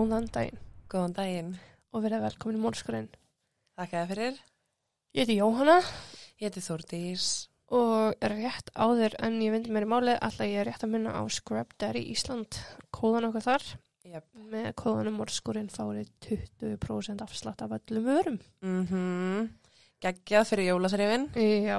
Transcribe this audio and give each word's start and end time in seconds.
Góðan 0.00 0.30
daginn 0.32 0.56
Góðan 0.88 1.12
daginn. 1.12 1.48
og 1.92 2.00
verið 2.00 2.22
velkomin 2.24 2.56
í 2.56 2.60
mórskurinn. 2.62 3.08
Þakka 3.76 3.98
þér 4.00 4.08
fyrir. 4.08 4.38
Ég 5.12 5.26
heiti 5.26 5.36
Jóhanna 5.36 5.74
Ég 6.40 6.46
heiti 6.46 6.62
Þórdís. 6.64 7.26
og 7.68 8.16
rétt 8.22 8.72
áður 8.72 9.12
en 9.20 9.36
ég 9.44 9.52
vindi 9.52 9.68
mér 9.68 9.84
í 9.84 9.90
málið 9.92 10.16
alltaf 10.22 10.48
ég 10.48 10.56
er 10.62 10.70
rétt 10.70 10.86
að 10.86 10.92
minna 10.94 11.12
á 11.12 11.20
Scrub 11.28 11.76
Daddy 11.76 12.00
Ísland 12.14 12.56
kóðan 12.90 13.28
okkar 13.28 13.44
þar. 13.44 13.66
Yep. 14.08 14.24
Með 14.48 14.72
kóðanum 14.80 15.20
mórskurinn 15.20 15.68
fárið 15.68 16.08
20% 16.24 17.20
afslátt 17.20 17.60
af 17.60 17.76
öllum 17.76 18.04
vörum. 18.08 18.40
Mm 18.64 18.86
-hmm. 18.86 19.48
Geggjað 20.00 20.48
fyrir 20.48 20.72
jólasrifin. 20.72 21.28
Já, 21.36 21.76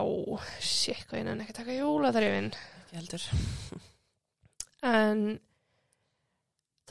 sér 0.61 1.01
hvað 1.09 1.17
ég 1.19 1.25
nefn 1.25 1.41
ekki 1.41 1.53
taka 1.57 1.73
jólaþrifin. 1.73 2.53
Ekki 2.85 2.95
heldur. 3.01 3.23
En 4.83 5.39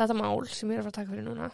þetta 0.00 0.16
mál 0.20 0.46
sem 0.48 0.70
ég 0.72 0.78
er 0.78 0.82
að 0.82 0.88
fara 0.88 0.92
að 0.94 0.98
taka 1.00 1.12
fyrir 1.14 1.26
núna, 1.28 1.50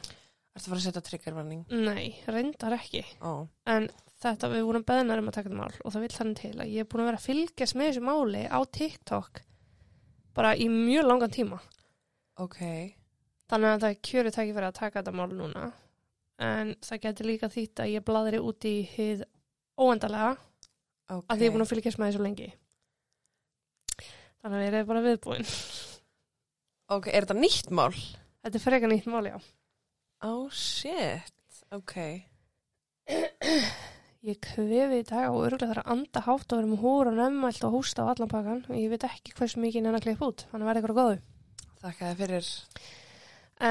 Ertu 0.56 0.64
að 0.64 0.72
fara 0.72 0.80
að 0.80 0.84
setja 0.86 1.02
triggervarning? 1.04 1.64
nei, 1.68 2.06
reyndar 2.32 2.72
ekki. 2.78 3.02
Ó. 3.20 3.46
En 3.68 3.88
þetta, 4.22 4.48
við 4.54 4.62
vorum 4.64 4.84
beðnar 4.88 5.20
um 5.20 5.28
að 5.28 5.34
taka 5.36 5.50
þetta 5.50 5.58
mál 5.60 5.74
og 5.84 5.92
það 5.92 6.04
vil 6.06 6.14
þannig 6.16 6.38
til 6.40 6.52
að 6.64 6.70
ég 6.72 6.80
er 6.80 6.88
búin 6.88 7.02
að 7.04 7.10
vera 7.10 7.20
að 7.20 7.26
fylgjast 7.26 7.76
með 7.76 7.90
þessu 7.90 8.04
máli 8.06 8.44
á 8.48 8.58
TikTok 8.78 9.42
bara 10.36 10.54
í 10.56 10.68
mjög 10.72 11.04
langan 11.10 11.30
tíma. 11.36 11.58
Ok. 12.40 12.60
Þannig 13.52 13.68
að 13.74 13.82
það 13.84 13.90
er 13.92 14.00
kjörið 14.08 14.34
tæki 14.36 14.54
fyrir 14.56 14.68
að 14.70 14.78
taka 14.80 15.00
þetta 15.02 15.12
mál 15.16 15.28
núna. 15.36 15.66
En 16.40 16.74
það 16.84 17.02
getur 17.04 17.28
líka 17.30 17.48
þýtt 17.52 17.80
að 17.84 17.92
ég 17.94 18.04
bladri 18.04 18.40
út 18.44 18.64
í 18.68 18.74
hið 18.96 19.22
óendalega 19.80 20.34
Ok. 21.08 21.24
að 21.30 21.40
ég 21.44 21.46
er 21.46 21.54
búin 21.54 21.64
að 21.64 21.70
fylgjast 21.74 22.00
með 22.00 22.10
þessu 22.10 22.24
lengi. 22.24 22.48
Þannig 24.42 24.58
að 24.60 24.66
ég 24.66 24.76
er 24.80 24.88
bara 24.88 25.04
viðbúin. 25.04 25.46
Ok, 26.96 27.08
er 27.12 27.24
þetta 27.26 27.36
nýtt 27.40 27.70
mál? 27.74 27.92
Þetta 28.46 28.58
er 28.60 28.62
frekar 28.62 28.90
nýtt 28.92 29.06
mál, 29.10 29.26
já. 29.26 29.38
Oh 30.22 30.44
shit. 30.54 31.32
Ok. 31.74 31.96
Ég 34.22 34.36
kvefi 34.38 35.00
í 35.00 35.06
dag 35.08 35.32
og 35.32 35.48
örgulega 35.48 35.72
þarf 35.72 35.82
að 35.82 35.90
anda 35.96 36.20
hátt 36.22 36.54
og 36.54 36.60
vera 36.60 36.68
með 36.70 36.84
hóra 36.84 37.10
og 37.10 37.16
nemmælt 37.18 37.66
og 37.66 37.74
hósta 37.74 38.04
á 38.06 38.10
allan 38.12 38.30
pakkan 38.30 38.60
og 38.68 38.78
ég 38.78 38.92
veit 38.92 39.06
ekki 39.08 39.34
hversu 39.34 39.58
mikið 39.64 39.82
nennan 39.82 39.98
að 39.98 40.06
klippa 40.06 40.28
út. 40.30 40.44
Þannig 40.52 40.62
að 40.62 40.70
verða 40.70 40.82
ykkur 40.84 40.94
að 40.94 41.00
góðu. 41.00 41.18
Þakka 41.82 42.12
þér 42.12 42.20
fyrir. 42.20 42.52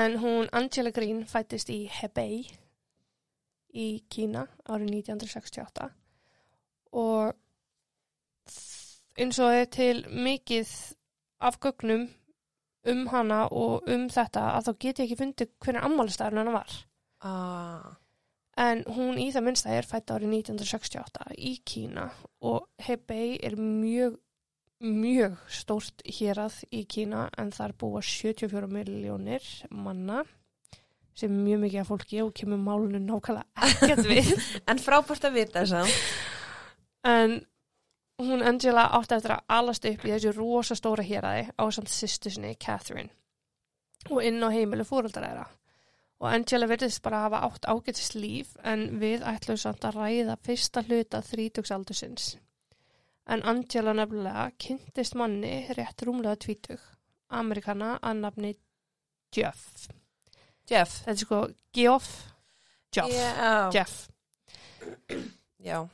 En 0.01 0.19
hún 0.25 0.51
Angela 0.59 0.93
Green 0.99 1.23
fættist 1.31 1.71
í 1.71 1.79
Hebei 2.01 2.43
í 3.71 3.87
Kína 4.11 4.43
árið 4.67 4.91
1968 4.91 5.87
og 6.99 7.31
eins 9.15 9.39
og 9.39 9.55
er 9.55 9.71
til 9.71 10.03
mikið 10.11 10.75
af 11.39 11.63
gögnum 11.63 12.09
um 12.91 13.05
hana 13.11 13.45
og 13.51 13.87
um 13.91 14.07
þetta 14.11 14.49
að 14.55 14.67
þá 14.67 14.73
get 14.85 14.99
ég 14.99 15.05
ekki 15.05 15.19
fundið 15.21 15.53
hvernig 15.63 15.87
ammálistæðurinn 15.87 16.43
hana 16.43 16.57
var. 16.57 16.75
Ah. 17.25 17.95
En 18.55 18.85
hún 18.95 19.17
í 19.19 19.31
það 19.35 19.47
minnsta 19.49 19.73
er 19.75 19.87
fætt 19.87 20.13
árið 20.13 20.31
1968 20.37 21.35
í 21.35 21.57
Kína 21.67 22.05
og 22.47 22.69
Hebei 22.85 23.35
er 23.43 23.57
mjög, 23.59 24.15
mjög 24.79 25.35
stórt 25.51 26.05
hérað 26.07 26.61
í 26.71 26.85
Kína 26.87 27.27
en 27.41 27.51
þar 27.55 27.75
búa 27.81 28.03
74 28.05 28.69
miljónir 28.71 29.49
manna 29.71 30.23
sem 31.15 31.31
er 31.31 31.43
mjög 31.43 31.61
mikið 31.65 31.81
af 31.81 31.91
fólki 31.91 32.21
og 32.23 32.31
kemur 32.35 32.61
málunum 32.63 33.03
nákvæmlega 33.07 33.67
ekkert 33.67 34.07
við. 34.07 34.31
En 34.71 34.79
frábært 34.83 35.27
að 35.27 35.37
vita 35.39 35.63
þess 35.63 35.75
að. 35.81 35.99
En 37.11 37.37
hún 38.21 38.43
Angela 38.43 38.87
átti 38.95 39.17
eftir 39.17 39.35
að 39.35 39.45
alast 39.57 39.85
upp 39.89 40.05
í 40.05 40.13
þessu 40.13 40.33
rosa 40.35 40.75
stóra 40.77 41.03
héraði 41.03 41.49
á 41.59 41.63
samt 41.71 41.91
sýstu 41.91 42.31
sinni 42.31 42.55
Catherine 42.55 43.11
og 44.09 44.21
inn 44.23 44.43
á 44.43 44.49
heimilu 44.53 44.85
fóröldar 44.85 45.25
þeirra. 45.25 45.45
Og 46.21 46.27
Angela 46.29 46.67
verðist 46.69 47.01
bara 47.03 47.25
hafa 47.25 47.41
átt 47.47 47.65
ágættis 47.67 48.13
líf 48.15 48.53
en 48.63 48.99
við 49.01 49.25
ætlum 49.27 49.57
samt 49.59 49.83
að 49.83 49.97
ræða 49.99 50.37
fyrsta 50.45 50.83
hluta 50.85 51.21
þrítugsaldusins. 51.25 52.35
En 53.27 53.41
Angela 53.43 53.95
nefnilega 53.97 54.51
kynntist 54.61 55.17
manni 55.17 55.65
rétt 55.75 56.05
rúmlega 56.05 56.37
tvítug, 56.45 56.81
Amerikana 57.33 57.95
að 58.01 58.21
nafni 58.21 58.53
Jeff. 59.35 59.89
Jeff. 60.69 61.01
Þetta 61.03 61.11
er 61.11 61.23
sko 61.23 61.39
Geoff, 61.73 62.11
Jeff, 62.95 63.11
Já. 63.11 63.71
Jeff. 63.73 64.07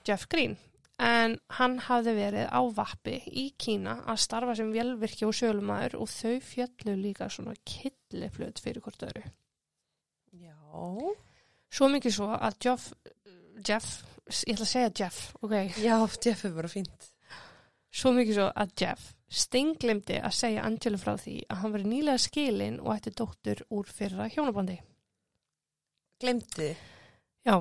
Jeff 0.05 0.27
Green. 0.29 0.57
En 1.01 1.37
hann 1.57 1.79
hafði 1.81 2.13
verið 2.13 2.49
á 2.53 2.61
vappi 2.77 3.15
í 3.25 3.47
Kína 3.57 3.95
að 4.11 4.19
starfa 4.21 4.53
sem 4.59 4.69
velvirkja 4.73 5.29
og 5.29 5.33
sölumæður 5.33 5.95
og 6.03 6.11
þau 6.13 6.35
fjallu 6.45 6.93
líka 6.99 7.29
svona 7.33 7.55
killiflut 7.65 8.61
fyrir 8.61 8.83
hvort 8.85 9.05
öðru. 9.07 9.23
Já. 10.37 10.53
Svo 11.71 11.87
mikið 11.89 12.13
svo 12.13 12.27
að 12.35 12.59
Jeff, 12.67 12.91
Jeff, 13.65 13.89
ég 14.45 14.53
ætla 14.53 14.67
að 14.67 14.73
segja 14.75 14.93
Jeff, 15.01 15.23
ok, 15.41 15.55
Já, 15.81 15.95
Jeff 16.21 16.45
er 16.45 16.53
bara 16.59 16.69
fínt. 16.71 17.09
svo 17.91 18.13
mikið 18.15 18.37
svo 18.37 18.47
að 18.53 18.77
Jeff 18.83 19.09
steinglemdi 19.31 20.17
að 20.19 20.33
segja 20.35 20.63
Angela 20.67 20.99
frá 20.99 21.15
því 21.17 21.37
að 21.47 21.61
hann 21.63 21.73
verið 21.75 21.91
nýlega 21.95 22.21
skilin 22.21 22.79
og 22.83 22.93
ætti 22.97 23.13
dóttur 23.15 23.61
úr 23.71 23.87
fyrra 23.87 24.27
hjónabandi. 24.31 24.77
Glemdi. 26.21 26.75
Já, 27.47 27.55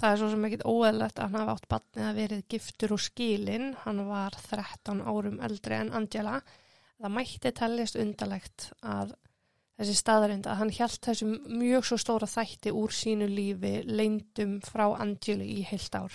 það 0.00 0.12
er 0.14 0.20
svo 0.20 0.28
sem 0.32 0.44
ekkit 0.48 0.64
óeðlegt 0.66 1.18
að 1.20 1.26
hann 1.28 1.40
hafi 1.42 1.52
átt 1.54 1.68
batnið 1.74 2.06
að 2.08 2.18
verið 2.20 2.44
giftur 2.54 2.94
og 2.96 3.02
skilin, 3.04 3.66
hann 3.84 4.00
var 4.08 4.36
13 4.48 5.02
árum 5.04 5.40
eldri 5.46 5.76
en 5.78 5.92
Angela. 6.00 6.38
Það 7.00 7.14
mætti 7.16 7.52
teljast 7.56 7.96
undalegt 8.00 8.70
að 8.84 9.14
þessi 9.80 9.94
staðarind 9.96 10.48
að 10.50 10.58
hann 10.60 10.72
hjælt 10.76 11.00
þessum 11.06 11.36
mjög 11.60 11.86
svo 11.88 11.96
stóra 12.00 12.28
þætti 12.28 12.72
úr 12.76 12.92
sínu 12.92 13.28
lífi 13.30 13.78
leindum 13.88 14.58
frá 14.64 14.86
Angelu 15.00 15.46
í 15.48 15.62
heilt 15.70 15.96
ár. 15.96 16.12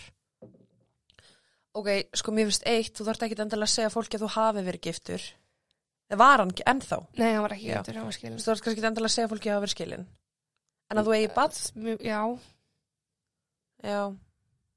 Ok, 1.76 1.90
sko 2.16 2.32
mér 2.32 2.48
finnst 2.48 2.68
eitt, 2.70 2.94
þú 2.96 3.08
þarft 3.10 3.26
ekki 3.26 3.36
endilega 3.44 3.68
að 3.68 3.74
segja 3.74 3.92
fólki 3.92 4.16
að 4.16 4.24
þú 4.24 4.30
hafi 4.38 4.62
verið 4.64 4.84
giftur. 4.86 5.26
Það 6.06 6.20
var 6.22 6.42
hann 6.44 6.54
ennþá. 6.72 7.00
Nei, 7.20 7.32
hann 7.34 7.44
var 7.44 7.56
ekki 7.58 7.66
giftur, 7.74 7.98
hann 8.00 8.08
var 8.08 8.16
skilin. 8.16 8.38
Þú 8.40 8.46
þarft 8.52 8.64
kannski 8.64 8.80
ekki 8.80 8.88
endilega 8.92 9.10
að 9.12 9.16
segja 9.18 9.32
fólki 9.34 9.50
að 9.50 9.56
hafa 9.58 9.66
verið 9.66 9.74
skilin. 9.76 10.06
En 10.94 11.02
að 11.02 11.10
þú 11.10 11.16
eigi? 11.18 11.32
Mjög- 11.76 12.06
Já, 12.06 12.20
Já. 13.84 14.16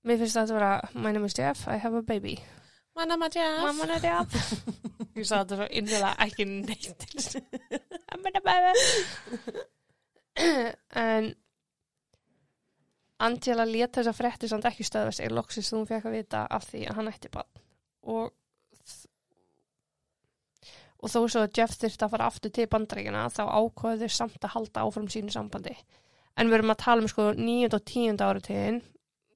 mér 0.03 0.20
finnst 0.20 0.36
það 0.36 0.50
að 0.50 0.59
vera 0.59 0.72
My 0.94 1.12
name 1.12 1.26
is 1.26 1.36
Jeff, 1.38 1.66
I 1.69 1.78
have 1.78 1.98
a 1.98 2.03
baby. 2.03 2.38
Manna 2.98 3.16
maður 3.16 3.38
Jeff. 3.38 3.60
Mamma 3.62 3.86
er 3.94 4.06
Jeff. 4.09 4.54
Ég 5.19 5.26
sagði 5.26 5.42
þetta 5.42 5.59
svo 5.59 5.66
innlega 5.81 6.14
ekki 6.25 6.47
neitt. 6.50 7.04
Mamma 8.10 8.32
er 8.32 8.42
baby. 8.48 9.66
en 11.04 11.31
Angela 13.19 13.66
let 13.66 13.97
þess 13.98 14.10
að 14.12 14.19
frétti 14.19 14.50
samt 14.50 14.66
ekki 14.69 14.86
stöðva 14.86 15.15
sig 15.15 15.30
loksins 15.34 15.70
þú 15.72 15.84
fekk 15.88 16.06
að 16.06 16.19
vita 16.20 16.44
af 16.54 16.69
því 16.70 16.84
að 16.86 16.98
hann 17.00 17.10
ætti 17.10 17.30
bann 17.34 17.65
og 18.15 18.34
og 20.98 21.10
þó 21.12 21.19
svo 21.30 21.42
að 21.44 21.59
Jeff 21.59 21.78
þyrfti 21.78 22.06
að 22.06 22.12
fara 22.15 22.28
aftur 22.30 22.53
til 22.54 22.66
bandrækina 22.70 23.26
þá 23.30 23.42
ákvaðu 23.47 24.06
þau 24.06 24.15
samt 24.15 24.47
að 24.47 24.54
halda 24.54 24.84
áfram 24.86 25.10
sínu 25.10 25.34
sambandi 25.34 25.75
en 26.38 26.49
við 26.49 26.60
erum 26.60 26.75
að 26.75 26.82
tala 26.84 27.04
um 27.04 27.10
sko 27.10 27.32
9. 27.37 27.69
og 27.75 27.82
10. 27.82 28.22
áratíðin 28.22 28.81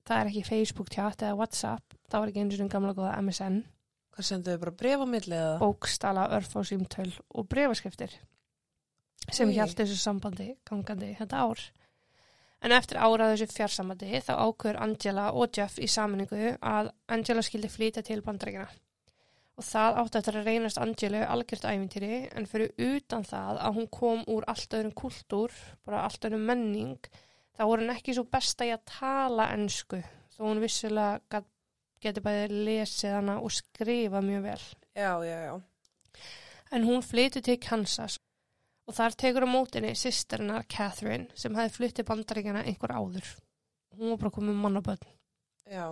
það 0.07 0.19
er 0.19 0.33
ekki 0.33 0.49
Facebook 0.49 0.91
chat 0.95 1.23
eða 1.23 1.39
Whatsapp 1.41 2.01
það 2.09 2.19
var 2.21 2.33
ekki 2.33 2.45
eins 2.45 2.61
og 2.63 2.73
gamla 2.73 2.97
góða 2.97 3.19
MSN 3.21 3.63
Hvað 4.13 4.29
senduðu 4.29 4.61
bara 4.61 4.75
bref 4.77 5.01
á 5.01 5.07
milli 5.09 5.37
eða? 5.39 5.53
bókstala, 5.63 6.27
örf 6.37 6.53
á 6.53 6.61
símtöl 6.69 7.09
og 7.33 7.47
brefaskriftir 7.49 8.19
sem 9.31 9.53
hjælt 9.55 9.79
þessu 9.79 9.97
sambandi 9.97 10.51
gangandi 10.69 11.15
þetta 11.17 11.45
ár. 11.47 11.63
En 12.63 12.75
eftir 12.77 13.01
árað 13.01 13.33
þessu 13.33 13.57
fjarsambandi 13.57 14.21
þá 14.27 14.33
ákveður 14.37 14.81
Angela 14.85 15.31
og 15.33 15.57
Jeff 15.57 15.81
í 15.81 15.89
saminningu 15.91 16.57
að 16.61 16.91
Angela 17.15 17.45
skildi 17.47 17.71
flytja 17.73 18.05
til 18.07 18.21
bandrækina. 18.27 18.69
Og 19.61 19.67
það 19.69 19.99
átti 20.01 20.19
eftir 20.19 20.39
að 20.41 20.49
reynast 20.49 20.81
Angelu 20.81 21.21
algjört 21.29 21.67
æfintýri 21.69 22.23
en 22.33 22.49
fyrir 22.49 22.73
utan 22.81 23.27
það 23.29 23.61
að 23.67 23.77
hún 23.77 23.91
kom 23.93 24.23
úr 24.33 24.47
allt 24.49 24.79
öðrum 24.79 24.95
kultúr, 24.97 25.53
bara 25.85 26.07
allt 26.07 26.25
öðrum 26.25 26.47
menning, 26.49 27.11
þá 27.53 27.67
voru 27.69 27.85
hún 27.85 27.93
ekki 27.93 28.17
svo 28.17 28.25
besta 28.33 28.65
í 28.65 28.73
að 28.73 28.87
tala 28.89 29.51
ensku 29.53 30.01
þó 30.33 30.47
hún 30.49 30.63
vissilega 30.63 31.43
geti 32.03 32.23
bæði 32.25 32.63
lesið 32.67 33.17
hana 33.19 33.39
og 33.45 33.53
skrifa 33.55 34.23
mjög 34.25 34.47
vel. 34.49 34.63
Já, 34.97 35.13
já, 35.23 35.37
já. 35.47 35.55
En 36.73 36.87
hún 36.89 37.05
flytur 37.05 37.45
til 37.45 37.59
Kansas 37.63 38.19
og 38.89 38.97
þar 38.97 39.17
tekur 39.21 39.47
á 39.47 39.49
mótinni 39.49 39.93
sýsternar 39.99 40.67
Catherine 40.73 41.29
sem 41.39 41.55
hefði 41.55 41.77
flyttið 41.77 42.09
bandaríkjana 42.09 42.65
einhver 42.67 42.95
áður. 42.97 43.29
Hún 43.95 44.15
var 44.15 44.23
bara 44.25 44.35
komið 44.35 44.59
mannaböld. 44.65 45.05
Já. 45.69 45.87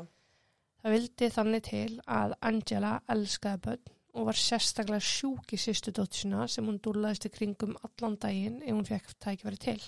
Það 0.81 0.95
vildi 0.97 1.31
þannig 1.35 1.65
til 1.67 1.89
að 2.09 2.37
Angela 2.49 2.93
elskaði 3.13 3.63
börn 3.67 3.97
og 4.17 4.27
var 4.27 4.39
sérstaklega 4.39 5.05
sjúk 5.05 5.53
í 5.55 5.59
sýstu 5.61 5.93
dóttisina 5.95 6.47
sem 6.51 6.67
hún 6.67 6.81
dúlaðist 6.83 7.29
í 7.29 7.33
kringum 7.35 7.77
allan 7.87 8.17
daginn 8.23 8.63
ef 8.63 8.73
hún 8.73 8.89
fekk 8.89 9.13
tækifæri 9.23 9.61
til. 9.61 9.81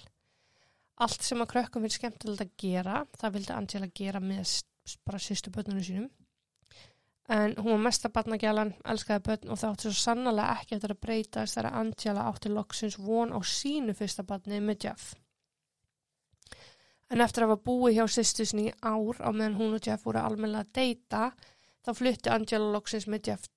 Allt 1.03 1.25
sem 1.25 1.41
að 1.43 1.51
krökkum 1.55 1.87
fyrir 1.87 1.97
skemmtilegt 1.97 2.45
að 2.45 2.53
gera, 2.61 2.99
það 3.19 3.39
vildi 3.39 3.55
Angela 3.57 3.89
gera 4.03 4.21
með 4.23 4.59
bara 5.07 5.23
sýstu 5.23 5.51
börnunum 5.55 5.87
sínum. 5.87 6.11
En 7.33 7.55
hún 7.57 7.73
var 7.73 7.83
mesta 7.87 8.11
barnagjalan, 8.13 8.75
elskaði 8.85 9.25
börn 9.27 9.53
og 9.55 9.59
það 9.59 9.75
átti 9.75 9.89
svo 9.89 9.99
sannlega 10.03 10.47
ekki 10.59 10.77
eftir 10.77 10.93
að 10.93 11.03
breytast 11.07 11.57
þegar 11.57 11.79
Angela 11.81 12.29
átti 12.29 12.53
loksins 12.53 12.99
von 13.01 13.33
á 13.33 13.41
sínu 13.41 13.95
fyrsta 13.97 14.27
barni 14.29 14.61
með 14.61 14.89
Jeff. 14.89 15.15
En 17.13 17.21
eftir 17.21 17.45
að 17.45 17.53
hafa 17.53 17.65
búið 17.69 17.99
hjá 17.99 18.07
sýstusni 18.09 18.71
í 18.71 18.77
ár 18.81 19.19
á 19.21 19.29
meðan 19.31 19.59
hún 19.59 19.77
og 19.77 19.85
Jeff 19.85 20.07
voru 20.07 20.23
almennilega 20.23 20.65
að 20.65 20.77
deyta, 20.79 21.25
þá 21.85 21.91
flutti 21.99 22.33
Angela 22.33 22.71
loksins 22.73 23.09
með 23.11 23.29
Jeff 23.29 23.51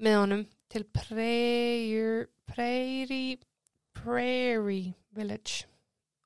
með 0.00 0.16
honum 0.16 0.42
til 0.72 0.86
Prairie, 0.96 2.26
Prairie, 2.48 3.38
Prairie 3.92 4.94
Village. 5.16 5.66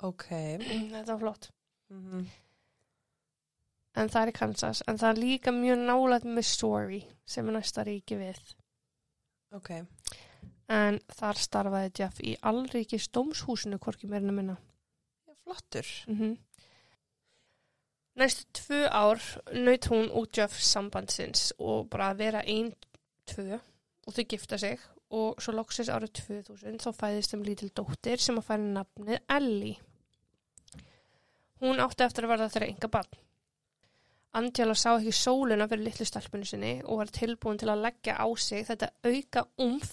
Ok. 0.05 0.29
Þetta 0.95 1.11
var 1.13 1.23
flott. 1.27 1.51
Mm 1.93 2.27
En 3.95 4.09
það 4.11 4.25
er 4.27 4.35
Kansas. 4.35 4.81
En 4.91 4.97
það 4.99 5.13
er 5.13 5.19
líka 5.23 5.53
mjög 5.55 5.83
nálægt 5.87 6.25
Missouri 6.27 7.05
sem 7.31 7.47
er 7.47 7.55
næsta 7.55 7.85
ríki 7.87 8.17
við. 8.19 8.41
Ok. 9.55 9.71
En 10.67 10.99
þar 11.15 11.39
starfaði 11.39 11.93
Jeff 12.01 12.19
í 12.19 12.33
allríkis 12.43 13.07
dómshúsinu 13.15 13.79
hvorki 13.79 14.11
meirinu 14.11 14.35
minna. 14.35 14.57
Flottur. 15.45 15.87
Mm 16.09 16.35
Næstu 18.15 18.45
tvö 18.55 18.85
ár 18.95 19.19
naut 19.53 19.87
hún 19.91 20.11
út 20.15 20.37
Jeff 20.39 20.61
sambandsins 20.63 21.49
og 21.59 21.89
bara 21.91 22.13
að 22.13 22.21
vera 22.21 22.43
ein, 22.47 22.69
tvö 23.27 23.59
og 24.07 24.15
þau 24.15 24.25
gifta 24.31 24.59
sig 24.59 24.79
og 25.11 25.43
svo 25.43 25.55
loksins 25.57 25.91
árið 25.91 26.13
2000 26.21 26.79
þá 26.85 26.91
fæðist 26.95 27.35
þeim 27.35 27.43
lítil 27.49 27.71
dóttir 27.75 28.23
sem 28.23 28.39
að 28.39 28.47
færi 28.53 28.71
nafnið 28.77 29.19
Ellie. 29.37 29.81
Hún 31.59 31.83
átti 31.83 32.07
eftir 32.07 32.27
að 32.27 32.35
verða 32.35 32.49
þeirra 32.55 32.71
enga 32.71 32.93
barn. 32.95 33.21
Angela 34.35 34.75
sá 34.79 34.89
ekki 34.93 35.15
sóluna 35.15 35.69
fyrir 35.71 35.87
litlu 35.89 36.07
stelpunni 36.07 36.47
sinni 36.47 36.73
og 36.85 37.03
var 37.03 37.13
tilbúin 37.19 37.59
til 37.59 37.71
að 37.71 37.85
leggja 37.89 38.15
á 38.19 38.27
sig 38.39 38.67
þetta 38.67 38.91
auka 39.07 39.45
umf 39.63 39.93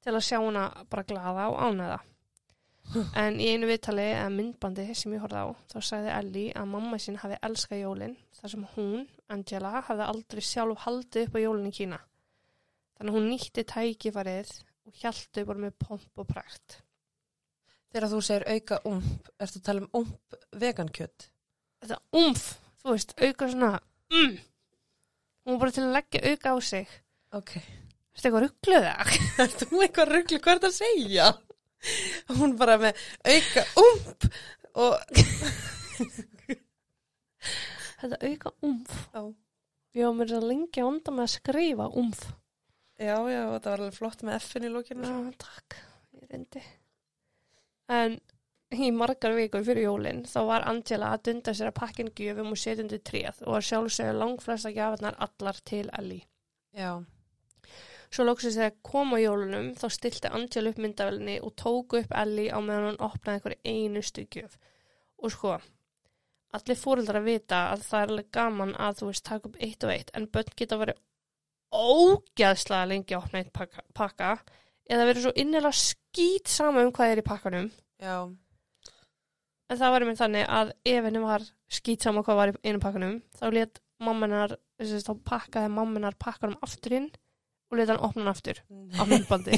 til 0.00 0.14
að 0.14 0.24
sjá 0.28 0.38
hana 0.40 0.68
bara 0.92 1.08
glaða 1.08 1.50
og 1.52 1.60
ánæða. 1.68 2.00
En 3.20 3.38
í 3.38 3.46
einu 3.52 3.68
viðtali 3.70 4.04
eða 4.10 4.30
myndbandi 4.34 4.86
sem 4.98 5.12
ég 5.14 5.22
horfði 5.22 5.42
á, 5.46 5.48
þá 5.70 5.76
sagði 5.86 6.12
Ellie 6.16 6.54
að 6.58 6.70
mamma 6.72 6.98
sín 6.98 7.18
hafi 7.22 7.38
elskað 7.46 7.82
jólin 7.84 8.16
þar 8.40 8.52
sem 8.54 8.64
hún, 8.74 9.04
Angela, 9.30 9.72
hafði 9.86 10.06
aldrei 10.08 10.42
sjálf 10.42 10.84
haldið 10.86 11.28
upp 11.28 11.38
á 11.38 11.44
jólin 11.44 11.70
í 11.70 11.74
Kína. 11.76 12.00
Þannig 12.98 13.16
hún 13.16 13.28
nýtti 13.30 13.64
tækifarið 13.70 14.54
og 14.88 15.02
hjæltu 15.02 15.44
bara 15.46 15.64
með 15.66 15.76
pomp 15.84 16.22
og 16.22 16.28
prækt. 16.30 16.80
Þegar 17.90 18.10
þú 18.10 18.22
segir 18.26 18.46
auka 18.54 18.80
ump, 18.90 19.30
ertu 19.38 19.60
að 19.60 19.66
tala 19.68 19.84
um 19.84 20.02
ump 20.02 20.40
vegankjött? 20.62 21.28
Þetta 21.80 22.00
umf, 22.20 22.46
þú 22.82 22.94
veist, 22.96 23.14
auka 23.18 23.50
svona, 23.50 23.70
mm. 24.14 24.38
Hún 25.46 25.56
var 25.56 25.62
bara 25.62 25.74
til 25.74 25.86
að 25.86 25.94
leggja 25.96 26.20
auka 26.30 26.50
á 26.52 26.56
sig. 26.62 26.90
Ok. 27.34 27.54
Þetta 28.10 28.28
eitthvað 28.28 28.44
ruggluð 28.44 28.84
það? 28.84 29.14
Ertu 29.44 29.70
nú 29.70 29.80
eitthvað 29.84 30.12
rugglu, 30.14 30.40
hvað 30.44 30.52
er 30.52 30.60
það 30.60 30.68
að 30.68 30.76
segja? 30.76 31.28
Hún 32.38 32.56
bara 32.60 32.78
með 32.80 33.04
auka 33.24 33.66
ump 33.84 34.28
og... 34.80 34.92
Þetta 38.00 38.18
auka 38.24 38.52
umf. 38.64 38.92
Já. 39.12 39.22
Var 40.00 40.14
mér 40.16 40.36
að 40.38 40.46
lengja 40.48 40.86
onda 40.86 41.12
með 41.12 41.26
að 41.26 41.32
skrifa 41.34 41.88
umf. 42.00 42.26
Já, 43.00 43.16
já, 43.32 43.42
þetta 43.54 43.72
var 43.72 43.80
alveg 43.80 43.96
flott 43.96 44.22
með 44.26 44.36
F-in 44.38 44.66
í 44.68 44.72
lókinu. 44.72 45.08
Já, 45.08 45.32
takk, 45.40 45.76
ég 46.16 46.28
reyndi. 46.30 46.62
En 47.90 48.18
í 48.70 48.90
margar 48.94 49.34
vikur 49.34 49.64
fyrir 49.66 49.88
jólinn 49.88 50.22
þá 50.30 50.40
var 50.46 50.66
Angela 50.70 51.14
að 51.14 51.24
dunda 51.30 51.54
sér 51.56 51.72
að 51.72 51.78
pakkin 51.80 52.12
gjöfum 52.16 52.52
og 52.54 52.60
setja 52.60 52.84
undir 52.84 53.00
tréð 53.02 53.40
og 53.46 53.56
að 53.56 53.66
sjálfsögja 53.70 54.14
langflesta 54.14 54.70
gjafarnar 54.76 55.18
allar 55.26 55.58
til 55.66 55.88
Ellie. 55.98 56.28
Já. 56.76 57.00
Svo 58.10 58.26
lóksins 58.26 58.56
þegar 58.58 58.78
kom 58.82 59.12
á 59.14 59.18
jólunum 59.22 59.68
þá 59.78 59.84
stilti 59.94 60.30
Angela 60.34 60.72
upp 60.72 60.80
myndavelinni 60.82 61.36
og 61.46 61.54
tóku 61.58 62.00
upp 62.00 62.14
Ellie 62.22 62.50
á 62.50 62.58
meðan 62.58 62.88
hann 62.90 63.04
opnaði 63.06 63.38
einhverju 63.38 63.60
einustu 63.70 64.24
gjöf. 64.26 64.56
Og 65.22 65.30
sko, 65.30 65.52
allir 66.56 66.80
fóreldrar 66.80 67.20
að 67.20 67.28
vita 67.28 67.60
að 67.70 67.84
það 67.86 68.02
er 68.02 68.12
alveg 68.14 68.32
gaman 68.34 68.74
að 68.74 68.98
þú 69.00 69.10
veist 69.12 69.26
taka 69.28 69.50
upp 69.50 69.60
eitt 69.62 69.86
og 69.86 69.94
eitt 69.94 70.10
en 70.18 70.26
börn 70.34 70.58
geta 70.58 70.80
verið 70.80 70.98
ógæðslega 71.70 72.88
lengi 72.90 73.14
að 73.14 73.22
opna 73.22 73.42
eitt 73.44 73.52
pakka, 73.54 73.84
pakka 73.94 74.30
eða 74.90 75.06
verið 75.06 75.26
svo 75.26 75.32
innilega 75.38 75.76
skýt 75.76 76.50
sama 76.50 76.82
um 76.82 76.92
hvað 76.94 77.12
er 77.12 77.22
í 77.22 77.26
pakkanum 77.26 77.68
Já. 78.02 78.16
en 79.70 79.78
það 79.78 79.94
var 79.94 80.04
einmitt 80.04 80.20
þannig 80.20 80.48
að 80.50 80.72
ef 80.92 81.06
henni 81.06 81.22
var 81.22 81.46
skýt 81.70 82.06
sama 82.06 82.24
hvað 82.26 82.40
var 82.40 82.52
í 82.52 82.58
einu 82.66 82.82
pakkanum 82.82 83.16
þá 83.38 83.44
let 83.54 83.82
mammanar 84.02 84.56
þá 84.80 85.12
pakkaði 85.28 85.70
mammanar 85.76 86.18
pakkanum 86.18 86.58
aftur 86.66 86.98
inn 86.98 87.10
og 87.70 87.78
let 87.78 87.88
hann 87.92 88.02
opna 88.02 88.22
hann 88.24 88.32
aftur 88.34 88.60
á 88.98 89.02
myndbandi 89.10 89.56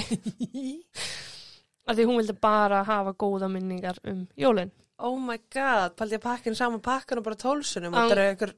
af 1.88 1.96
því 1.98 2.06
hún 2.06 2.20
vildi 2.20 2.36
bara 2.42 2.82
hafa 2.86 3.12
góða 3.18 3.48
minningar 3.50 3.98
um 4.08 4.26
jólin 4.38 4.70
oh 5.02 5.18
my 5.18 5.38
god, 5.50 5.96
paldi 5.98 6.14
að 6.18 6.22
pakkin 6.22 6.54
saman 6.54 6.78
pakkan 6.84 7.18
og 7.18 7.24
bara 7.26 7.34
tólsunum. 7.40 7.90
Á- 7.96 8.06
Þetta 8.06 8.14
er 8.14 8.20
einhver, 8.28 8.52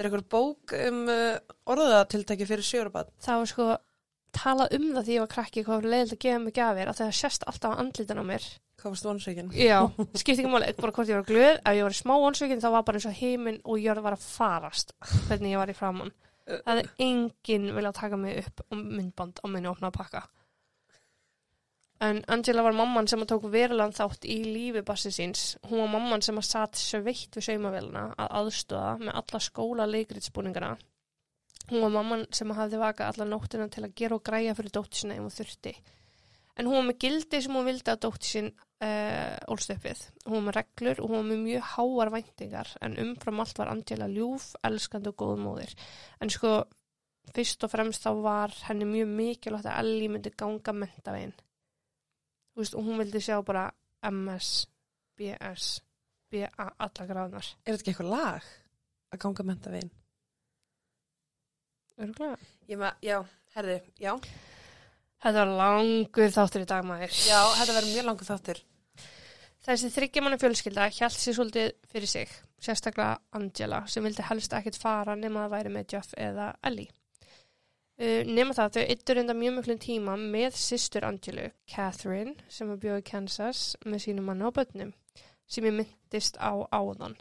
er 0.00 0.24
bók 0.34 0.72
um 0.88 1.02
uh, 1.08 1.36
orðatiltæki 1.70 2.48
fyrir 2.48 2.66
sjórabat. 2.66 3.12
það 3.22 3.38
var 3.42 3.50
sko 3.52 3.66
talað 4.36 4.74
um 4.76 4.88
það 4.96 5.04
því 5.06 5.14
ég 5.14 5.22
var 5.22 5.30
krakki 5.32 5.62
hvað 5.64 5.78
var 5.78 5.90
leiðilegt 5.92 6.16
að 6.16 6.24
gefa 6.26 6.42
mig 6.42 6.56
gafir 6.56 6.90
að 6.90 6.98
það 7.00 7.12
sést 7.20 7.46
alltaf 7.46 7.76
á 7.76 7.80
andlitan 7.80 8.22
á 8.22 8.24
mér 8.26 8.48
Hvað 8.76 8.92
varst 8.92 9.06
vonsveikin? 9.08 9.46
Já, 9.56 9.78
skipti 10.20 10.42
ekki 10.42 10.50
máli, 10.52 10.66
bara 10.76 10.92
hvort 10.92 11.08
ég 11.08 11.16
var 11.16 11.24
glöð 11.30 11.54
ef 11.62 11.76
ég 11.78 11.86
var 11.86 11.94
í 11.94 12.00
smá 12.02 12.12
vonsvíkin 12.20 12.60
þá 12.60 12.68
var 12.74 12.82
bara 12.84 12.98
eins 13.00 13.06
og 13.08 13.16
heiminn 13.22 13.60
og 13.64 13.78
jörð 13.80 14.02
var 14.04 14.16
að 14.18 14.26
farast 14.26 14.92
hvernig 15.30 15.54
ég 15.54 15.62
var 15.62 15.72
í 15.72 15.76
framann 15.78 16.12
það 16.46 16.80
hefði 16.80 17.06
enginn 17.10 17.68
viljað 17.76 18.00
taka 18.00 18.18
mig 18.22 18.40
upp 18.44 18.64
um 18.70 18.82
myndband 18.96 19.42
á 19.42 19.46
minni 19.50 19.70
opna 19.70 19.90
að 19.92 19.98
pakka. 20.00 20.24
En 22.06 22.18
Angela 22.28 22.62
var 22.62 22.76
mamman 22.76 23.06
sem 23.08 23.22
að 23.24 23.30
tók 23.32 23.46
verulegan 23.52 23.94
þátt 23.96 24.26
í 24.28 24.36
lífi 24.44 24.82
bassi 24.84 25.10
síns. 25.14 25.44
Hún 25.64 25.80
var 25.80 25.94
mamman 25.94 26.22
sem 26.22 26.36
að 26.36 26.50
satt 26.50 26.76
sveitt 26.76 27.38
við 27.38 27.46
saumavélina 27.46 28.10
að 28.20 28.34
aðstöða 28.42 28.90
með 29.00 29.16
alla 29.22 29.40
skóla 29.40 29.88
leikritsbúningana 29.88 30.74
hún 31.70 31.82
var 31.82 31.94
mamman 31.96 32.24
sem 32.34 32.50
að 32.52 32.60
hafði 32.60 32.80
vakað 32.80 33.12
alla 33.12 33.28
nóttina 33.30 33.68
til 33.72 33.84
að 33.86 33.94
gera 33.98 34.18
og 34.18 34.24
græja 34.26 34.54
fyrir 34.54 34.74
dóttir 34.74 35.00
sinna 35.00 35.16
ef 35.16 35.24
hún 35.24 35.34
þurfti. 35.34 35.72
En 36.56 36.68
hún 36.68 36.78
var 36.78 36.86
með 36.88 37.00
gildi 37.04 37.40
sem 37.42 37.56
hún 37.56 37.66
vildi 37.66 37.92
að 37.92 38.02
dóttir 38.06 38.30
sín 38.30 38.50
uh, 38.84 39.36
ólst 39.52 39.72
upp 39.72 39.84
við. 39.86 40.02
Hún 40.26 40.38
var 40.38 40.46
með 40.48 40.56
reglur 40.58 41.02
og 41.02 41.10
hún 41.10 41.18
var 41.20 41.28
með 41.30 41.42
mjög 41.44 41.70
háar 41.74 42.12
væntingar 42.14 42.72
en 42.84 42.98
umfram 43.02 43.42
allt 43.42 43.60
var 43.60 43.72
Angela 43.72 44.08
ljúf, 44.10 44.52
elskandi 44.66 45.12
og 45.12 45.18
góð 45.22 45.42
móðir. 45.44 45.74
En 46.20 46.32
sko, 46.32 46.52
fyrst 47.36 47.66
og 47.66 47.72
fremst 47.72 48.06
þá 48.06 48.12
var 48.24 48.54
henni 48.68 48.88
mjög 48.88 49.12
mikilvægt 49.18 49.70
að 49.70 49.80
Ellie 49.82 50.12
myndi 50.12 50.32
ganga 50.36 50.76
mentavegin. 50.76 51.34
Þú 52.54 52.62
veist, 52.62 52.76
og 52.76 52.86
hún 52.86 53.00
vildi 53.02 53.20
sjá 53.20 53.36
bara 53.44 53.68
MS, 54.06 54.50
BS, 55.16 55.70
BA, 56.32 56.48
alla 56.56 57.08
gráðnar. 57.08 57.54
Er 57.64 57.74
þetta 57.74 57.82
ekki 57.82 57.92
eitthvað 57.94 58.12
lag 58.12 58.50
að 59.12 59.22
ganga 59.24 59.46
menta 59.46 59.72
veginn? 59.72 59.92
Örgulega. 61.96 62.36
Ég 62.68 62.80
með, 62.80 63.04
já, 63.04 63.18
herði, 63.54 63.76
já. 64.00 64.12
Þetta 65.24 65.42
var 65.42 65.52
langur 65.58 66.32
þáttur 66.34 66.64
í 66.64 66.68
dagmaður. 66.70 67.14
Já, 67.24 67.38
þetta 67.56 67.76
verður 67.78 67.94
mjög 67.94 68.08
langur 68.10 68.28
þáttur. 68.28 68.60
Þessi 69.66 69.88
þryggjamanna 69.90 70.38
fjölskylda 70.38 70.84
hjælt 70.94 71.16
sér 71.18 71.34
svolítið 71.34 71.70
fyrir 71.90 72.10
sig, 72.10 72.34
sérstaklega 72.62 73.16
Angela, 73.34 73.80
sem 73.90 74.04
vildi 74.06 74.26
helst 74.28 74.52
ekkert 74.54 74.78
fara 74.78 75.16
nema 75.18 75.46
að 75.46 75.56
væri 75.56 75.72
með 75.74 75.96
Jeff 75.96 76.12
eða 76.14 76.52
Ellie. 76.68 76.92
Uh, 77.96 78.28
nema 78.28 78.52
það, 78.52 78.76
þau 78.76 78.92
yttur 78.92 79.18
enda 79.22 79.34
mjög 79.34 79.56
mjög 79.56 79.80
tíma 79.82 80.14
með 80.20 80.58
systur 80.60 81.08
Angelu, 81.08 81.48
Catherine, 81.72 82.36
sem 82.52 82.68
var 82.68 82.78
bjóð 82.84 83.00
í 83.00 83.06
Kansas 83.08 83.62
með 83.88 84.04
sínum 84.04 84.28
manna 84.28 84.50
og 84.50 84.54
börnum, 84.60 84.92
sem 85.48 85.66
ég 85.66 85.74
myndist 85.80 86.36
á 86.36 86.52
áðan. 86.70 87.16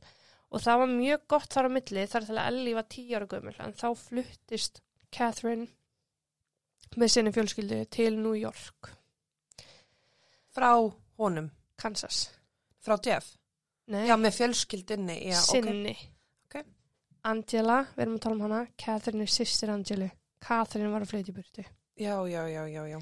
Og 0.51 0.61
það 0.61 0.83
var 0.83 0.93
mjög 0.93 1.25
gott 1.31 1.55
þar 1.55 1.71
á 1.71 1.75
milli 1.79 2.05
þar 2.11 2.27
til 2.27 2.35
að 2.37 2.51
Ellie 2.51 2.77
var 2.77 2.89
tíu 2.91 3.15
ára 3.15 3.31
gömul, 3.31 3.55
en 3.63 3.73
þá 3.79 3.87
fluttist 4.03 4.83
Catherine 5.15 5.71
með 6.95 7.11
sinni 7.11 7.31
fjölskyldu 7.35 7.81
til 7.91 8.17
New 8.19 8.35
York, 8.37 8.91
Frá 10.55 10.69
honum, 11.19 11.49
Kansas. 11.77 12.29
frá 12.79 12.95
Jeff. 13.03 13.33
Nei. 13.91 14.05
Já, 14.07 14.15
með 14.17 14.37
fjölskyldinni, 14.39 15.17
já, 15.29 15.39
sinni. 15.43 15.95
Ok. 16.47 16.61
Angela, 17.27 17.81
við 17.95 18.05
erum 18.05 18.15
að 18.15 18.21
tala 18.23 18.35
um 18.37 18.43
hana, 18.45 18.61
Catherine 18.77 19.25
er 19.25 19.33
sýstir 19.33 19.69
Angelu. 19.73 20.07
Catherine 20.45 20.89
var 20.93 21.03
að 21.05 21.11
flytja 21.11 21.33
í 21.33 21.35
burtu. 21.35 21.65
Já, 21.99 22.15
já, 22.29 22.41
já, 22.49 22.63
já, 22.71 22.81
já. 22.93 22.99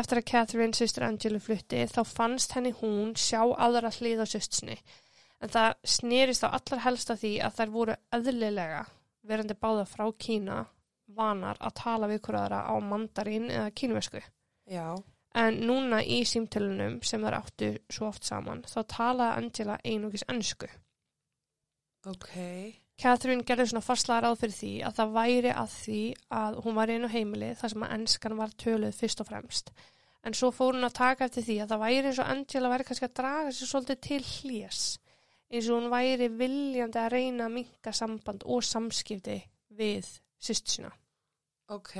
Eftir 0.00 0.20
að 0.20 0.26
Catherine, 0.32 0.76
sýstir 0.76 1.06
Angelu, 1.06 1.40
flutti, 1.42 1.84
þá 1.90 2.02
fannst 2.06 2.52
henni 2.56 2.72
hún 2.82 3.14
sjá 3.18 3.40
aðra 3.56 3.90
hlið 3.96 4.22
á 4.22 4.26
sýstinni. 4.34 4.76
En 5.40 5.48
það 5.48 5.78
snerist 5.94 6.44
á 6.44 6.48
allar 6.52 6.82
helst 6.84 7.10
af 7.14 7.22
því 7.22 7.32
að 7.46 7.56
þær 7.60 7.72
voru 7.78 7.96
eðlilega, 8.12 8.82
verandi 9.24 9.56
báða 9.56 9.86
frá 9.88 10.04
Kína, 10.18 10.64
vanar 11.16 11.58
að 11.60 11.76
tala 11.82 12.08
við 12.10 12.22
hverjara 12.26 12.64
á 12.70 12.74
mandarín 12.80 13.48
eða 13.50 13.70
kínvesku. 13.70 14.22
Já, 14.70 14.94
En 15.30 15.60
núna 15.62 16.00
í 16.02 16.24
símtölunum 16.26 16.96
sem 17.06 17.22
þær 17.22 17.36
áttu 17.38 17.66
svo 17.92 18.08
oft 18.08 18.26
saman, 18.26 18.64
þá 18.66 18.80
talaði 18.90 19.36
Angela 19.38 19.76
einugis 19.86 20.24
ennsku. 20.26 20.66
ok. 22.06 22.30
Catherine 23.00 23.46
gerði 23.48 23.70
svona 23.70 23.84
fastlega 23.84 24.26
ráð 24.26 24.40
fyrir 24.42 24.56
því 24.56 24.72
að 24.84 24.96
það 24.98 25.12
væri 25.14 25.52
að 25.56 25.70
því 25.76 26.00
að 26.40 26.58
hún 26.64 26.74
var 26.76 26.90
einu 26.92 27.08
heimili 27.08 27.52
þar 27.56 27.72
sem 27.72 27.84
að 27.86 27.94
ennskan 27.96 28.36
var 28.36 28.56
töluð 28.60 28.98
fyrst 28.98 29.22
og 29.22 29.28
fremst. 29.30 29.70
En 30.26 30.36
svo 30.36 30.50
fór 30.52 30.76
hún 30.76 30.84
að 30.84 30.98
taka 30.98 31.28
eftir 31.30 31.46
því 31.46 31.56
að 31.62 31.70
það 31.70 31.82
væri 31.84 32.10
eins 32.10 32.20
og 32.20 32.32
Angela 32.34 32.72
væri 32.74 32.88
kannski 32.88 33.08
að 33.08 33.14
draga 33.22 33.54
sér 33.56 33.70
svolítið 33.70 34.02
til 34.08 34.20
hlés 34.32 34.82
eins 35.50 35.70
og 35.70 35.78
hún 35.78 35.88
væri 35.94 36.28
viljandi 36.42 37.00
að 37.00 37.12
reyna 37.14 37.46
að 37.46 37.54
minka 37.54 37.94
samband 37.96 38.44
og 38.44 38.66
samskipti 38.66 39.38
við 39.78 40.10
sýstu 40.40 40.76
sína. 40.76 40.92
Ok. 41.70 41.96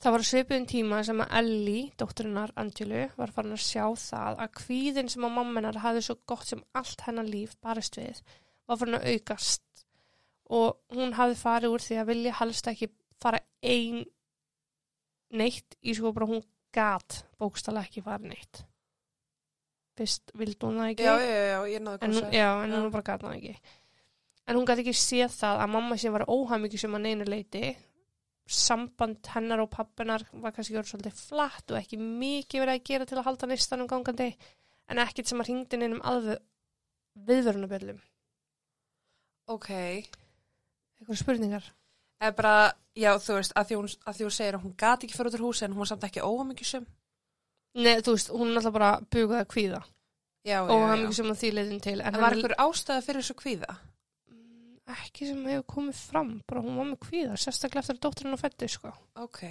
Það 0.00 0.14
var 0.14 0.22
á 0.24 0.30
svipuðum 0.30 0.66
tíma 0.70 0.98
sem 1.04 1.18
að 1.20 1.32
Ellie, 1.42 1.88
dótturinnar 2.00 2.54
Angelu, 2.60 3.02
var 3.18 3.32
farin 3.36 3.52
að 3.52 3.66
sjá 3.66 3.84
það 4.00 4.38
að 4.46 4.54
kvíðin 4.62 5.10
sem 5.12 5.26
að 5.28 5.34
mammenar 5.34 5.80
hafði 5.82 6.06
svo 6.06 6.16
gott 6.30 6.46
sem 6.48 6.62
allt 6.78 7.04
hennar 7.04 7.28
líf 7.28 7.58
barist 7.60 7.98
við 8.00 8.22
var 8.70 8.80
farin 8.80 8.98
að 9.00 9.10
aukast 9.12 9.84
og 10.50 10.96
hún 10.96 11.14
hafði 11.18 11.36
farið 11.40 11.74
úr 11.74 11.84
því 11.84 12.00
að 12.00 12.08
vilja 12.10 12.38
helst 12.40 12.70
ekki 12.70 12.88
fara 13.20 13.42
ein 13.62 14.02
neitt 15.36 15.76
í 15.82 15.94
svo 15.94 16.14
bara 16.14 16.28
hún 16.30 16.42
gat 16.74 17.24
bókstala 17.38 17.84
ekki 17.86 18.02
fara 18.06 18.22
neitt. 18.24 18.64
Fyrst 19.98 20.32
vildi 20.38 20.66
hún 20.66 20.80
það 20.80 20.92
ekki. 20.94 21.06
Já, 21.06 21.14
já, 21.20 21.40
já, 21.44 21.58
En, 21.76 21.92
að 21.92 22.06
hún, 22.06 22.64
en 22.64 22.76
hún 22.78 22.90
bara 22.94 23.06
gæti 23.10 23.26
það 23.26 23.36
ekki. 23.36 23.76
En 24.50 24.56
hún 24.58 24.66
gæti 24.66 24.82
ekki 24.82 24.96
séð 24.98 25.30
það 25.36 25.60
að 25.62 25.70
mamma 25.76 25.96
sem 26.02 26.12
var 26.14 26.24
óhamingju 26.26 26.78
sem 26.82 26.94
að 26.98 27.04
neinu 27.06 27.26
leiti. 27.28 27.68
Samband 28.50 29.28
hennar 29.30 29.60
og 29.62 29.68
pappinar 29.70 30.24
var 30.42 30.50
kannski 30.56 30.74
verið 30.74 30.88
svolítið 30.90 31.18
flatt 31.22 31.70
og 31.70 31.78
ekki 31.78 32.00
mikið 32.02 32.64
verið 32.64 32.74
að 32.80 32.86
gera 32.88 33.06
til 33.06 33.18
að 33.20 33.26
halda 33.28 33.46
nistanum 33.46 33.86
gangandi 33.90 34.26
en 34.90 34.98
ekkit 35.04 35.30
sem 35.30 35.38
að 35.42 35.50
hringdi 35.52 35.78
neinum 35.78 36.00
aðvö 36.02 36.34
viðvörunabjöllum. 37.28 38.00
Ok. 39.54 39.68
Eitthvað 39.70 41.20
spurningar? 41.20 41.68
Eða 42.20 42.34
bara, 42.36 42.54
já, 42.98 43.12
þú 43.22 43.36
veist, 43.38 43.54
að 43.56 43.70
því 43.70 43.78
hún, 43.80 43.92
að 44.10 44.18
því 44.18 44.26
hún 44.26 44.34
segir 44.36 44.58
að 44.58 44.64
hún 44.66 44.74
gati 44.82 45.06
ekki 45.08 45.16
fyrir 45.16 45.30
út 45.30 45.38
úr 45.38 45.44
húsi 45.46 45.64
en 45.64 45.72
hún 45.76 45.82
var 45.84 45.90
samt 45.92 46.04
ekki 46.10 46.24
óhamingjursum. 46.26 46.88
Nei, 47.80 47.94
þú 48.04 48.16
veist, 48.16 48.32
hún 48.34 48.50
er 48.50 48.58
alltaf 48.60 48.74
bara 48.74 48.90
bugaði 49.14 49.44
að 49.44 49.50
kvíða 49.54 49.80
Já, 50.42 50.58
já, 50.58 50.72
já. 50.74 50.86
hann 50.90 51.06
sem 51.14 51.30
að 51.30 51.38
því 51.40 51.50
leiðin 51.54 51.80
til. 51.86 51.96
En 52.00 52.06
En 52.14 52.18
var 52.20 52.32
hann- 52.32 52.40
einhver 52.40 52.54
ástæða 52.58 53.04
fyrir 53.06 53.22
þessu 53.22 53.36
kvíða? 53.38 53.76
Ekki 54.92 55.28
sem 55.30 55.42
hefur 55.48 55.66
komið 55.74 55.98
fram, 56.00 56.32
bara 56.48 56.62
hún 56.64 56.78
var 56.78 56.88
með 56.90 57.02
kvíða, 57.06 57.36
sérstaklega 57.40 57.84
eftir 57.84 57.98
að 57.98 58.02
dótturinn 58.06 58.36
á 58.36 58.42
fætti, 58.42 58.68
sko. 58.70 58.92
Ok. 59.20 59.42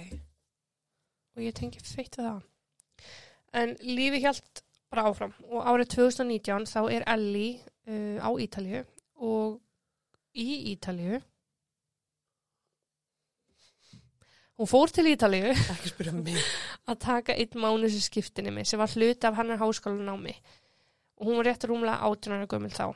og 1.36 1.44
ég 1.44 1.54
tengi 1.56 1.80
feitt 1.84 2.18
við 2.18 2.26
það. 2.26 2.40
En 3.60 3.74
lífi 3.82 4.20
hjælt 4.22 4.62
bara 4.90 5.06
áfram 5.10 5.34
og 5.48 5.66
árið 5.70 5.92
2019 5.94 6.66
þá 6.70 6.80
er 6.90 7.04
Ellie 7.12 7.58
uh, 7.86 8.18
á 8.18 8.30
Ítalju 8.42 8.82
og 9.22 9.60
í 10.34 10.48
Ítalju 10.72 11.20
hún 14.60 14.70
fór 14.70 14.92
til 14.92 15.06
Ítalju 15.12 15.52
mig. 16.18 16.40
að 16.90 16.98
taka 17.06 17.36
einn 17.38 17.62
mánuðs 17.62 18.00
í 18.00 18.02
skiptinni 18.04 18.52
mig 18.54 18.68
sem 18.68 18.82
var 18.82 18.90
hluti 18.92 19.28
af 19.28 19.38
hennar 19.38 19.62
háskólanámi 19.62 20.34
og 21.20 21.28
hún 21.28 21.38
var 21.38 21.50
rétt 21.50 21.68
rúmlega 21.68 22.02
átjónara 22.02 22.50
gömul 22.50 22.72
þá. 22.74 22.90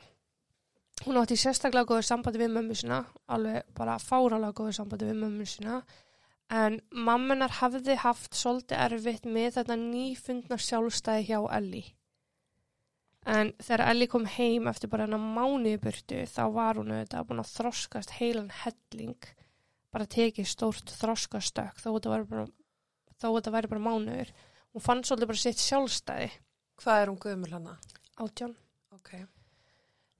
Hún 1.03 1.19
átti 1.19 1.35
sérstaklega 1.37 1.89
góður 1.89 2.07
sambandi 2.07 2.39
við 2.39 2.53
mömmu 2.55 2.75
sína, 2.79 3.01
alveg 3.27 3.67
bara 3.75 3.97
fáralega 3.99 4.55
góður 4.55 4.77
sambandi 4.79 5.09
við 5.09 5.19
mömmu 5.25 5.47
sína 5.49 5.81
en 6.55 6.79
mammenar 6.93 7.57
hafði 7.59 7.97
haft 7.99 8.37
svolítið 8.37 8.81
erfitt 8.85 9.25
með 9.27 9.57
þetta 9.57 9.77
nýfundna 9.81 10.57
sjálfstæði 10.61 11.27
hjá 11.29 11.39
Ellie. 11.57 11.91
En 13.25 13.51
þegar 13.57 13.89
Ellie 13.89 14.09
kom 14.09 14.27
heim 14.29 14.69
eftir 14.69 14.91
bara 14.91 15.07
hennar 15.07 15.21
mánuði 15.21 15.79
burtu 15.81 16.21
þá 16.29 16.43
var 16.53 16.79
hún 16.79 16.93
auðvitað 16.93 17.27
búin 17.29 17.41
að 17.41 17.53
þroskast 17.55 18.17
heilan 18.19 18.51
helling 18.63 19.29
bara 19.95 20.05
tekið 20.05 20.47
stórt 20.51 20.93
þroskastökk 20.99 21.81
þó 21.81 21.89
þetta 21.95 22.13
væri 22.13 22.29
bara, 22.29 23.55
væri 23.57 23.71
bara 23.73 23.85
mánuður. 23.89 24.33
Hún 24.75 24.85
fann 24.85 25.03
svolítið 25.07 25.31
bara 25.31 25.43
sitt 25.43 25.63
sjálfstæði 25.63 26.29
Hvað 26.83 27.01
er 27.01 27.09
hún 27.09 27.21
gömul 27.23 27.53
hana? 27.55 27.79
átján. 28.19 28.53
Ok. 28.91 29.15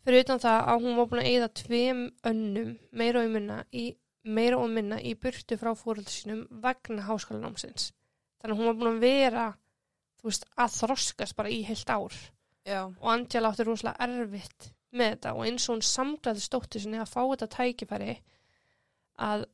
Fyrir 0.05 0.25
utan 0.25 0.41
það 0.41 0.71
að 0.71 0.83
hún 0.85 0.97
var 1.00 1.07
búin 1.09 1.21
að 1.24 1.29
eyða 1.31 1.51
tveim 1.59 2.01
önnum 2.29 2.74
meira 2.93 3.24
og 3.24 3.31
minna 3.33 3.59
í, 3.74 3.85
meira 4.24 4.59
og 4.62 4.69
minna 4.69 5.00
í 5.01 5.15
burtu 5.17 5.57
frá 5.57 5.71
fóröldu 5.77 6.13
sínum 6.13 6.43
vegna 6.62 7.07
háskólanámsins. 7.07 7.89
Þannig 8.41 8.53
að 8.53 8.59
hún 8.59 8.69
var 8.69 8.77
búin 8.79 8.91
að 8.91 9.05
vera 9.05 9.45
veist, 10.25 10.45
að 10.57 10.77
þroskast 10.79 11.38
bara 11.38 11.51
í 11.53 11.63
heilt 11.65 11.89
ár 11.89 12.15
Já. 12.65 12.85
og 12.85 13.09
Angela 13.12 13.51
átti 13.51 13.65
rosalega 13.65 14.07
erfitt 14.07 14.69
með 14.95 15.12
þetta 15.15 15.33
og 15.35 15.43
eins 15.47 15.67
og 15.67 15.75
hún 15.75 15.83
samglaði 15.85 16.45
stóttu 16.45 16.81
sinni 16.81 17.01
að 17.01 17.12
fá 17.12 17.19
þetta 17.24 17.51
tækifæri 17.57 18.15
að 19.25 19.45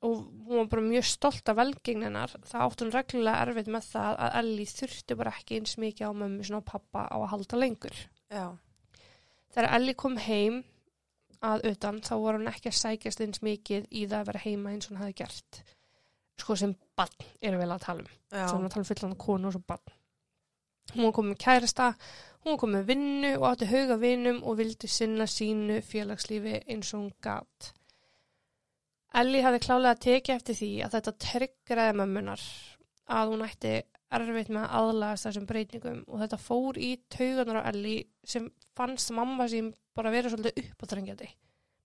og 0.00 0.16
hún 0.46 0.62
var 0.62 0.68
bara 0.72 0.86
mjög 0.86 1.04
stolt 1.04 1.50
af 1.52 1.58
velgengninar 1.58 2.32
það 2.48 2.62
átti 2.64 2.84
hún 2.86 2.94
reglulega 2.94 3.44
erfitt 3.44 3.68
með 3.74 3.88
það 3.90 4.20
að 4.24 4.36
Ellie 4.40 4.70
þurfti 4.70 5.16
bara 5.20 5.34
ekki 5.36 5.58
eins 5.58 5.76
mikið 5.82 6.08
á 6.08 6.12
mömmu 6.22 6.46
og 6.56 6.64
pappa 6.64 7.04
á 7.04 7.16
að 7.18 7.30
halda 7.34 7.60
lengur. 7.60 7.98
Já. 8.32 8.46
Þegar 9.50 9.74
Ellie 9.76 9.98
kom 9.98 10.16
heim 10.20 10.60
að 11.40 11.64
utan 11.72 12.00
þá 12.04 12.14
var 12.22 12.38
hún 12.38 12.50
ekki 12.50 12.70
að 12.70 12.78
sækjast 12.80 13.22
eins 13.24 13.42
mikið 13.44 13.86
í 13.90 14.04
það 14.06 14.18
að 14.20 14.28
vera 14.30 14.42
heima 14.44 14.74
eins 14.74 14.86
og 14.86 14.94
hún 14.94 15.02
hafi 15.02 15.16
gert. 15.22 15.62
Sko 16.40 16.56
sem 16.56 16.74
bann 16.96 17.16
erum 17.40 17.62
við 17.62 17.74
að 17.74 17.84
tala 17.86 18.04
um. 18.04 18.12
Hún 18.30 18.68
að 18.68 18.74
tala 18.74 18.84
um 18.84 18.90
fullan 18.90 19.18
konu 19.24 19.50
og 19.50 19.56
svo 19.56 19.62
bann. 19.66 19.96
Hún 20.94 21.12
komið 21.14 21.34
með 21.34 21.42
kærasta, 21.44 21.90
hún 22.46 22.58
komið 22.58 22.78
með 22.78 22.88
vinnu 22.90 23.34
og 23.38 23.46
átti 23.50 23.68
hauga 23.70 23.98
vinnum 24.00 24.40
og 24.42 24.56
vildi 24.58 24.88
sinna 24.90 25.26
sínu 25.30 25.78
félagslífi 25.86 26.56
eins 26.66 26.90
og 26.94 27.04
hún 27.04 27.12
gatt. 27.22 27.70
Ellie 29.20 29.42
hafði 29.42 29.62
klálega 29.64 29.98
tekið 30.06 30.36
eftir 30.36 30.58
því 30.58 30.70
að 30.86 30.96
þetta 30.96 31.16
tryggraði 31.24 31.96
mömmunar 31.98 32.42
að 33.10 33.32
hún 33.32 33.46
ætti 33.46 33.72
erfitt 34.18 34.48
með 34.50 34.64
að 34.64 34.76
aðlagast 34.80 35.26
þessum 35.28 35.46
breytingum 35.46 36.00
og 36.06 36.22
þetta 36.22 36.38
fór 36.42 36.78
í 36.80 36.90
tauganar 37.12 37.62
á 37.62 37.68
Ellie 37.70 38.06
sem 38.24 38.48
fannst 38.76 39.12
mamma 39.14 39.46
sín 39.50 39.72
bara 39.94 40.12
vera 40.14 40.30
svolítið 40.32 40.70
uppátrengjandi. 40.70 41.28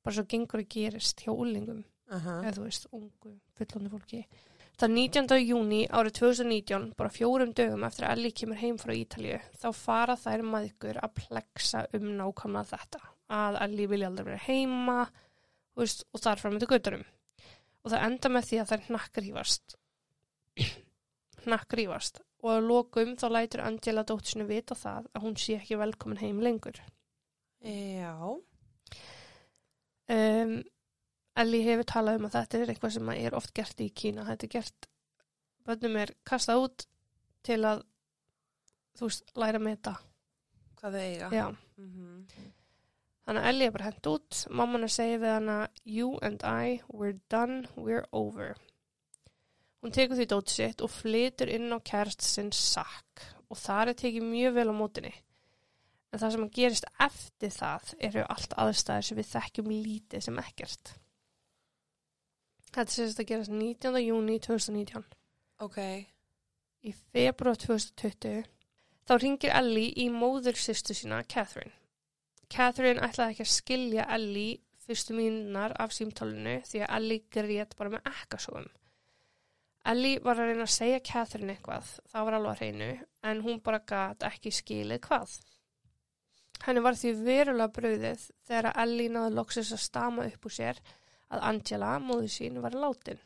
Bara 0.05 0.15
svo 0.15 0.25
gengur 0.29 0.61
að 0.61 0.71
gerist 0.75 1.25
hjá 1.25 1.33
úlingum 1.33 1.83
Uh 2.05 2.21
-huh. 2.21 2.43
eða 2.45 2.53
þú 2.53 2.63
veist, 2.63 2.87
ungu, 2.93 3.31
fullandi 3.57 3.89
fólki. 3.89 4.25
Það 4.77 4.91
19. 4.91 5.39
júni 5.39 5.87
árið 5.87 6.11
2019, 6.19 6.93
bara 6.97 7.09
fjórum 7.09 7.53
dögum 7.53 7.83
eftir 7.83 8.05
að 8.05 8.11
Ellie 8.11 8.31
kemur 8.31 8.55
heim 8.55 8.77
frá 8.77 8.93
Ítalíu, 8.93 9.39
þá 9.57 9.73
fara 9.73 10.15
þær 10.15 10.41
maður 10.43 10.99
að 11.01 11.13
pleksa 11.13 11.87
um 11.93 12.17
nákvæmlega 12.17 12.77
þetta. 12.77 12.99
Að 13.29 13.61
Ellie 13.61 13.87
vilja 13.87 14.07
aldrei 14.07 14.25
vera 14.25 14.43
heima 14.47 15.09
veist, 15.75 16.03
og 16.13 16.21
þar 16.21 16.39
fram 16.39 16.53
með 16.53 16.67
götturum. 16.67 17.05
Og 17.83 17.91
það 17.91 18.05
enda 18.05 18.29
með 18.29 18.43
því 18.49 18.59
að 18.59 18.69
þær 18.69 18.85
hnakkrýfast. 18.89 19.75
Hnakkrýfast. 21.45 22.21
Og 22.45 22.51
að 22.51 22.67
lokum 22.69 23.15
þá 23.17 23.25
lætur 23.31 23.63
Angela 23.65 24.03
dóttisinu 24.05 24.45
vita 24.49 24.77
það 24.77 25.07
að 25.13 25.23
hún 25.25 25.37
sé 25.41 25.57
ekki 25.57 25.79
velkomin 25.81 26.21
heim 26.21 26.41
lengur. 26.45 26.81
Já. 27.65 28.13
Um, 30.05 30.57
Ellie 31.35 31.65
hefur 31.65 31.87
talað 31.89 32.19
um 32.19 32.27
að 32.27 32.35
þetta 32.37 32.59
er 32.59 32.73
eitthvað 32.73 32.93
sem 32.95 33.13
er 33.15 33.37
oft 33.37 33.53
gert 33.57 33.81
í 33.81 33.89
Kína. 33.89 34.27
Þetta 34.29 34.45
er 34.47 34.53
gert, 34.53 34.89
bönnum 35.65 35.97
er 36.03 36.13
kastað 36.27 36.67
út 36.67 36.85
til 37.45 37.61
að, 37.65 37.81
þú 38.99 39.09
veist, 39.09 39.33
læra 39.41 39.61
með 39.61 39.79
þetta. 39.79 39.95
Hvað 40.81 40.99
þau 40.99 41.07
eiga. 41.07 41.31
Já. 41.33 41.47
Mm 41.81 42.53
Þannig 43.25 43.41
að 43.41 43.47
Ellie 43.49 43.65
er 43.65 43.73
bara 43.73 43.85
hent 43.87 44.07
út. 44.11 44.39
Mamman 44.53 44.85
að 44.85 44.91
segja 44.93 45.17
við 45.23 45.31
hana, 45.33 45.53
you 45.81 46.11
and 46.21 46.43
I, 46.45 46.81
we're 46.93 47.17
done, 47.33 47.63
we're 47.73 48.05
over. 48.13 48.53
Hún 49.85 49.93
tekur 49.93 50.17
því 50.17 50.25
dót 50.25 50.49
sitt 50.49 50.79
og 50.81 50.89
flytur 50.89 51.49
inn 51.53 51.69
á 51.69 51.77
kærst 51.85 52.23
sinn 52.25 52.47
sakk 52.49 53.21
og 53.53 53.57
það 53.61 53.91
er 53.91 53.97
tekið 53.99 54.23
mjög 54.25 54.53
vel 54.55 54.69
á 54.73 54.75
mótinni. 54.75 55.11
En 56.09 56.21
það 56.21 56.31
sem 56.33 56.45
að 56.47 56.55
gerist 56.55 56.87
eftir 57.05 57.51
það 57.53 57.91
eru 58.07 58.23
allt 58.33 58.55
aðstæðir 58.63 59.05
sem 59.05 59.19
við 59.19 59.27
þekkjum 59.29 59.67
lítið 59.69 60.23
sem 60.25 60.39
ekkert. 60.41 60.93
Þetta 62.71 62.95
sést 62.95 63.21
að 63.21 63.27
gerast 63.29 63.53
19. 63.53 63.99
júni 64.01 64.37
2019. 64.41 65.05
Ok. 65.67 65.77
Í 66.81 66.93
februar 67.13 67.59
2020 67.61 68.39
þá 69.05 69.13
ringir 69.21 69.53
Ellie 69.59 69.91
í 70.01 70.07
móður 70.09 70.57
sýstu 70.57 70.95
sína, 70.97 71.19
Catherine. 71.29 71.75
Catherine 72.49 73.05
ætlaði 73.05 73.35
ekki 73.35 73.45
að 73.45 73.53
skilja 73.53 74.07
Ellie 74.17 74.57
fyrstu 74.87 75.13
mínunar 75.13 75.77
af 75.77 75.93
símtálinu 75.93 76.57
því 76.65 76.83
að 76.87 76.97
Ellie 76.97 77.27
grét 77.37 77.77
bara 77.77 77.93
með 77.93 78.09
ekkasogum. 78.15 78.65
Ellie 79.85 80.21
var 80.23 80.39
að 80.41 80.49
reyna 80.49 80.65
að 80.65 80.73
segja 80.73 81.01
Catherine 81.05 81.53
eitthvað, 81.53 81.89
það 82.09 82.25
var 82.27 82.37
alveg 82.39 82.55
að 82.55 82.61
reynu, 82.63 82.87
en 83.29 83.43
hún 83.45 83.61
bara 83.65 83.83
gat 83.85 84.25
ekki 84.25 84.53
skilið 84.55 85.03
hvað. 85.05 85.35
Henni 86.65 86.81
var 86.81 86.97
því 86.97 87.11
verulega 87.19 87.73
brauðið 87.75 88.27
þegar 88.47 88.71
Ellie 88.81 89.11
náði 89.13 89.35
loksins 89.37 89.73
að 89.75 89.83
stama 89.83 90.25
upp 90.25 90.47
úr 90.47 90.55
sér 90.55 90.81
að 91.33 91.47
Angela, 91.51 91.95
móðu 92.01 92.29
sín, 92.31 92.61
var 92.63 92.77
látin. 92.77 93.21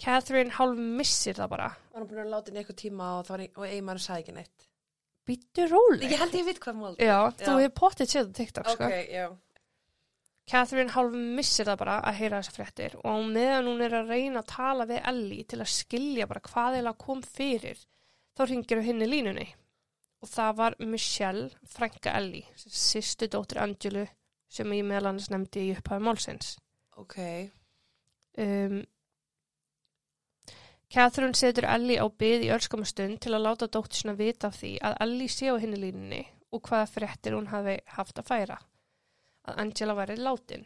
Catherine 0.00 0.52
hálf 0.56 0.78
missir 0.78 1.36
það 1.38 1.50
bara. 1.54 1.70
Var 1.92 2.02
hún 2.02 2.10
búin 2.10 2.22
að 2.24 2.32
láta 2.32 2.52
inn 2.52 2.60
eitthvað 2.60 2.80
tíma 2.80 3.10
og, 3.18 3.26
það 3.28 3.44
og 3.48 3.66
eiginmann 3.68 4.00
sagði 4.02 4.24
ekki 4.24 4.36
neitt. 4.38 4.68
Býttu 5.24 5.66
róleg. 5.70 6.10
Ég 6.12 6.20
held 6.20 6.36
ég 6.36 6.48
veit 6.48 6.60
hvað 6.60 6.80
mál. 6.80 6.94
Já, 7.00 7.18
þú 7.40 7.52
Já. 7.52 7.60
hefur 7.62 7.74
pottið 7.78 8.10
séð 8.10 8.28
á 8.28 8.32
TikTok, 8.38 8.72
sko. 8.74 8.88
Ok, 8.88 8.96
já. 9.08 9.26
Catherine 10.44 10.92
hálf 10.92 11.14
missir 11.14 11.64
það 11.64 11.80
bara 11.80 11.98
að 12.04 12.18
heyra 12.18 12.40
þessar 12.42 12.56
fréttir 12.58 12.96
og 13.00 13.06
á 13.08 13.16
meðan 13.24 13.68
hún 13.70 13.84
er 13.86 13.94
að 13.96 14.10
reyna 14.12 14.42
að 14.42 14.50
tala 14.52 14.86
við 14.90 15.06
Ellie 15.10 15.46
til 15.48 15.60
að 15.62 15.72
skilja 15.72 16.26
bara 16.28 16.44
hvað 16.44 16.80
eða 16.82 16.92
kom 17.00 17.22
fyrir, 17.24 17.78
þá 18.36 18.42
ringir 18.50 18.82
henni 18.84 19.08
línunni 19.08 19.46
og 20.24 20.28
það 20.28 20.58
var 20.60 20.76
Michelle 20.80 21.48
Franka 21.68 22.12
Ellie, 22.18 22.44
sýstu 22.56 23.28
dóttir 23.32 23.60
Angelu 23.64 24.04
sem 24.52 24.76
ég 24.76 24.84
meðal 24.86 25.10
annars 25.10 25.30
nefndi 25.32 25.68
í 25.68 25.72
upphafi 25.74 26.04
málsins. 26.04 26.54
Ok. 27.00 27.16
Um, 28.40 28.82
Catherine 30.92 31.34
setur 31.34 31.66
Ellie 31.66 31.98
á 32.00 32.06
byð 32.06 32.46
í 32.46 32.52
örskamastund 32.54 33.20
til 33.24 33.32
að 33.34 33.46
láta 33.48 33.68
dóttir 33.68 34.02
sinna 34.02 34.16
vita 34.18 34.52
af 34.52 34.60
því 34.60 34.76
að 34.84 35.00
Ellie 35.06 35.32
sé 35.32 35.50
á 35.50 35.56
hinni 35.58 35.80
línunni 35.80 36.22
og 36.54 36.62
hvaða 36.68 36.92
fréttir 36.92 37.34
hún 37.34 37.50
hafi 37.50 37.80
haft 37.96 38.20
að 38.20 38.30
færa. 38.30 38.60
Að 39.44 39.60
Angela 39.64 39.96
væri 39.98 40.16
látin. 40.20 40.64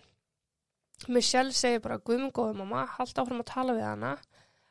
Michelle 1.06 1.54
segir 1.54 1.82
bara 1.82 2.00
guðmum 2.02 2.32
góðum 2.34 2.64
mamma, 2.64 2.84
halda 2.96 3.22
áfram 3.22 3.42
að 3.42 3.50
tala 3.52 3.74
við 3.76 3.86
hana 3.86 4.16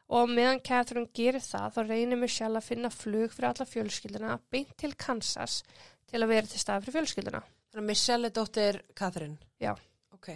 og 0.07 0.31
meðan 0.31 0.61
Catherine 0.63 1.11
gerir 1.15 1.43
það 1.43 1.75
þá 1.75 1.79
reynir 1.87 2.19
Michelle 2.19 2.59
að 2.59 2.67
finna 2.69 2.91
flug 2.91 3.31
fyrir 3.33 3.49
alla 3.51 3.67
fjölskylduna 3.67 4.39
beint 4.51 4.73
til 4.79 4.93
Kansas 4.99 5.61
til 6.07 6.21
að 6.21 6.31
vera 6.31 6.51
til 6.51 6.61
stað 6.61 6.85
fyrir 6.85 6.97
fjölskylduna. 6.99 7.41
Þannig 7.71 7.83
að 7.83 7.89
Michelle 7.91 8.29
er 8.29 8.35
dóttir 8.35 8.81
Catherine. 8.95 9.39
Já. 9.59 9.73
Ok. 10.15 10.29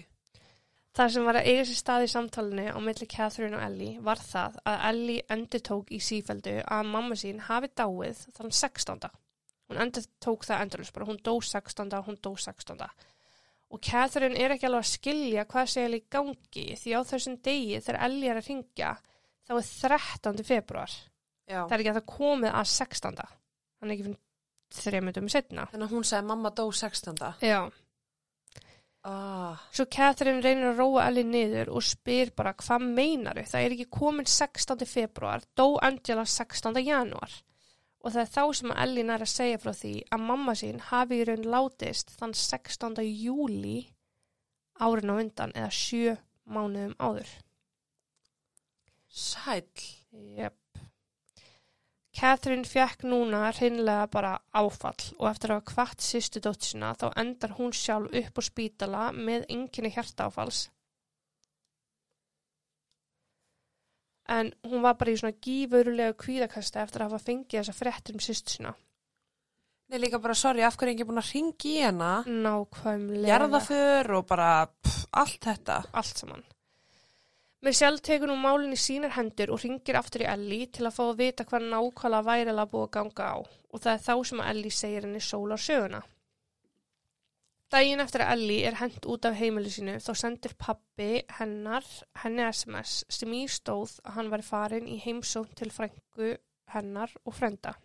Það 0.91 1.13
sem 1.13 1.27
var 1.27 1.39
að 1.39 1.47
eiga 1.47 1.67
sér 1.67 1.79
stað 1.79 2.05
í 2.05 2.11
samtalenu 2.11 2.65
á 2.75 2.79
milli 2.83 3.07
Catherine 3.07 3.55
og 3.55 3.63
Ellie 3.63 4.01
var 4.03 4.19
það 4.19 4.57
að 4.67 4.81
Ellie 4.89 5.25
endur 5.31 5.63
tók 5.63 5.91
í 5.95 6.01
sífeldu 6.03 6.57
að 6.67 6.89
mamma 6.91 7.15
sín 7.19 7.39
hafi 7.47 7.71
dáið 7.71 8.25
þann 8.35 8.51
16. 8.59 9.07
Hún 9.71 9.79
endur 9.85 10.09
tók 10.19 10.43
það 10.43 10.65
endurlust 10.65 10.95
bara, 10.97 11.07
hún 11.07 11.21
dó 11.23 11.37
16. 11.39 11.95
hún 12.09 12.19
dó 12.19 12.33
16. 12.35 12.83
Og 13.71 13.79
Catherine 13.79 14.35
er 14.35 14.55
ekki 14.55 14.67
alveg 14.67 14.83
að 14.83 14.91
skilja 14.91 15.45
hvað 15.47 15.69
sé 15.71 15.85
Ellie 15.85 16.01
í 16.01 16.09
gangi 16.11 16.65
því 16.79 16.95
á 16.97 17.01
þessum 17.07 17.37
degi 17.45 17.79
þegar 17.79 18.01
Ellie 18.07 18.31
er 18.31 18.39
að 18.41 18.49
ringja 18.49 18.89
þá 19.47 19.53
er 19.55 19.69
13. 19.69 20.43
februar. 20.47 20.97
Já. 21.47 21.61
Það 21.61 21.75
er 21.75 21.83
ekki 21.83 21.93
að 21.93 21.99
það 21.99 22.09
komið 22.11 22.57
að 22.59 22.67
16. 22.73 23.21
Hann 23.81 23.89
er 23.89 23.95
ekki 23.95 24.07
fyrir 24.09 24.19
þreymundum 24.71 25.29
setna. 25.31 25.67
Þannig 25.71 25.87
að 25.87 25.95
hún 25.95 26.05
segi 26.07 26.27
mamma 26.27 26.51
dó 26.55 26.65
16. 26.71 27.23
Já. 27.43 27.61
Ah. 29.01 29.61
Svo 29.73 29.87
Catherine 29.89 30.43
reynir 30.45 30.71
að 30.71 30.83
róa 30.83 31.07
Ellie 31.09 31.25
niður 31.25 31.71
og 31.73 31.85
spyr 31.85 32.29
bara 32.37 32.53
hvað 32.53 32.83
meinaru? 32.85 33.45
Það 33.49 33.63
er 33.65 33.75
ekki 33.75 33.87
komin 33.89 34.27
16. 34.29 34.85
februar, 34.85 35.41
dó 35.57 35.79
Angela 35.81 36.27
16. 36.27 36.77
januar. 36.85 37.33
Og 38.01 38.13
það 38.13 38.22
er 38.24 38.31
þá 38.34 38.43
sem 38.58 38.74
að 38.74 38.79
Ellie 38.84 39.05
nær 39.05 39.24
að 39.25 39.31
segja 39.36 39.60
frá 39.62 39.74
því 39.77 39.93
að 40.10 40.24
mamma 40.29 40.55
sín 40.58 40.79
hafi 40.89 41.20
í 41.22 41.25
raun 41.29 41.50
látist 41.53 42.13
þann 42.17 42.34
16. 42.34 43.03
júli 43.05 43.77
árin 44.81 45.13
á 45.13 45.15
undan 45.22 45.53
eða 45.53 45.70
sjö 45.77 46.15
mánuðum 46.50 46.96
áður. 46.98 47.29
Sæll. 49.12 49.86
Jep. 50.12 50.58
Catherine 52.12 52.67
fekk 52.67 53.05
núna 53.08 53.46
hreinlega 53.55 54.08
bara 54.12 54.31
áfall 54.51 55.05
og 55.17 55.29
eftir 55.29 55.53
að 55.53 55.62
hafa 55.62 55.70
kvart 55.72 56.03
sýstu 56.03 56.41
dótt 56.43 56.65
sína 56.67 56.91
þá 57.00 57.08
endar 57.22 57.55
hún 57.55 57.72
sjálf 57.75 58.12
upp 58.20 58.41
á 58.41 58.41
spítala 58.43 59.03
með 59.15 59.46
enginni 59.53 59.93
hjartaáfalls. 59.96 60.65
En 64.32 64.54
hún 64.67 64.86
var 64.86 64.96
bara 65.00 65.12
í 65.12 65.17
svona 65.20 65.36
gífurulegu 65.44 66.15
kvíðakasta 66.22 66.86
eftir 66.86 67.04
að 67.04 67.12
hafa 67.12 67.26
fengið 67.26 67.60
þessa 67.60 67.76
fréttir 67.76 68.15
um 68.15 68.24
sýstu 68.24 68.56
sína. 68.56 68.72
Nei, 69.91 70.00
líka 70.00 70.22
bara, 70.24 70.38
sorry, 70.39 70.63
af 70.63 70.78
hverju 70.80 70.94
er 70.94 70.96
ekki 70.96 71.08
búin 71.10 71.20
að 71.20 71.34
ringi 71.34 71.72
í 71.76 71.82
hana? 71.84 72.12
Nákvæmlega. 72.24 73.28
Jarðaför 73.28 74.13
og 74.15 74.28
bara 74.30 74.52
pff, 74.72 75.02
allt 75.20 75.48
þetta. 75.50 75.82
allt 75.91 76.22
saman. 76.24 76.46
Michelle 77.62 78.00
tekur 78.00 78.32
nú 78.32 78.38
málinn 78.39 78.74
í 78.74 78.80
sínar 78.80 79.12
hendur 79.17 79.52
og 79.54 79.60
ringir 79.62 80.00
aftur 80.00 80.24
í 80.24 80.30
Ellie 80.32 80.70
til 80.74 80.88
að 80.88 80.96
fá 80.96 81.04
að 81.10 81.20
vita 81.20 81.46
hvað 81.46 81.67
nákvæmlega 81.74 82.28
værilega 82.30 82.72
búið 82.72 82.88
að 82.88 82.94
ganga 82.96 83.28
á 83.36 83.38
og 83.44 83.84
það 83.84 83.91
er 83.91 84.02
þá 84.08 84.15
sem 84.30 84.41
að 84.41 84.50
Ellie 84.54 84.78
segir 84.78 85.06
henni 85.06 85.22
sólar 85.22 85.62
söguna. 85.62 86.02
Dægin 87.71 88.03
eftir 88.03 88.19
að 88.25 88.34
Ellie 88.34 88.63
er 88.67 88.75
hent 88.81 89.05
út 89.07 89.23
af 89.23 89.38
heimili 89.39 89.69
sínu 89.71 89.93
þá 90.03 90.10
sendir 90.19 90.57
pappi 90.60 91.21
hennar 91.38 91.86
henni 92.19 92.43
SMS 92.49 92.97
sem 93.07 93.31
í 93.38 93.45
stóð 93.47 93.93
að 94.03 94.17
hann 94.17 94.31
væri 94.34 94.43
farin 94.43 94.89
í 94.91 94.97
heimsókn 94.99 95.55
til 95.55 95.71
frængu 95.71 96.34
hennar 96.73 97.13
og 97.23 97.38
frenda. 97.38 97.77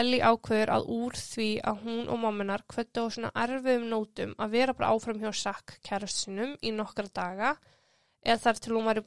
Ellie 0.00 0.24
ákveður 0.24 0.72
að 0.74 0.88
úr 0.94 1.18
því 1.20 1.48
að 1.70 1.82
hún 1.84 2.08
og 2.10 2.18
mamminar 2.22 2.64
kvöttu 2.72 3.04
á 3.04 3.12
svona 3.12 3.32
erfiðum 3.44 3.84
nótum 3.92 4.32
að 4.40 4.56
vera 4.56 4.76
bara 4.78 4.96
áfram 4.96 5.20
hjá 5.20 5.28
Sack 5.42 5.76
kærust 5.84 6.24
sinum 6.24 6.56
í 6.64 6.72
nokkra 6.72 7.06
daga 7.12 7.52
eða 8.24 8.40
þar 8.46 8.62
til 8.64 8.74
hún 8.74 8.88
væri 8.88 9.04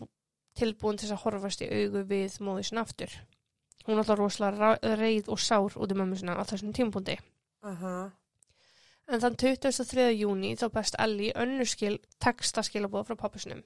tilbúin 0.61 1.01
til 1.01 1.09
að 1.09 1.23
horfast 1.25 1.65
í 1.65 1.71
augu 1.73 2.05
við 2.13 2.37
móðu 2.45 2.69
sinna 2.69 2.85
aftur. 2.85 3.09
Hún 3.87 3.97
er 3.97 4.05
alltaf 4.05 4.21
rosalega 4.21 4.95
reið 5.01 5.33
og 5.33 5.41
sár 5.41 5.81
út 5.81 5.91
í 5.91 5.97
mömmu 5.97 6.21
sinna 6.21 6.37
á 6.37 6.45
þessum 6.45 6.77
tímpúndi. 6.77 7.17
Aha. 7.65 7.97
En 9.07 9.21
þann 9.23 9.37
23. 9.39 10.09
júni 10.19 10.55
þá 10.59 10.65
best 10.73 10.97
Ellie 10.99 11.31
önnurskil 11.39 11.95
textaskilabóð 12.23 13.07
frá 13.07 13.19
pappusinum. 13.21 13.61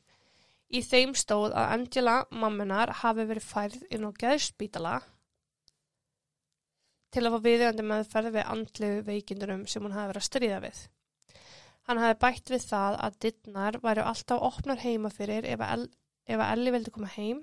Í 0.72 0.84
þeim 0.86 1.16
stóð 1.18 1.56
að 1.58 1.72
Angela, 1.76 2.14
mamminar, 2.30 2.94
hafi 3.02 3.26
verið 3.28 3.48
færð 3.48 3.82
inn 3.90 4.06
á 4.06 4.12
geðspítala 4.22 5.00
til 7.12 7.26
að 7.26 7.34
fá 7.34 7.46
viðjöndi 7.48 7.88
meðferð 7.90 8.36
við 8.38 8.52
andlegu 8.54 9.02
veikindurum 9.10 9.66
sem 9.68 9.84
hún 9.84 9.98
hafi 9.98 10.12
verið 10.14 10.22
að 10.22 10.28
stríða 10.30 10.60
við. 10.64 10.84
Hann 11.90 12.04
hafi 12.06 12.20
bætt 12.22 12.54
við 12.54 12.68
það 12.70 12.98
að 13.08 13.20
dittnar 13.26 13.80
væri 13.84 14.06
alltaf 14.14 14.46
opnar 14.48 14.80
heima 14.86 15.12
fyrir 15.12 15.50
ef 15.50 15.66
að, 15.66 15.90
ef 16.30 16.38
að 16.38 16.54
Ellie 16.54 16.76
vildi 16.78 16.94
koma 16.96 17.12
heim 17.18 17.42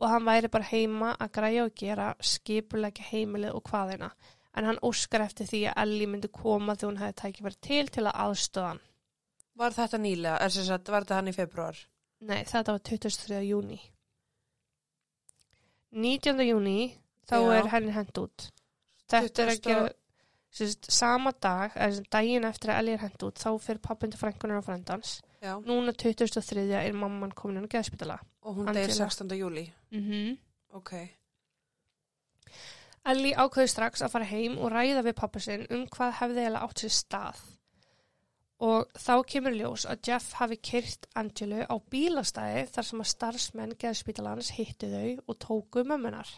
og 0.00 0.08
hann 0.08 0.26
væri 0.26 0.48
bara 0.48 0.70
heima 0.72 1.12
að 1.20 1.32
græja 1.36 1.68
og 1.68 1.74
gera 1.76 2.12
skipulegja 2.24 3.10
heimilið 3.12 3.58
og 3.58 3.68
hvaðina 3.68 4.14
en 4.56 4.68
hann 4.68 4.80
óskar 4.86 5.24
eftir 5.24 5.48
því 5.50 5.60
að 5.70 5.82
Ellie 5.84 6.10
myndi 6.10 6.30
koma 6.34 6.74
þegar 6.74 6.90
hún 6.90 7.02
hefði 7.02 7.18
tækið 7.22 7.46
verið 7.46 7.60
til 7.66 7.84
til 7.94 8.06
að 8.06 8.18
aðstöða 8.24 8.72
hann. 8.72 8.82
Var 9.60 9.76
þetta 9.76 10.00
nýlega? 10.00 10.36
Er 10.40 10.54
sem 10.54 10.66
sagt, 10.66 10.88
var 10.88 11.04
þetta 11.04 11.20
hann 11.20 11.30
í 11.30 11.36
februar? 11.36 11.80
Nei, 12.20 12.42
þetta 12.48 12.76
var 12.76 12.82
23. 12.90 13.40
júni. 13.46 13.78
19. 15.90 16.42
júni 16.46 16.78
þá 17.28 17.36
Já. 17.38 17.52
er 17.58 17.70
henni 17.74 17.94
hent 17.94 18.20
út. 18.20 18.50
Þetta 19.10 19.42
er 19.42 19.52
að 19.52 19.60
20. 19.60 19.66
gera 19.66 19.88
sérst, 20.54 20.90
sama 20.90 21.32
dag, 21.42 21.74
eða 21.78 22.04
daginn 22.10 22.46
eftir 22.48 22.72
að 22.72 22.82
Ellie 22.82 22.98
er 22.98 23.04
hent 23.04 23.24
út, 23.26 23.38
þá 23.38 23.50
fyrir 23.62 23.82
pappin 23.84 24.12
til 24.12 24.20
frænkunar 24.20 24.60
og 24.60 24.66
frændans. 24.66 25.18
Já. 25.40 25.54
Núna 25.64 25.94
23. 25.96 26.66
er 26.76 26.92
mamman 26.96 27.32
komin 27.36 27.62
inn 27.62 27.70
á 27.70 27.74
geðspítala. 27.74 28.18
Og 28.44 28.60
hún 28.60 28.70
deyr 28.74 28.92
16. 28.92 29.30
júli. 29.38 29.70
Mm 29.90 30.04
-hmm. 30.04 30.38
Ok. 30.72 30.92
Ellie 33.08 33.32
ákveði 33.34 33.70
strax 33.72 34.02
að 34.04 34.10
fara 34.12 34.24
heim 34.28 34.58
og 34.60 34.72
ræða 34.74 35.02
við 35.06 35.16
pappa 35.16 35.40
sinn 35.40 35.66
um 35.72 35.86
hvað 35.88 36.12
hefði 36.20 36.42
eiginlega 36.44 36.66
átt 36.66 36.82
sér 36.84 36.92
stað. 36.92 37.40
Og 38.60 38.90
þá 39.00 39.12
kemur 39.24 39.54
ljós 39.56 39.86
að 39.88 40.02
Jeff 40.10 40.34
hafi 40.36 40.58
kyrt 40.60 41.06
Angelu 41.16 41.62
á 41.64 41.74
bílastæði 41.90 42.66
þar 42.74 42.84
sem 42.90 43.00
að 43.00 43.08
starfsmenn 43.14 43.72
geðspítalans 43.80 44.50
hittu 44.58 44.90
þau 44.92 45.22
og 45.32 45.38
tóku 45.40 45.84
mömmunar. 45.88 46.28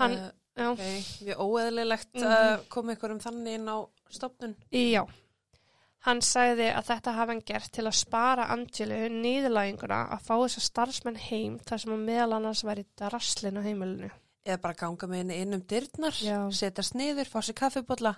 Hann, 0.00 0.16
Uh, 0.16 0.32
já, 0.56 0.70
ok, 0.72 0.82
við 1.28 1.36
óeðlilegt 1.36 2.14
Mhm. 2.14 2.26
að 2.26 2.68
koma 2.68 2.94
ykkur 2.96 3.10
um 3.12 3.20
þannig 3.20 3.54
inn 3.54 3.68
á 3.68 3.78
stopnun. 4.10 4.56
já. 4.72 5.06
Hann 6.00 6.20
sagði 6.20 6.72
að 6.74 6.84
þetta 6.86 7.12
hafi 7.14 7.32
hann 7.32 7.40
gert 7.46 7.72
til 7.72 7.84
að 7.84 7.94
spara 7.94 8.46
Angelu 8.50 9.08
niðurlæginguna 9.10 10.10
að 10.12 10.20
fá 10.22 10.34
þessa 10.38 10.60
starfsmenn 10.60 11.16
heim 11.16 11.58
þar 11.58 11.78
sem 11.80 11.92
að 11.92 12.04
meðal 12.06 12.32
annars 12.36 12.62
væri 12.62 12.84
draslin 12.96 13.58
á 13.58 13.62
heimilinu. 13.62 14.10
Eða 14.46 14.62
bara 14.62 14.78
ganga 14.78 15.08
með 15.10 15.22
henni 15.24 15.36
inn 15.42 15.56
um 15.56 15.62
dyrnar, 15.66 16.16
setjast 16.54 16.94
niður, 16.94 17.26
fá 17.30 17.40
sér 17.42 17.56
kaffibotla. 17.58 18.14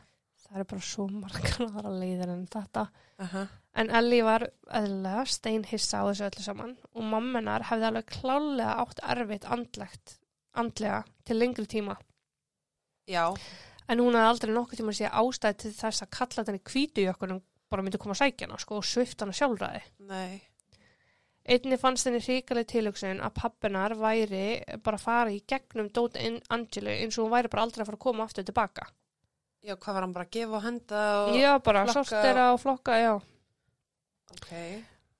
Það 0.49 0.61
er 0.61 0.67
bara 0.71 0.85
svo 0.85 1.07
margar 1.13 1.63
aðra 1.67 1.93
leiðir 1.93 2.33
en 2.33 2.45
þetta. 2.53 2.85
Aha. 3.25 3.45
En 3.79 3.91
Ellie 3.95 4.25
var 4.25 4.47
eðlilega 4.75 5.25
steinhissa 5.29 6.03
á 6.03 6.09
þessu 6.09 6.27
öllu 6.29 6.45
saman 6.45 6.75
og 6.93 7.09
mammenar 7.13 7.67
hefði 7.69 7.89
alveg 7.89 8.13
klálega 8.17 8.77
átt 8.83 9.03
erfitt 9.15 9.49
andlegt, 9.49 10.15
andlega 10.59 11.03
til 11.29 11.39
lengri 11.39 11.67
tíma. 11.69 11.99
Já. 13.09 13.25
En 13.89 14.03
hún 14.03 14.17
hafði 14.17 14.33
aldrei 14.33 14.55
nokkuð 14.55 14.83
tíma 14.83 14.93
að 14.93 15.01
sé 15.01 15.13
ástæði 15.21 15.61
til 15.63 15.75
þess 15.79 16.05
að 16.05 16.13
kalla 16.17 16.45
þenni 16.49 16.65
hvítu 16.73 17.05
í 17.05 17.11
okkur 17.13 17.39
bara 17.69 17.85
myndi 17.85 18.01
koma 18.01 18.17
að 18.17 18.23
sækja 18.25 18.49
hana 18.49 18.61
sko, 18.61 18.81
og 18.81 18.89
svift 18.89 19.21
hana 19.25 19.37
sjálfræði. 19.37 19.83
Nei. 20.09 20.41
Einni 21.49 21.79
fannst 21.81 22.05
henni 22.05 22.21
hrikaleg 22.21 22.67
tilhugsun 22.69 23.23
að 23.25 23.33
pappinar 23.39 23.95
væri 23.97 24.61
bara 24.85 24.99
að 24.99 25.05
fara 25.07 25.33
í 25.33 25.39
gegnum 25.49 25.89
Dóta 25.97 26.21
Angelu 26.53 26.91
eins 26.93 27.17
og 27.17 27.25
hún 27.25 27.33
væri 27.33 27.49
bara 27.53 27.63
aldrei 27.65 27.83
að 27.83 27.89
fara 27.89 27.97
að 28.01 28.05
koma 28.05 28.27
aftur 28.29 28.45
tilbaka. 28.45 28.85
Já, 29.65 29.75
hvað 29.77 29.95
var 29.97 30.05
hann 30.05 30.13
bara 30.15 30.27
að 30.29 30.35
gefa 30.37 30.57
og 30.59 30.63
henda 30.67 31.01
og... 31.25 31.33
já, 31.41 31.51
bara 31.65 31.85
flokka- 31.89 32.05
sortera 32.05 32.45
og 32.53 32.61
flokka, 32.63 32.99
já. 33.01 33.15
Ok. 34.37 34.53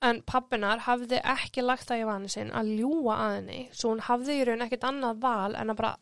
En 0.09 0.21
pappinar 0.23 0.85
hafði 0.85 1.19
ekki 1.27 1.65
lagt 1.65 1.89
það 1.89 2.03
í 2.05 2.07
vani 2.07 2.29
sinn 2.31 2.53
að 2.55 2.69
ljúa 2.79 3.17
að 3.25 3.33
henni, 3.39 3.61
svo 3.75 3.91
hún 3.95 4.05
hafði 4.07 4.37
í 4.39 4.45
raun 4.47 4.63
ekkert 4.69 4.85
annað 4.87 5.23
val 5.25 5.57
en 5.59 5.73
að 5.73 5.81
bara 5.81 5.95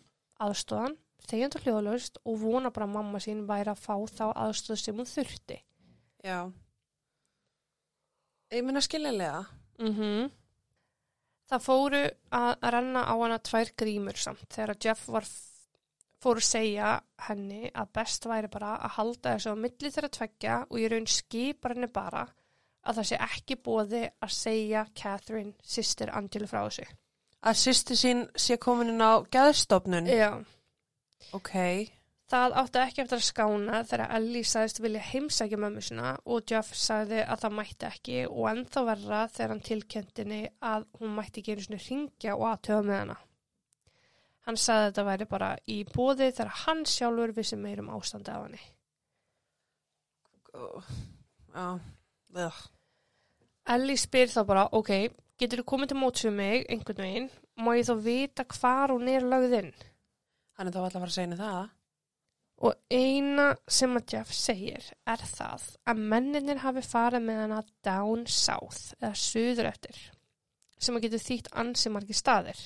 aðstóðan, 0.45 0.99
þegjandi 1.31 1.63
hljóðlaust 1.65 2.19
og 2.27 2.37
vona 2.43 2.71
bara 2.75 2.85
að 2.91 2.97
mamma 2.99 3.23
sín 3.25 3.47
væri 3.49 3.73
að 3.73 3.81
fá 3.87 3.95
þá 4.11 4.27
aðstóð 4.35 4.83
sem 4.83 4.99
hún 5.01 5.09
þurfti. 5.09 5.57
Já. 6.27 6.41
Ég 8.53 8.67
minna 8.67 8.83
skiljanlega. 8.85 9.47
Mm 9.79 10.31
Það 11.47 11.63
fóru 11.63 12.01
að 12.35 12.65
renna 12.75 13.03
á 13.07 13.15
hana 13.15 13.39
tvær 13.39 13.69
grímur 13.79 14.17
samt 14.19 14.49
þegar 14.51 14.73
að 14.73 14.85
Jeff 14.85 15.09
var 15.15 15.29
fór 16.23 16.41
að 16.41 16.47
segja 16.49 16.89
henni 17.29 17.71
að 17.71 17.93
best 17.95 18.27
væri 18.27 18.51
bara 18.51 18.73
að 18.83 18.95
halda 18.97 19.35
þessu 19.37 19.53
á 19.55 19.63
milli 19.63 19.93
þeirra 19.95 20.11
tveggja 20.17 20.57
og 20.67 20.81
ég 20.81 20.91
raun 20.91 21.07
skipar 21.07 21.77
henni 21.77 21.87
bara 21.87 22.25
að 22.87 22.99
það 22.99 23.09
sé 23.11 23.21
ekki 23.29 23.59
bóði 23.63 24.03
að 24.23 24.35
segja 24.35 24.87
Catherine, 24.95 25.53
sýstir 25.63 26.11
Angelu 26.15 26.49
frá 26.51 26.65
þessu. 26.65 26.87
Að 27.47 27.59
sýsti 27.61 27.99
sín 27.99 28.25
sé 28.35 28.57
komin 28.63 28.91
inn 28.95 29.03
á 29.07 29.23
geðstofnun. 29.31 30.09
Já. 30.11 30.31
Ok. 31.37 31.55
Það 32.27 32.57
átti 32.59 32.81
ekki 32.83 33.03
eftir 33.05 33.21
að 33.21 33.27
skána 33.29 33.81
þegar 33.87 34.13
Ellie 34.17 34.47
sagðist 34.51 34.81
vilja 34.83 35.03
heimsækja 35.13 35.59
mömmu 35.63 35.83
sinna 35.87 36.15
og 36.27 36.51
Jeff 36.51 36.73
sagði 36.75 37.21
að 37.23 37.45
það 37.45 37.55
mætti 37.61 37.87
ekki 37.87 38.17
og 38.27 38.49
ennþá 38.51 38.83
verra 38.89 39.21
þegar 39.31 39.53
hann 39.53 39.63
tilkendinni 39.69 40.41
að 40.73 40.89
hún 40.99 41.15
mætti 41.15 41.43
ekki 41.43 41.55
einu 41.55 41.67
svona 41.67 41.85
ringja 41.85 42.35
og 42.35 42.49
aðtöða 42.51 42.87
með 42.89 42.99
hana. 43.03 43.17
Hann 44.47 44.59
sagði 44.63 44.83
að 44.83 44.89
þetta 44.89 45.05
væri 45.11 45.29
bara 45.37 45.53
í 45.71 45.77
bóði 45.93 46.29
þegar 46.33 46.53
hann 46.65 46.83
sjálfur 46.91 47.37
vissi 47.39 47.61
meirum 47.61 47.93
ástandi 47.95 48.35
af 48.35 48.49
henni. 48.49 48.65
Já. 51.55 51.71
Ugh. 52.43 52.61
Ellie 53.77 53.99
spyr 53.99 54.31
þá 54.35 54.43
bara, 54.47 54.67
ok, 54.75 54.93
getur 55.39 55.63
þú 55.63 55.69
komið 55.71 55.95
til 55.95 56.03
móts 56.03 56.27
við 56.27 56.37
mig 56.43 56.67
einhvern 56.71 57.03
veginn, 57.03 57.33
má 57.59 57.73
ég 57.79 57.87
þá 57.87 57.97
vita 58.03 58.47
hvar 58.51 58.95
hún 58.95 59.11
er 59.11 59.27
lögð 59.27 59.59
inn? 59.63 59.73
Hann 60.59 60.71
er 60.71 60.75
þá 60.75 60.83
alltaf 60.85 60.99
að 60.99 61.03
fara 61.05 61.11
að 61.11 61.17
segja 61.17 61.27
henni 61.27 61.41
það. 61.41 61.67
Og 62.65 62.73
eina 62.89 63.51
sem 63.69 63.93
að 63.99 64.15
Jeff 64.15 64.33
segir 64.33 64.85
er 65.05 65.25
það 65.29 65.65
að 65.85 66.05
menninir 66.13 66.63
hafi 66.63 66.83
farið 66.87 67.27
með 67.27 67.41
hana 67.43 67.59
down 67.85 68.25
south 68.31 68.95
eða 69.01 69.13
suður 69.21 69.69
eftir 69.75 69.99
sem 70.81 70.97
að 70.97 71.07
getur 71.07 71.25
þýtt 71.25 71.51
ansi 71.57 71.93
margir 71.93 72.17
staðir. 72.17 72.59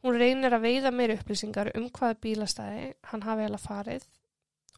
Hún 0.00 0.16
reynir 0.16 0.54
að 0.54 0.64
veiða 0.64 0.92
meiri 0.94 1.16
upplýsingar 1.18 1.72
um 1.76 1.88
hvaða 1.90 2.18
bílastæði 2.24 2.92
hann 3.10 3.24
hafi 3.26 3.46
heila 3.46 3.60
farið 3.60 4.06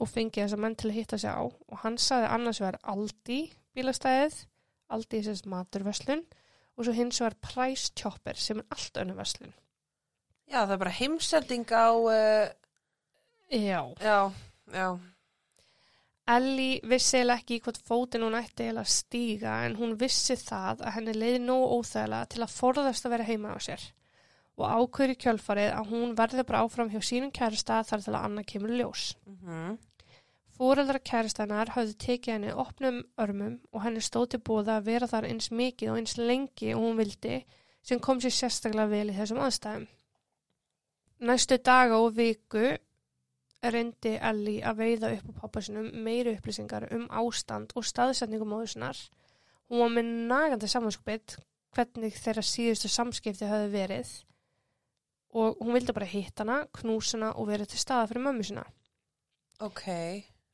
og 0.01 0.09
fengið 0.11 0.47
þessa 0.47 0.61
menn 0.65 0.77
til 0.81 0.91
að 0.91 0.97
hitta 0.97 1.19
sig 1.21 1.31
á 1.31 1.45
og 1.45 1.77
hann 1.85 1.99
saði 2.01 2.31
annars 2.33 2.61
vegar 2.63 2.81
Aldi 2.91 3.43
bílastæðið, 3.77 4.39
Aldi 4.93 5.21
sem 5.25 5.53
maturverslun 5.53 6.25
og 6.77 6.87
svo 6.87 6.95
hins 6.97 7.21
vegar 7.23 7.39
Price 7.45 7.93
Chopper 7.99 8.41
sem 8.41 8.61
er 8.61 8.75
allt 8.75 8.99
önnu 9.01 9.17
verslun. 9.17 9.55
Já, 10.49 10.65
það 10.65 10.75
er 10.75 10.83
bara 10.83 10.97
heimsending 10.97 11.71
á, 11.71 11.89
uh, 11.95 12.51
Já. 13.53 13.81
já, 14.01 14.33
já. 14.73 14.89
Ellie 16.33 16.81
vissi 16.89 17.19
eiginlega 17.19 17.43
ekki 17.43 17.59
hvort 17.65 17.81
fótinn 17.85 18.25
hún 18.25 18.39
ætti 18.39 18.69
að 18.71 18.87
stíga 18.89 19.59
en 19.67 19.75
hún 19.77 19.97
vissi 20.01 20.39
það 20.39 20.85
að 20.87 20.95
henni 20.97 21.15
leiði 21.19 21.41
nóg 21.43 21.65
óþægilega 21.77 22.31
til 22.33 22.45
að 22.47 22.55
forðast 22.55 23.07
að 23.07 23.15
vera 23.17 23.29
heima 23.29 23.53
á 23.53 23.59
sér 23.61 23.85
og 24.57 24.67
ákveður 24.69 25.13
í 25.15 25.19
kjölfarið 25.25 25.71
að 25.75 25.91
hún 25.93 26.13
verði 26.17 26.45
bara 26.49 26.63
áfram 26.65 26.93
hjá 26.93 27.01
sínum 27.05 27.33
kærasta 27.35 27.81
þar 27.89 28.05
til 28.05 28.15
að 28.15 28.25
annað 28.29 28.49
kemur 28.53 28.77
ljós. 28.79 29.07
Mm 29.27 29.81
Fóreldra 30.53 31.01
kærastannar 31.01 31.73
hafði 31.75 31.95
tekið 31.99 32.35
henni 32.35 32.53
opnum 32.55 32.99
örmum 33.19 33.55
og 33.73 33.83
henni 33.83 34.03
stóð 34.05 34.27
til 34.35 34.41
bóða 34.47 34.77
að 34.79 34.89
vera 34.91 35.09
þar 35.11 35.27
eins 35.31 35.49
mikið 35.51 35.91
og 35.91 35.97
eins 35.99 36.13
lengi 36.21 36.75
og 36.77 36.85
hún 36.85 36.99
vildi 37.01 37.39
sem 37.83 37.99
kom 38.05 38.21
sér 38.23 38.35
sérstaklega 38.37 38.91
vel 38.93 39.09
í 39.11 39.17
þessum 39.17 39.41
aðstæðum. 39.43 39.87
Næstu 41.27 41.59
daga 41.59 41.99
og 42.05 42.13
viku 42.15 42.77
reyndi 43.71 44.17
Ellie 44.19 44.63
að 44.67 44.81
veiða 44.83 45.13
upp 45.17 45.29
á 45.31 45.33
pappa 45.45 45.63
sinum 45.63 45.89
meiri 46.03 46.35
upplýsingar 46.37 46.89
um 46.97 47.07
ástand 47.23 47.73
og 47.79 47.87
staðsetningu 47.87 48.49
móðusinnar. 48.49 48.99
Hún 49.71 49.85
var 49.85 49.93
með 49.95 50.11
nagandi 50.33 50.71
samanskpitt 50.71 51.37
hvernig 51.73 52.19
þeirra 52.19 52.43
síðustu 52.45 52.91
samskipti 52.91 53.49
hafi 53.49 53.71
verið 53.73 54.11
og 55.33 55.63
hún 55.63 55.77
vildi 55.77 55.95
bara 55.97 56.09
hitta 56.09 56.45
hana, 56.45 56.59
knúsa 56.77 57.17
hana 57.17 57.31
og 57.41 57.49
vera 57.49 57.65
til 57.65 57.81
staða 57.81 58.11
fyrir 58.11 58.27
mömmu 58.27 58.45
sinna. 58.45 58.67
Ok. 59.65 59.87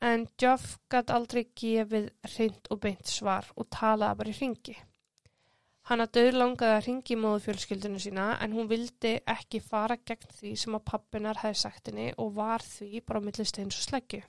En 0.05 0.29
Jeff 0.39 0.77
gæti 0.91 1.15
aldrei 1.15 1.49
gefið 1.59 2.13
reynd 2.37 2.71
og 2.71 2.81
beint 2.85 3.09
svar 3.11 3.49
og 3.57 3.67
talaði 3.75 4.21
bara 4.21 4.31
í 4.31 4.37
ringi. 4.39 4.77
Hann 5.89 6.05
að 6.05 6.11
döður 6.19 6.37
langaði 6.43 6.75
að 6.77 6.83
ringi 6.85 7.15
í 7.15 7.21
móðufjölskyldinu 7.23 8.01
sína 8.03 8.25
en 8.45 8.53
hún 8.53 8.67
vildi 8.69 9.15
ekki 9.33 9.63
fara 9.65 9.97
gegn 9.97 10.35
því 10.37 10.51
sem 10.61 10.75
að 10.77 10.85
pappinar 10.91 11.41
hefði 11.41 11.61
sagt 11.63 11.89
henni 11.89 12.11
og 12.21 12.35
var 12.37 12.61
því 12.61 13.01
bara 13.09 13.23
millist 13.25 13.57
eins 13.63 13.79
og 13.79 13.87
sleggju. 13.87 14.21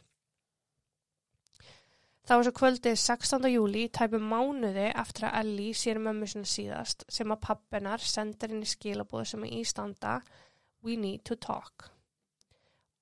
Það 2.29 2.37
var 2.37 2.45
svo 2.45 2.53
kvöldið 2.59 2.95
16. 3.01 3.47
júli, 3.49 3.83
tæpum 3.89 4.29
mánuði 4.31 4.85
eftir 5.01 5.25
að 5.27 5.35
Ellie 5.41 5.75
sér 5.75 5.99
mömmu 5.99 6.29
sinna 6.29 6.47
síðast 6.47 7.03
sem 7.11 7.33
að 7.33 7.41
pappinar 7.47 8.05
sendir 8.05 8.53
henni 8.53 8.69
skilabóð 8.69 9.25
sem 9.31 9.43
að 9.47 9.55
ístanda 9.57 10.19
We 10.85 10.95
need 10.95 11.25
to 11.27 11.35
talk. 11.35 11.89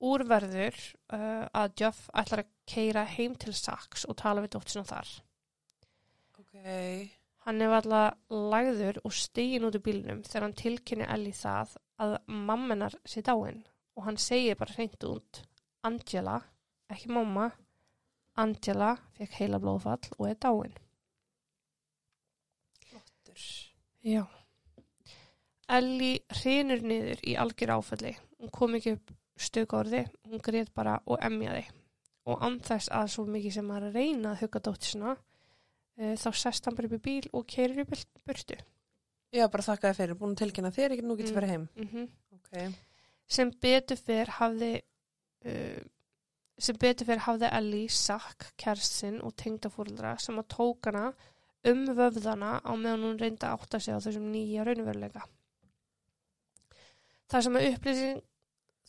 Úrverður 0.02 0.80
uh, 1.12 1.46
að 1.52 1.76
Jeff 1.82 2.08
ætlar 2.10 2.42
að 2.42 2.50
keira 2.72 3.06
heim 3.06 3.38
til 3.38 3.54
Saks 3.54 4.08
og 4.08 4.18
tala 4.18 4.42
við 4.42 4.56
dóttisna 4.56 4.86
þar. 4.88 5.14
Ok. 6.40 7.17
Hann 7.48 7.62
er 7.64 7.72
alltaf 7.72 8.18
lagður 8.28 8.98
og 9.08 9.14
stegin 9.16 9.64
út 9.64 9.76
úr 9.78 9.84
bílnum 9.86 10.18
þegar 10.26 10.44
hann 10.44 10.56
tilkynni 10.60 11.06
Ellie 11.08 11.32
það 11.32 11.70
að 12.04 12.10
mammenar 12.28 12.96
sé 13.08 13.22
dáin 13.24 13.62
og 13.96 14.02
hann 14.04 14.18
segir 14.20 14.58
bara 14.60 14.74
hreint 14.76 15.06
út 15.08 15.40
Angela, 15.88 16.34
ekki 16.92 17.08
mamma, 17.08 17.46
Angela 18.36 18.90
fekk 19.16 19.38
heila 19.38 19.60
blóðfall 19.62 20.10
og 20.18 20.26
er 20.28 20.36
dáin. 20.44 20.74
Flottur. 22.84 23.46
Já. 24.04 24.26
Ellie 25.78 26.20
hrinur 26.42 26.84
niður 26.84 27.24
í 27.24 27.38
algjör 27.40 27.78
áfalli. 27.78 28.12
Hún 28.36 28.52
kom 28.52 28.76
ekki 28.76 28.98
upp 28.98 29.14
stöku 29.40 29.80
hún 29.80 30.44
greit 30.44 30.74
bara 30.74 31.00
og 31.06 31.24
emjaði. 31.24 31.64
Og 32.28 32.44
anþess 32.44 32.92
að 32.92 33.08
svo 33.14 33.24
mikið 33.24 33.56
sem 33.56 33.70
að 33.72 33.90
reyna 33.94 34.34
að 34.34 34.40
hugga 34.42 34.60
dóttisina, 34.68 35.16
þá 35.98 36.28
sest 36.36 36.66
hann 36.66 36.76
bara 36.78 36.88
upp 36.88 36.98
í 36.98 37.04
bíl 37.04 37.30
og 37.34 37.46
keirir 37.50 37.82
upp 37.82 37.94
burtu. 38.26 38.58
Já, 39.34 39.44
bara 39.50 39.64
þakka 39.66 39.90
þér 39.90 39.98
fyrir. 39.98 40.18
Búin 40.18 40.34
að 40.36 40.42
tilkynna 40.42 40.72
þér 40.72 40.94
ekki, 40.94 41.04
nú 41.04 41.16
getur 41.18 41.34
mm. 41.34 41.38
farið 41.38 41.54
heim. 41.54 41.68
Mm 41.76 42.08
Ok. 42.38 42.76
Sem 43.28 43.50
betur 43.60 43.98
fyrr 44.00 44.30
hafði, 44.38 44.70
uh, 45.44 45.80
sem 46.56 46.78
betur 46.80 47.08
fyrr 47.10 47.24
hafði 47.26 47.50
Ellie 47.58 47.90
sakk 47.92 48.46
kerstin 48.56 49.18
og 49.20 49.34
tengdafúrldra 49.36 50.14
sem 50.22 50.38
að 50.40 50.48
tók 50.54 50.88
hana 50.88 51.10
um 51.68 51.82
vöfðana 51.98 52.54
á 52.64 52.72
meðan 52.72 53.04
hún 53.04 53.20
reyndi 53.20 53.44
að 53.44 53.58
átta 53.58 53.82
sig 53.84 53.92
á 53.92 54.00
þessum 54.00 54.30
nýja 54.32 54.64
raunveruleika. 54.64 55.26
Þar 57.28 57.44
sem 57.44 57.60
að 57.60 57.68
upplýsing 57.74 58.24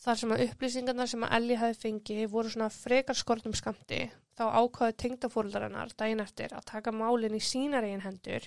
Þar 0.00 0.16
sem 0.16 0.30
að 0.32 0.42
upplýsingarnar 0.46 1.08
sem 1.10 1.24
að 1.26 1.32
Ellie 1.36 1.60
hafi 1.60 1.76
fengið 1.76 2.22
voru 2.32 2.48
svona 2.48 2.70
frekar 2.72 3.18
skortum 3.18 3.52
skamti, 3.52 4.06
þá 4.40 4.46
ákvaði 4.56 4.96
tengdafóruldarinnar 5.02 5.90
daginn 6.00 6.22
eftir 6.24 6.54
að 6.56 6.68
taka 6.70 6.92
málinn 6.96 7.36
í 7.36 7.42
sínar 7.44 7.84
eigin 7.84 8.06
hendur 8.06 8.46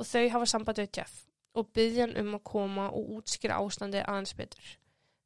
og 0.00 0.08
þau 0.08 0.22
hafa 0.32 0.48
samband 0.48 0.80
við 0.80 1.00
Jeff 1.00 1.18
og 1.58 1.68
byggja 1.76 2.06
hann 2.06 2.16
um 2.22 2.38
að 2.38 2.44
koma 2.48 2.86
og 2.94 3.10
útskýra 3.18 3.58
ástandi 3.60 4.00
aðeins 4.00 4.32
betur. 4.38 4.70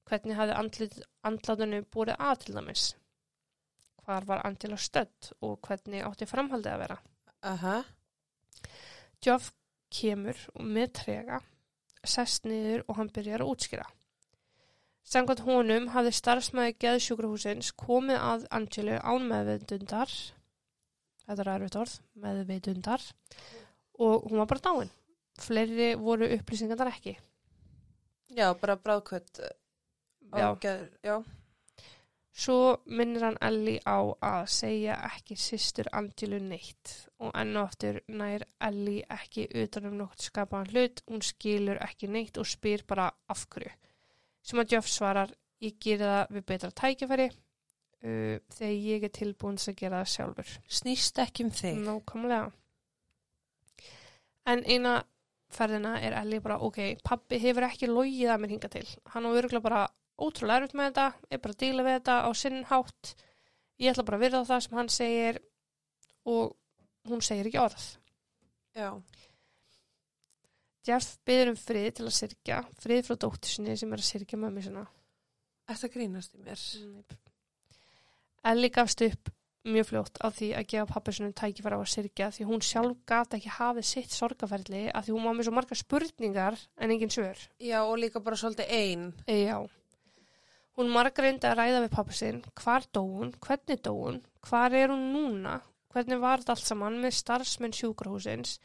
Hvernig 0.08 0.38
hafði 0.38 0.58
andlit, 0.58 0.98
andlátunni 1.28 1.82
búið 1.94 2.14
að 2.16 2.42
til 2.42 2.56
dæmis? 2.56 2.86
Hvar 4.02 4.26
var 4.26 4.42
Angela 4.46 4.78
stödd 4.80 5.30
og 5.46 5.60
hvernig 5.62 6.02
átti 6.02 6.26
framhaldið 6.26 6.72
að 6.72 6.82
vera? 6.82 6.98
Aha. 7.46 7.76
Jeff 9.22 9.52
kemur 9.92 10.38
með 10.58 10.94
trega, 10.98 11.38
sest 12.02 12.48
niður 12.48 12.82
og 12.88 12.98
hann 12.98 13.12
byrjar 13.14 13.44
að 13.44 13.52
útskýra. 13.54 13.86
Samkvæmt 15.02 15.42
honum 15.46 15.88
hafði 15.92 16.12
starfsmæði 16.14 16.76
geðsjúkrahúsins 16.84 17.72
komið 17.78 18.20
að 18.22 18.46
Angelu 18.54 19.00
án 19.02 19.26
meðveitundar, 19.28 20.12
þetta 21.26 21.44
er 21.44 21.52
erfitt 21.56 21.78
orð, 21.80 21.96
meðveitundar, 22.22 23.04
og 23.98 24.30
hún 24.30 24.42
var 24.42 24.50
bara 24.52 24.64
dáin. 24.68 24.94
Fleiri 25.42 25.92
voru 25.98 26.28
upplýsingarnar 26.36 26.92
ekki. 26.92 27.16
Já, 28.32 28.52
bara 28.60 28.78
bráðkvöld. 28.78 29.42
Já. 30.32 30.56
Já. 31.02 31.22
Svo 32.32 32.78
minnir 32.86 33.26
hann 33.26 33.36
Ellie 33.44 33.80
á 33.84 34.00
að 34.24 34.46
segja 34.48 34.94
ekki 35.10 35.36
sýstur 35.36 35.90
Angelu 35.92 36.38
neitt 36.40 36.94
og 37.20 37.34
enn 37.36 37.58
og 37.60 37.66
aftur 37.68 37.98
nær 38.08 38.46
Ellie 38.68 39.04
ekki 39.12 39.44
utan 39.60 39.90
um 39.90 39.98
nokkuð 39.98 40.30
skapaðan 40.30 40.70
hlut, 40.72 41.02
hún 41.10 41.20
skilur 41.20 41.82
ekki 41.84 42.08
neitt 42.08 42.40
og 42.40 42.48
spyr 42.48 42.86
bara 42.88 43.10
af 43.28 43.44
hverju. 43.52 43.74
Sem 44.42 44.58
að 44.62 44.74
Jeff 44.74 44.90
svarar, 44.90 45.32
ég 45.62 45.78
gera 45.82 46.10
það 46.12 46.34
við 46.36 46.46
betra 46.50 46.70
tækifæri 46.82 47.28
uh, 47.30 48.36
þegar 48.56 48.74
ég 48.74 49.06
er 49.06 49.14
tilbúin 49.14 49.60
til 49.60 49.72
að 49.72 49.78
gera 49.84 50.02
það 50.02 50.12
sjálfur. 50.16 50.52
Snýst 50.80 51.22
ekki 51.22 51.46
um 51.46 51.54
þig. 51.54 51.80
Nákvæmlega. 51.86 52.50
En 54.52 54.64
eina 54.66 54.96
ferðina 55.52 55.96
er 56.02 56.16
Ellie 56.18 56.42
bara, 56.42 56.58
ok, 56.64 56.80
pappi 57.04 57.38
hefur 57.42 57.68
ekki 57.68 57.90
logið 57.90 58.32
að 58.32 58.40
mér 58.42 58.54
hinga 58.56 58.70
til. 58.72 58.86
Hann 59.12 59.28
á 59.28 59.30
örgulega 59.30 59.64
bara 59.64 59.82
ótrúlega 60.22 60.62
erfitt 60.62 60.76
með 60.78 60.90
þetta, 60.90 61.06
er 61.30 61.42
bara 61.44 61.54
að 61.54 61.62
díla 61.62 61.86
við 61.86 61.98
þetta 61.98 62.16
á 62.26 62.30
sinn 62.38 62.60
hátt. 62.70 63.12
Ég 63.82 63.92
ætla 63.92 64.06
bara 64.08 64.18
að 64.18 64.24
virða 64.26 64.44
það 64.48 64.62
sem 64.66 64.78
hann 64.78 64.92
segir 64.92 65.40
og 66.28 66.54
hún 67.10 67.24
segir 67.24 67.50
ekki 67.50 67.60
orð. 67.62 67.86
Já. 68.78 68.88
Jeff 70.86 71.18
byður 71.26 71.52
um 71.52 71.58
frið 71.58 71.90
til 71.98 72.06
að 72.08 72.16
syrkja, 72.16 72.62
frið 72.82 73.04
frá 73.06 73.18
dóttur 73.24 73.52
sinni 73.52 73.76
sem 73.78 73.92
er 73.94 74.02
að 74.02 74.08
syrkja 74.08 74.38
mömmu 74.42 74.64
sinna. 74.64 74.86
Þetta 75.70 75.92
grínast 75.94 76.34
í 76.34 76.42
mér. 76.42 76.64
Nei. 76.88 77.20
Ellie 78.50 78.72
gafst 78.74 79.04
upp 79.06 79.30
mjög 79.62 79.86
fljótt 79.92 80.18
á 80.18 80.26
því 80.34 80.48
að 80.58 80.66
gefa 80.72 80.88
pappa 80.90 81.12
sinni 81.14 81.34
tækifæra 81.38 81.78
á 81.78 81.82
að 81.84 81.92
syrkja 81.92 82.30
því 82.34 82.46
hún 82.48 82.64
sjálf 82.66 82.96
gaf 83.06 83.36
ekki 83.36 83.52
hafið 83.60 83.86
sitt 83.86 84.16
sorgaferli 84.16 84.88
af 84.90 85.06
því 85.06 85.14
hún 85.14 85.28
var 85.28 85.36
með 85.38 85.46
svo 85.46 85.54
marga 85.54 85.78
spurningar 85.78 86.58
en 86.82 86.90
engin 86.90 87.14
svör. 87.14 87.38
Já, 87.62 87.78
og 87.84 87.94
líka 88.02 88.22
bara 88.24 88.40
svolítið 88.40 88.74
ein. 88.74 89.06
E, 89.26 89.44
já. 89.46 89.62
Hún 90.74 90.90
margar 90.90 91.28
reyndi 91.28 91.46
að 91.46 91.58
ræða 91.60 91.84
við 91.84 91.94
pappa 91.94 92.16
sinn, 92.16 92.42
hvar 92.58 92.88
dó 92.90 93.04
hún, 93.04 93.34
hvernig 93.44 93.82
dó 93.86 93.92
hún, 93.92 94.22
hvar 94.48 94.74
er 94.74 94.90
hún 94.90 95.10
núna, 95.14 95.58
hvernig 95.94 96.18
var 96.18 96.42
þetta 96.42 96.56
allt 96.56 96.66
saman 96.66 96.98
með 97.02 97.18
starfsmenn 97.20 97.76
sjúkrahúsins, 97.76 98.56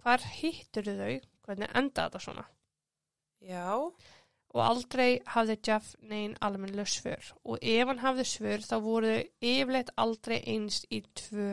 hvar 0.00 0.24
hittur 0.38 0.88
þau, 0.88 1.16
hvernig 1.46 1.72
enda 1.74 2.06
þetta 2.06 2.22
svona. 2.22 2.46
Já, 3.46 3.66
Og 4.56 4.62
aldrei 4.64 5.18
hafði 5.28 5.56
Jeff 5.68 5.94
neinn 6.08 6.36
almennlega 6.44 6.88
svör 6.88 7.32
og 7.44 7.58
ef 7.60 7.90
hann 7.90 8.00
hafði 8.00 8.24
svör 8.30 8.62
þá 8.64 8.76
voru 8.80 9.10
þau 9.10 9.48
yfirleitt 9.50 9.90
aldrei 10.00 10.36
eins 10.48 10.78
í 10.88 11.02
tvö 11.18 11.48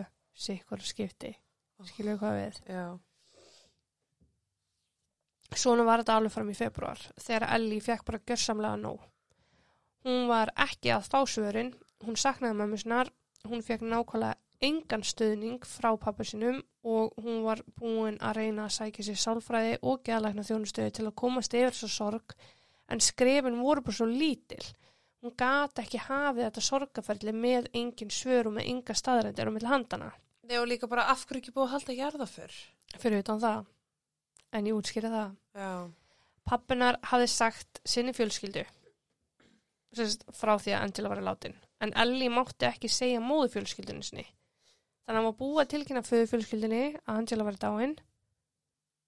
sikkur 0.46 0.84
skipti. 0.88 1.34
Skilju 1.84 2.16
hvað 2.22 2.38
við? 2.38 2.62
já. 2.70 2.86
Svona 5.54 5.84
var 5.86 6.02
þetta 6.02 6.16
alveg 6.16 6.34
fram 6.34 6.54
í 6.54 6.56
februar 6.58 7.02
þegar 7.20 7.50
Ellie 7.58 7.84
fekk 7.84 8.06
bara 8.08 8.24
gjörsamlega 8.24 8.80
nóg. 8.80 9.04
Hún 10.08 10.30
var 10.32 10.54
ekki 10.60 10.94
að 10.96 11.10
fá 11.12 11.20
svörin, 11.28 11.74
hún 12.08 12.16
saknaði 12.20 12.56
mömmu 12.62 12.80
sinnar, 12.80 13.12
hún 13.44 13.62
fekk 13.68 13.84
nákvæmlega 13.84 14.40
engan 14.64 15.04
stöðning 15.04 15.68
frá 15.68 15.92
pappa 16.00 16.24
sinum 16.24 16.64
og 16.84 17.16
hún 17.24 17.44
var 17.46 17.62
búin 17.80 18.20
að 18.20 18.40
reyna 18.42 18.68
að 18.68 18.76
sækja 18.78 19.06
sér 19.08 19.20
sálfræði 19.22 19.78
og 19.82 20.04
geðlækna 20.08 20.44
þjónustöðu 20.48 20.94
til 20.98 21.06
að 21.08 21.18
komast 21.22 21.56
yfir 21.56 21.78
svo 21.78 21.90
sorg 21.92 22.36
en 22.92 23.04
skrefin 23.04 23.62
voru 23.64 23.86
bara 23.86 23.98
svo 23.98 24.08
lítil. 24.10 24.62
Hún 25.24 25.36
gata 25.40 25.86
ekki 25.86 26.02
hafið 26.04 26.50
þetta 26.50 26.66
sorgaferli 26.68 27.34
með 27.36 27.70
engin 27.74 28.12
svör 28.12 28.52
og 28.52 28.58
með 28.58 28.70
enga 28.74 28.96
staðrættir 29.00 29.48
og 29.48 29.56
með 29.56 29.70
handana. 29.72 30.12
Nei, 30.44 30.58
og 30.60 30.68
líka 30.68 30.90
bara 30.92 31.08
af 31.14 31.24
hverju 31.24 31.40
ekki 31.40 31.56
búið 31.56 31.70
að 31.70 31.74
halda 31.78 31.98
jarða 32.02 32.28
fyrr. 32.28 32.56
Fyrir 33.00 33.24
utan 33.24 33.40
það. 33.40 33.70
En 34.54 34.68
ég 34.68 34.76
útskýri 34.76 35.12
það. 35.14 35.38
Já. 35.56 35.72
Pappinar 36.44 37.00
hafði 37.08 37.30
sagt 37.32 37.80
sinni 37.88 38.12
fjölskyldu 38.16 38.66
frá 40.34 40.58
því 40.58 40.74
að 40.74 40.84
Angela 40.84 41.12
var 41.12 41.22
í 41.22 41.26
látin 41.26 41.56
en 41.84 41.94
Ellie 42.00 42.32
mátti 42.34 42.68
ekki 42.68 42.90
segja 42.92 43.22
móðu 43.24 43.52
fjölskyldunni 43.54 44.06
sinni 44.08 44.26
þannig 45.04 45.16
að 45.16 45.20
hann 45.20 45.30
var 45.30 45.40
búið 45.40 45.62
að 45.64 45.72
tilkynna 45.74 46.06
föðu 46.08 46.30
fjölskyldunni 46.32 46.84
að 46.96 47.16
Angela 47.16 47.48
var 47.48 47.58
í 47.58 47.64
dáin 47.64 47.96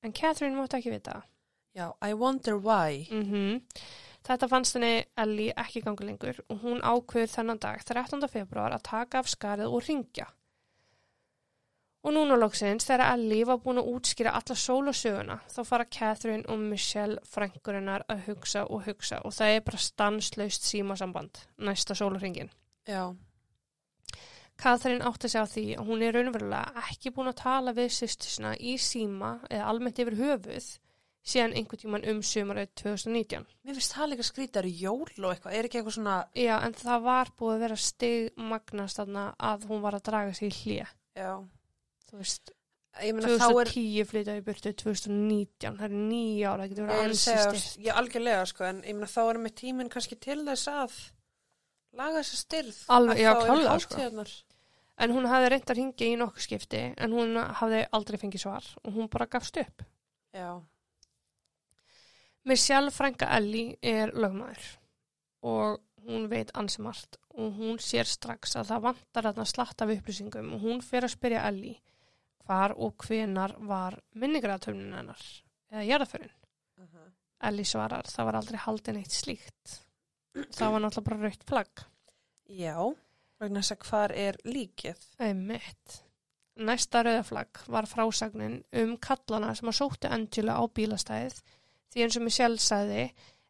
en 0.06 0.16
Catherine 0.16 0.58
mátti 0.60 0.80
ekki 0.80 0.96
vita 0.96 1.22
Já, 1.76 1.92
I 2.00 2.14
wonder 2.16 2.56
why. 2.56 3.06
mm 3.12 3.62
þetta 4.26 4.48
fannst 4.50 4.74
henni 4.78 5.04
Ellie 5.22 5.54
ekki 5.54 5.84
gangi 5.86 6.08
lengur 6.08 6.40
og 6.50 6.64
hún 6.64 6.80
ákveður 6.82 7.30
þennan 7.30 7.60
dag 7.62 7.84
13. 7.86 8.26
februar 8.32 8.74
að 8.74 8.88
taka 8.88 9.22
af 9.22 9.30
skarið 9.30 9.70
og 9.70 9.84
ringja 9.86 10.26
og 12.06 12.14
núna 12.14 12.38
loksins 12.38 12.86
þegar 12.86 13.16
Ellie 13.16 13.46
var 13.50 13.62
búin 13.64 13.82
að 13.82 13.88
útskýra 13.96 14.34
alla 14.38 14.56
sólasöguna 14.62 15.40
þá 15.50 15.60
fara 15.66 15.88
Catherine 15.90 16.46
og 16.54 16.62
Michelle 16.62 17.22
frængurinnar 17.30 18.06
að 18.12 18.28
hugsa 18.28 18.66
og 18.70 18.84
hugsa 18.86 19.22
og 19.26 19.34
það 19.34 19.54
er 19.56 19.64
bara 19.66 19.82
stanslaust 19.82 20.68
símasamband 20.70 21.42
næsta 21.58 21.98
sólarringin. 21.98 22.52
Já. 22.86 23.16
Catherine 24.62 25.04
átti 25.06 25.30
sig 25.32 25.44
á 25.44 25.48
því 25.52 25.66
að 25.76 25.90
hún 25.90 26.04
er 26.06 26.16
raunverulega 26.16 26.84
ekki 26.88 27.12
búin 27.16 27.32
að 27.32 27.42
tala 27.44 27.76
við 27.76 27.92
sýstusina 27.98 28.56
í 28.56 28.78
síma 28.80 29.38
eða 29.50 29.70
almennt 29.72 30.02
yfir 30.02 30.18
höfuð 30.20 30.70
síðan 31.26 31.56
einhvern 31.58 31.82
tíman 31.82 32.06
um 32.12 32.20
sumarið 32.26 32.72
2019. 32.84 33.46
Mér 33.66 33.78
finnst 33.80 33.96
það 33.96 34.12
líka 34.12 34.26
skrítar 34.28 34.68
jól 34.70 35.08
og 35.08 35.32
eitthvað. 35.32 35.56
Er 35.58 35.68
ekki 35.68 35.80
eitthvað 35.80 35.98
svona... 35.98 36.18
Já, 36.38 36.54
en 36.60 36.76
það 36.78 37.08
var 37.08 37.32
búið 37.40 37.56
að 37.56 37.64
vera 37.66 37.78
stig 37.82 38.44
magnast 38.52 39.02
þarna 39.02 39.24
að 39.50 39.66
hún 39.72 39.82
var 39.86 39.98
að 39.98 40.06
draga 40.12 40.36
sig 40.38 40.52
í 40.52 40.60
hlýja. 40.60 40.86
Já. 41.18 41.32
Þú 42.06 42.20
veist, 42.22 42.54
meina 43.02 43.34
þá 43.42 43.48
er... 43.48 43.72
2010 43.74 44.10
flytjaði 44.12 44.46
burtu 44.46 44.74
2019, 44.84 45.80
það 45.80 45.86
er 45.90 45.98
nýja 45.98 46.54
ára, 46.54 46.62
það 46.62 46.72
getur 46.76 46.90
verið 46.92 47.08
er 47.08 47.16
að 47.16 47.22
segja, 47.24 47.50
styrt. 47.50 47.84
ég 47.88 48.02
algjörlega 48.04 48.48
sko, 48.52 48.70
en 48.70 48.82
ég 48.86 48.98
meina 49.00 49.12
þá 49.16 49.22
er 49.26 49.42
með 49.42 49.56
tíminn 49.64 49.92
kannski 49.96 50.20
til 50.22 50.40
þess 50.46 50.72
að 50.72 51.00
laga 51.96 52.22
þessa 52.22 52.38
styrð. 52.42 52.78
Alveg, 52.96 53.22
já, 53.24 53.32
klárlega, 53.40 53.80
sko. 53.84 54.28
En 54.96 55.12
hún 55.12 55.28
hafði 55.28 55.50
reynd 55.52 55.72
að 55.72 55.80
ringja 55.80 56.08
í 56.08 56.16
nokkuð 56.20 56.46
skipti 56.46 56.82
en 57.04 57.16
hún 57.16 57.36
hafði 57.60 57.82
aldrei 57.98 58.20
fengið 58.22 58.46
svar 58.46 58.70
og 58.84 58.96
hún 58.96 59.10
bara 59.12 59.28
gafst 59.28 59.60
upp. 59.60 59.84
Já. 60.36 60.62
Michelle 62.46 62.94
frænka 62.94 63.28
Ellie 63.36 63.76
er 63.82 64.14
lögmaður 64.16 64.68
og 65.46 65.82
hún 66.06 66.30
veit 66.32 66.54
ansi 66.56 66.84
margt 66.86 67.18
og 67.36 67.58
hún 67.60 67.80
sér 67.82 68.08
strax 68.08 68.56
að 68.56 68.72
það 68.72 68.86
vantar 68.86 69.30
að 69.32 69.42
slatta 69.50 69.88
við 69.90 70.04
upplýsingum 70.04 70.54
og 70.56 70.64
hún 70.64 70.84
fer 70.86 71.08
að 71.08 71.16
spyrja 71.18 71.44
Ellie 71.50 71.82
hvar 72.46 72.76
og 72.78 73.08
hvenar 73.08 73.56
var 73.66 73.98
minningratöfnin 74.14 74.94
hennar 74.94 75.24
eða 75.74 75.88
jarðaförin. 75.90 76.36
Uh 76.78 76.86
-huh. 76.86 77.10
Ellie 77.50 77.66
svarar 77.66 78.06
það 78.06 78.26
var 78.26 78.36
aldrei 78.36 78.60
haldin 78.60 78.98
eitt 78.98 79.12
slíkt. 79.12 79.85
Það 80.36 80.72
var 80.74 80.82
náttúrulega 80.84 81.10
bara 81.10 81.22
rautt 81.24 81.46
flagg. 81.50 81.84
Já. 82.52 82.78
Vegna 83.40 83.62
þess 83.62 83.76
að 83.76 83.86
hvar 83.90 84.14
er 84.16 84.38
líkið? 84.48 85.06
Einmitt. 85.20 86.02
Næsta 86.56 87.02
rauðaflagg 87.04 87.66
var 87.68 87.88
frásagnin 87.92 88.62
um 88.80 88.96
kallana 89.04 89.54
sem 89.56 89.68
að 89.68 89.80
sóttu 89.82 90.08
Angela 90.08 90.56
á 90.56 90.64
bílastæðið 90.72 91.42
því 91.92 92.04
eins 92.06 92.16
og 92.20 92.24
Michelle 92.24 92.64
sagði 92.64 93.02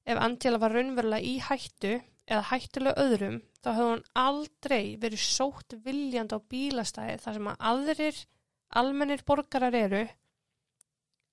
ef 0.05 0.21
Angela 0.21 0.57
var 0.61 0.73
raunverulega 0.73 1.21
í 1.21 1.35
hættu 1.45 1.91
eða 2.25 2.47
hættulega 2.49 3.03
öðrum 3.05 3.37
þá 3.61 3.69
hefði 3.75 3.89
hún 3.91 4.03
aldrei 4.23 4.95
verið 5.01 5.21
sótt 5.21 5.77
viljandi 5.85 6.37
á 6.37 6.47
bílastæðið 6.49 7.21
þar 7.21 7.37
sem 7.37 7.51
að 7.51 7.67
aðrir 7.71 8.23
almennir 8.81 9.23
borgarar 9.25 9.77
eru 9.77 10.03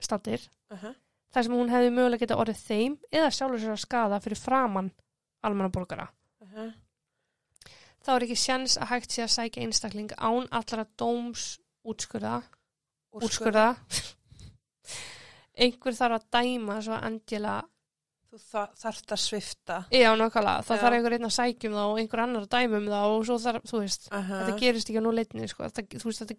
stattir 0.02 0.48
Uh 0.72 0.78
-huh. 0.78 0.94
þar 1.32 1.44
sem 1.44 1.52
hún 1.52 1.68
hefði 1.68 1.90
mögulega 1.92 2.20
geta 2.24 2.36
orðið 2.40 2.60
þeim 2.68 2.98
eða 3.12 3.30
sjálfur 3.30 3.60
sér 3.60 3.72
að 3.72 3.82
skada 3.82 4.20
fyrir 4.20 4.40
framann 4.40 4.92
almenna 5.42 5.68
borgara. 5.70 6.08
Uh 6.40 6.48
-huh. 6.54 6.72
þá 8.04 8.10
er 8.16 8.22
ekki 8.22 8.36
sjans 8.36 8.78
að 8.78 8.86
hægt 8.90 9.10
sé 9.12 9.22
að 9.22 9.34
sækja 9.36 9.62
einstakling 9.62 10.10
án 10.18 10.48
allra 10.50 10.84
dóms 10.98 11.58
útskurða, 11.84 12.42
útskurða. 13.12 13.76
einhver 15.58 15.92
þarf 15.96 16.16
að 16.18 16.26
dæma 16.32 16.80
svo 16.82 16.96
að 16.96 17.04
Angela 17.10 17.62
Þú 18.32 18.38
þa 18.48 18.62
þarft 18.80 19.12
að 19.12 19.20
svifta. 19.20 19.74
já 19.92 20.08
nákvæmlega, 20.16 20.62
þá 20.64 20.70
Já. 20.72 20.80
þarf 20.80 20.94
einhver 20.96 21.12
einn 21.12 21.26
að 21.28 21.34
sækjum 21.36 21.74
þá 21.76 21.82
og 21.84 21.98
einhver 22.00 22.20
annar 22.22 22.42
að 22.46 22.48
dæma 22.54 22.76
um 22.78 22.86
þá 22.88 23.00
og 23.04 23.26
svo 23.28 23.36
þarf, 23.38 23.62
þú 23.68 23.78
veist, 23.82 24.08
Uh 24.10 24.18
-huh. 24.30 24.40
þetta 24.46 24.58
gerist 24.58 24.88
ekki 24.88 24.98
á 24.98 25.04
nú 25.04 25.12
leitni 25.12 25.48
sko. 25.48 25.62
þetta, 25.64 25.82
veist, 26.04 26.18
þetta, 26.22 26.34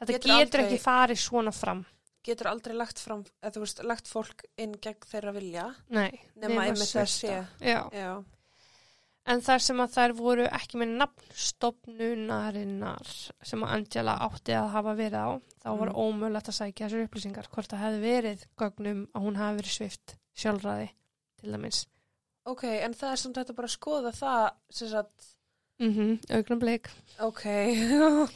þetta 0.00 0.12
Getur 0.12 0.30
getur 0.30 0.60
aldrei- 0.60 0.64
ekki 0.64 0.78
farið 0.80 1.18
svona 1.20 1.52
fram 1.52 1.84
Getur 2.28 2.48
aldrei 2.50 2.74
lagt 2.76 2.98
fram, 3.00 3.22
eða 3.42 3.60
veist, 3.62 3.78
lagt 3.88 4.08
fólk 4.10 4.42
inn 4.60 4.74
gegn 4.84 5.06
þeirra 5.08 5.32
vilja. 5.36 5.68
nei, 5.88 6.10
Nema 6.36 6.66
einmitt 6.66 6.92
Já. 7.64 7.78
en 9.28 9.40
þar 9.44 9.60
sem 9.64 9.80
að 9.84 9.92
þær 9.96 10.12
voru 10.18 10.44
ekki 10.48 10.76
með 10.80 10.90
nafnstofnunarinnar 11.02 13.08
sem 13.44 13.64
að 13.64 13.72
Angela 13.76 14.14
átti 14.28 14.52
að 14.56 14.70
hafa 14.76 14.92
verið 14.98 15.20
á 15.20 15.28
þá 15.62 15.68
var 15.78 15.88
Mm. 15.92 15.98
ómögulegt 16.04 16.48
að 16.48 16.58
sækja 16.58 16.86
þessar 16.88 17.04
upplýsingar 17.08 17.46
hvort 17.52 17.70
það 17.72 17.82
hefði 17.84 18.00
verið 18.04 18.40
gögnum 18.62 19.00
að 19.14 19.20
hún 19.26 19.36
hafi 19.36 19.56
verið 19.60 19.74
svift 19.78 20.08
sjálfræði 20.36 20.88
til 21.40 21.52
dæmis 21.52 21.78
Ok, 22.48 22.64
en 22.64 22.94
það 22.94 23.10
er 23.12 23.16
samt 23.20 23.36
þetta 23.36 23.54
bara 23.54 23.66
að 23.68 23.76
skoða 23.76 24.12
það, 24.16 24.50
sem 24.70 24.88
sagt, 24.88 25.24
mm 25.80 25.92
-hmm, 25.92 26.12
augnum 26.36 26.58
bleik 26.58 26.88
ok. 27.20 27.44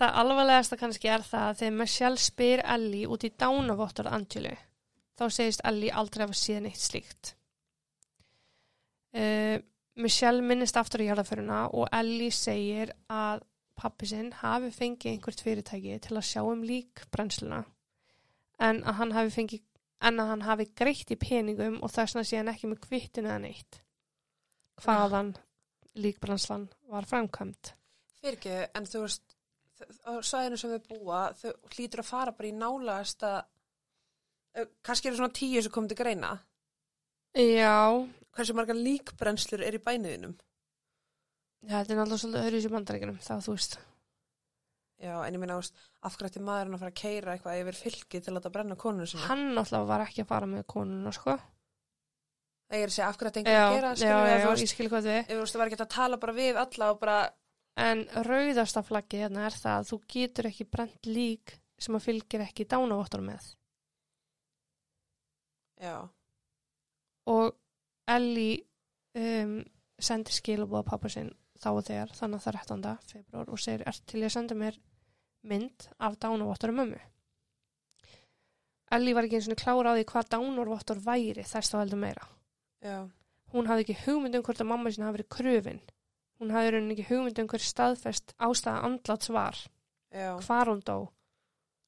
það 0.00 0.18
alvarlegasta 0.22 0.78
kannski 0.80 1.10
er 1.12 1.24
það 1.26 1.48
að 1.48 1.58
þegar 1.60 1.78
Michelle 1.78 2.20
spyr 2.20 2.62
Ellie 2.74 3.08
út 3.10 3.26
í 3.26 3.32
dánavottar 3.38 4.10
Angelu 4.12 4.54
þá 5.18 5.24
segist 5.30 5.62
Ellie 5.68 5.92
aldrei 5.92 6.24
hafa 6.24 6.36
síðan 6.36 6.68
eitt 6.70 6.82
slíkt. 6.82 7.34
Uh, 9.12 9.58
Michelle 10.00 10.40
minnist 10.40 10.78
aftur 10.80 11.04
í 11.04 11.10
jarðaföruna 11.10 11.66
og 11.76 11.90
Ellie 11.92 12.32
segir 12.32 12.94
að 13.12 13.44
pappi 13.76 14.08
sinn 14.08 14.30
hafi 14.40 14.70
fengið 14.72 15.12
einhvert 15.12 15.42
fyrirtæki 15.44 15.98
til 16.00 16.16
að 16.16 16.28
sjá 16.28 16.40
um 16.46 16.64
lík 16.64 17.04
brennsluna 17.12 17.60
en 18.62 18.80
að 18.86 18.98
hann 19.00 19.14
hafi 19.16 19.34
fengið 19.34 19.62
en 20.02 20.18
að 20.18 20.32
hann 20.32 20.44
hafi 20.46 20.66
greitt 20.78 21.12
í 21.14 21.18
peningum 21.20 21.78
og 21.82 21.92
þess 21.92 22.16
vegna 22.16 22.28
sé 22.28 22.40
hann 22.40 22.50
ekki 22.52 22.70
með 22.70 22.82
kvittinu 22.86 23.30
eða 23.30 23.42
neitt. 23.44 23.78
Hvaðan 24.82 25.34
líkbrennslan 26.00 26.66
var 26.90 27.06
framkvæmt 27.06 27.74
Fyrir 28.22 28.38
ekki, 28.38 28.56
en 28.78 28.84
þú 28.86 29.00
veist, 29.02 29.31
á 30.08 30.12
svæðinu 30.24 30.58
sem 30.60 30.72
við 30.74 30.88
búa, 30.90 31.20
þau 31.38 31.52
hlýtur 31.74 32.02
að 32.02 32.08
fara 32.08 32.34
bara 32.36 32.48
í 32.50 32.54
nálaðast 32.56 33.24
að, 33.28 33.38
kannski 34.84 35.10
eru 35.10 35.20
svona 35.20 35.36
tíu 35.36 35.62
sem 35.62 35.72
komið 35.74 35.94
til 35.94 36.00
greina. 36.02 36.32
Já, 37.38 37.76
Hversu 38.32 38.54
margar 38.56 38.78
líkbrennslur 38.78 39.60
er 39.64 39.76
í 39.76 39.80
bæniðinum? 39.84 40.34
Já, 41.62 41.78
þetta 41.78 41.92
er 41.92 41.98
náttúrulega 41.98 42.20
svolítið 42.22 42.44
öðru 42.46 42.56
í 42.56 42.60
þessu 42.62 42.70
bandaríkjunum, 42.72 43.18
það 43.22 43.42
þú 43.46 43.56
veist. 43.56 43.74
Já, 45.02 45.14
en 45.26 45.34
ég 45.36 45.42
minna, 45.42 45.56
veist, 45.58 45.80
af 46.06 46.16
hverju 46.16 46.30
ætti 46.30 46.42
maðurinn 46.46 46.76
að 46.76 46.82
fara 46.84 46.92
að 46.94 47.00
keira 47.02 47.34
eitthvað 47.34 47.60
yfir 47.62 47.78
fylki 47.78 48.20
til 48.22 48.30
að 48.32 48.36
láta 48.38 48.52
brenna 48.54 48.76
konuna 48.78 49.08
sinna? 49.10 49.26
Hann 49.26 49.44
náttúrulega 49.56 49.88
var 49.90 50.04
ekki 50.06 50.24
að 50.24 50.30
fara 50.32 50.48
með 50.50 50.64
konuna, 50.72 51.12
sko. 51.16 51.36
Það 52.70 52.78
ég 52.78 52.86
er 52.86 52.92
að 52.92 52.96
segja 52.96 53.08
af 53.10 53.18
hverju 53.20 53.32
þetta 53.36 53.52
Já, 53.52 53.62
að 53.62 53.74
gera, 53.76 53.92
já, 53.92 54.08
já, 54.08 54.36
já, 54.42 54.52
ég 54.62 54.72
skil 54.72 54.88
hvað 54.88 55.08
við. 55.10 55.18
þú 55.28 55.38
veist, 55.42 55.54
það 55.56 55.62
var 55.62 55.70
ekki 55.72 55.80
að 55.82 55.90
tala 55.96 56.20
bara 56.22 56.36
við 56.38 56.60
alla 56.62 56.90
og 56.94 57.00
bara, 57.02 57.16
En 57.80 58.04
rauðasta 58.26 58.82
flaggi 58.84 59.22
hérna 59.22 59.46
er 59.48 59.56
það 59.56 59.78
að 59.78 59.88
þú 59.88 59.98
getur 60.14 60.48
ekki 60.50 60.66
brent 60.68 61.06
lík 61.08 61.54
sem 61.80 61.96
að 61.96 62.04
fylgir 62.04 62.44
ekki 62.44 62.66
dánavottur 62.68 63.22
með. 63.24 63.46
já, 65.82 66.08
Og 67.26 67.54
Ellie 68.06 68.62
um, 69.14 69.62
sendir 69.98 70.34
skilabóða 70.34 70.84
pappa 70.90 71.08
sinn 71.08 71.30
þá 71.62 71.68
og 71.70 71.84
þegar, 71.86 72.12
þannig 72.18 72.38
að 72.38 72.44
það 72.44 72.52
er 72.52 72.58
13. 72.58 72.84
februar 73.12 73.50
og 73.50 73.62
segir, 73.62 73.84
er 73.86 73.98
til 74.06 74.20
ég 74.20 74.28
að 74.28 74.34
senda 74.36 74.58
mér 74.58 74.78
mynd 75.46 75.88
af 75.98 76.18
dánavottur 76.22 76.74
mömmu. 76.74 77.00
Ellie 78.92 79.14
var 79.16 79.24
ekki 79.26 79.38
eins 79.38 79.48
og 79.48 79.58
klára 79.58 79.94
á 79.94 79.96
því 79.96 80.06
hvað 80.10 80.30
dánavottur 80.34 81.02
væri 81.02 81.46
þess 81.48 81.72
þá 81.72 81.78
heldur 81.80 82.02
meira. 82.02 82.28
já, 82.82 83.08
Hún 83.52 83.68
hafði 83.68 83.86
ekki 83.86 84.00
hugmynd 84.06 84.36
um 84.36 84.42
hvort 84.46 84.60
að 84.60 84.68
mamma 84.70 84.90
sinna 84.90 85.08
hafi 85.08 85.20
verið 85.20 85.32
kröfin. 85.36 85.80
Hún 86.42 86.50
hafði 86.50 86.70
rauninni 86.74 86.94
ekki 86.96 87.04
hugmynd 87.06 87.36
um 87.38 87.48
hver 87.52 87.62
staðfest 87.62 88.32
ástæða 88.42 88.80
andláts 88.88 89.28
var. 89.30 89.58
já, 90.10 90.34
hvar 90.42 90.66
hún 90.66 90.80
dó. 90.82 90.96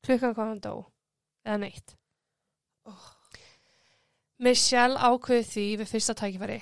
Klukkan 0.07 0.35
hvað 0.37 0.51
hún 0.53 0.61
dó. 0.63 0.75
Eða 1.43 1.57
neitt. 1.59 1.97
Oh. 2.87 3.09
Michelle 4.39 4.95
ákveði 4.95 5.49
því 5.49 5.65
við 5.81 5.91
fyrsta 5.91 6.15
tækifæri 6.21 6.61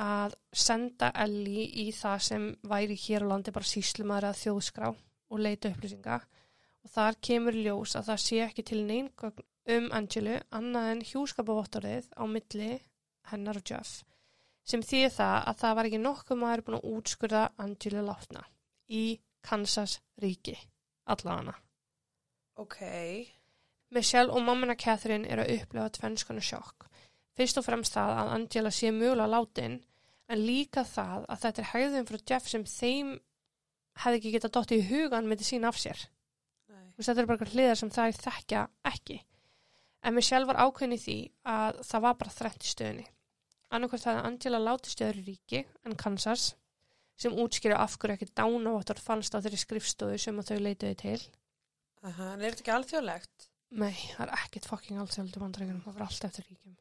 að 0.00 0.38
senda 0.56 1.10
Ellie 1.26 1.66
í 1.84 1.84
það 1.92 2.24
sem 2.30 2.48
væri 2.64 2.96
hér 2.96 3.28
á 3.28 3.30
landi 3.34 3.52
bara 3.52 3.68
síslumæður 3.68 4.30
að 4.30 4.40
þjóðskrá 4.40 4.88
og 4.94 5.44
leita 5.44 5.74
upplýsinga. 5.74 6.18
Og 6.84 6.94
þar 6.96 7.20
kemur 7.28 7.60
ljós 7.60 7.92
að 8.00 8.08
það 8.08 8.24
sé 8.24 8.40
ekki 8.46 8.64
til 8.72 8.80
neingögn 8.88 9.44
um 9.76 9.92
Angelu 9.92 10.40
annað 10.48 10.90
en 10.94 11.06
hjúskapavottorðið 11.12 12.08
á 12.16 12.24
milli 12.24 12.72
hennar 13.28 13.60
og 13.60 13.68
Jeff 13.68 14.00
sem 14.64 14.82
þýði 14.82 15.10
það 15.18 15.36
að 15.50 15.60
það 15.62 15.76
var 15.78 15.90
ekki 15.90 16.02
nokkuð 16.04 16.40
maður 16.40 16.64
búin 16.66 16.78
að 16.80 16.88
útskurða 16.94 17.44
Angelu 17.64 18.04
látna 18.06 18.46
í 18.88 19.04
Kansas 19.44 19.98
ríki 20.22 20.56
allavega 21.04 21.54
ok, 22.56 22.78
Michelle 23.94 24.32
og 24.32 24.42
mammina 24.42 24.76
Catherine 24.78 25.28
eru 25.28 25.44
að 25.44 25.58
upplefa 25.58 25.90
tvennskonu 25.98 26.42
sjokk. 26.42 26.88
Fyrst 27.34 27.58
og 27.58 27.66
fremst 27.66 27.94
það 27.96 28.16
að 28.20 28.32
Angela 28.36 28.70
sé 28.74 28.90
mjögulega 28.94 29.30
látin 29.30 29.76
en 30.30 30.42
líka 30.46 30.84
það 30.86 31.26
að 31.28 31.40
þetta 31.44 31.62
er 31.62 31.70
hægðum 31.72 32.08
frá 32.08 32.18
Jeff 32.30 32.50
sem 32.50 32.66
þeim 32.68 33.14
hefði 34.04 34.20
ekki 34.20 34.34
getað 34.34 34.54
dottið 34.56 34.82
í 34.82 34.88
hugan 34.90 35.30
með 35.30 35.46
sín 35.46 35.66
af 35.68 35.78
sér. 35.78 35.98
Þetta 36.94 37.20
eru 37.20 37.28
bara 37.28 37.38
eitthvað 37.38 37.56
hliðar 37.56 37.80
sem 37.80 37.90
það 37.90 38.20
þekkja 38.22 38.62
ekki. 38.90 39.18
En 40.04 40.14
Michelle 40.14 40.46
var 40.46 40.60
ákveðin 40.62 40.94
í 40.94 41.00
því 41.02 41.18
að 41.50 41.80
það 41.88 42.04
var 42.06 42.16
bara 42.20 42.34
þrennt 42.34 42.66
í 42.66 42.70
stöðinni. 42.70 43.06
Annarkvæmt 43.74 44.04
það 44.04 44.20
að 44.20 44.28
Angela 44.28 44.60
láti 44.62 44.92
stöður 44.92 45.20
í 45.20 45.24
ríki 45.30 45.64
en 45.84 45.96
Kansas 45.98 46.52
sem 47.20 47.34
útskýra 47.38 47.78
af 47.82 47.96
hverju 47.98 48.18
ekki 48.18 48.30
dánavottor 48.34 49.00
fannst 49.02 49.34
á 49.34 49.42
þeirri 49.42 49.60
skrifstofu 49.62 50.18
sem 50.18 50.38
þau 50.42 50.56
leituði 50.62 50.94
til. 51.02 51.18
aha, 52.04 52.32
en 52.34 52.42
er 52.42 52.54
þetta 52.54 52.64
ekki 52.64 52.74
alþjóðlegt? 52.74 53.50
Nei, 53.74 53.94
það 54.14 54.24
er 54.26 54.32
ekkert 54.38 54.66
fucking 54.70 55.02
allsjálfdu 55.02 55.42
bandrækjum, 55.42 55.82
það 55.84 55.96
var 55.96 56.06
allt 56.06 56.26
eftir 56.28 56.46
ríkjum. 56.48 56.74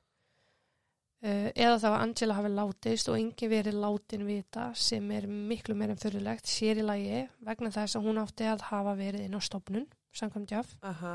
Uh, 1.24 1.48
eða 1.56 1.78
þá 1.80 1.88
að 1.88 2.02
Angela 2.02 2.36
hafi 2.36 2.50
látist 2.52 3.10
og 3.10 3.16
engin 3.16 3.52
verið 3.54 3.78
látin 3.80 4.26
vita 4.28 4.66
sem 4.76 5.06
er 5.16 5.30
miklu 5.32 5.78
meir 5.80 5.94
en 5.94 6.02
fyrirlegt 6.02 6.50
sér 6.52 6.82
í 6.82 6.84
lagi 6.84 7.22
vegna 7.48 7.72
þess 7.72 7.96
að 7.96 8.10
hún 8.10 8.20
átti 8.20 8.50
að 8.52 8.66
hafa 8.68 8.98
verið 9.00 9.24
inn 9.30 9.38
á 9.40 9.42
stopnun, 9.42 9.86
samkvæmt 10.12 10.52
Aha, 10.84 11.14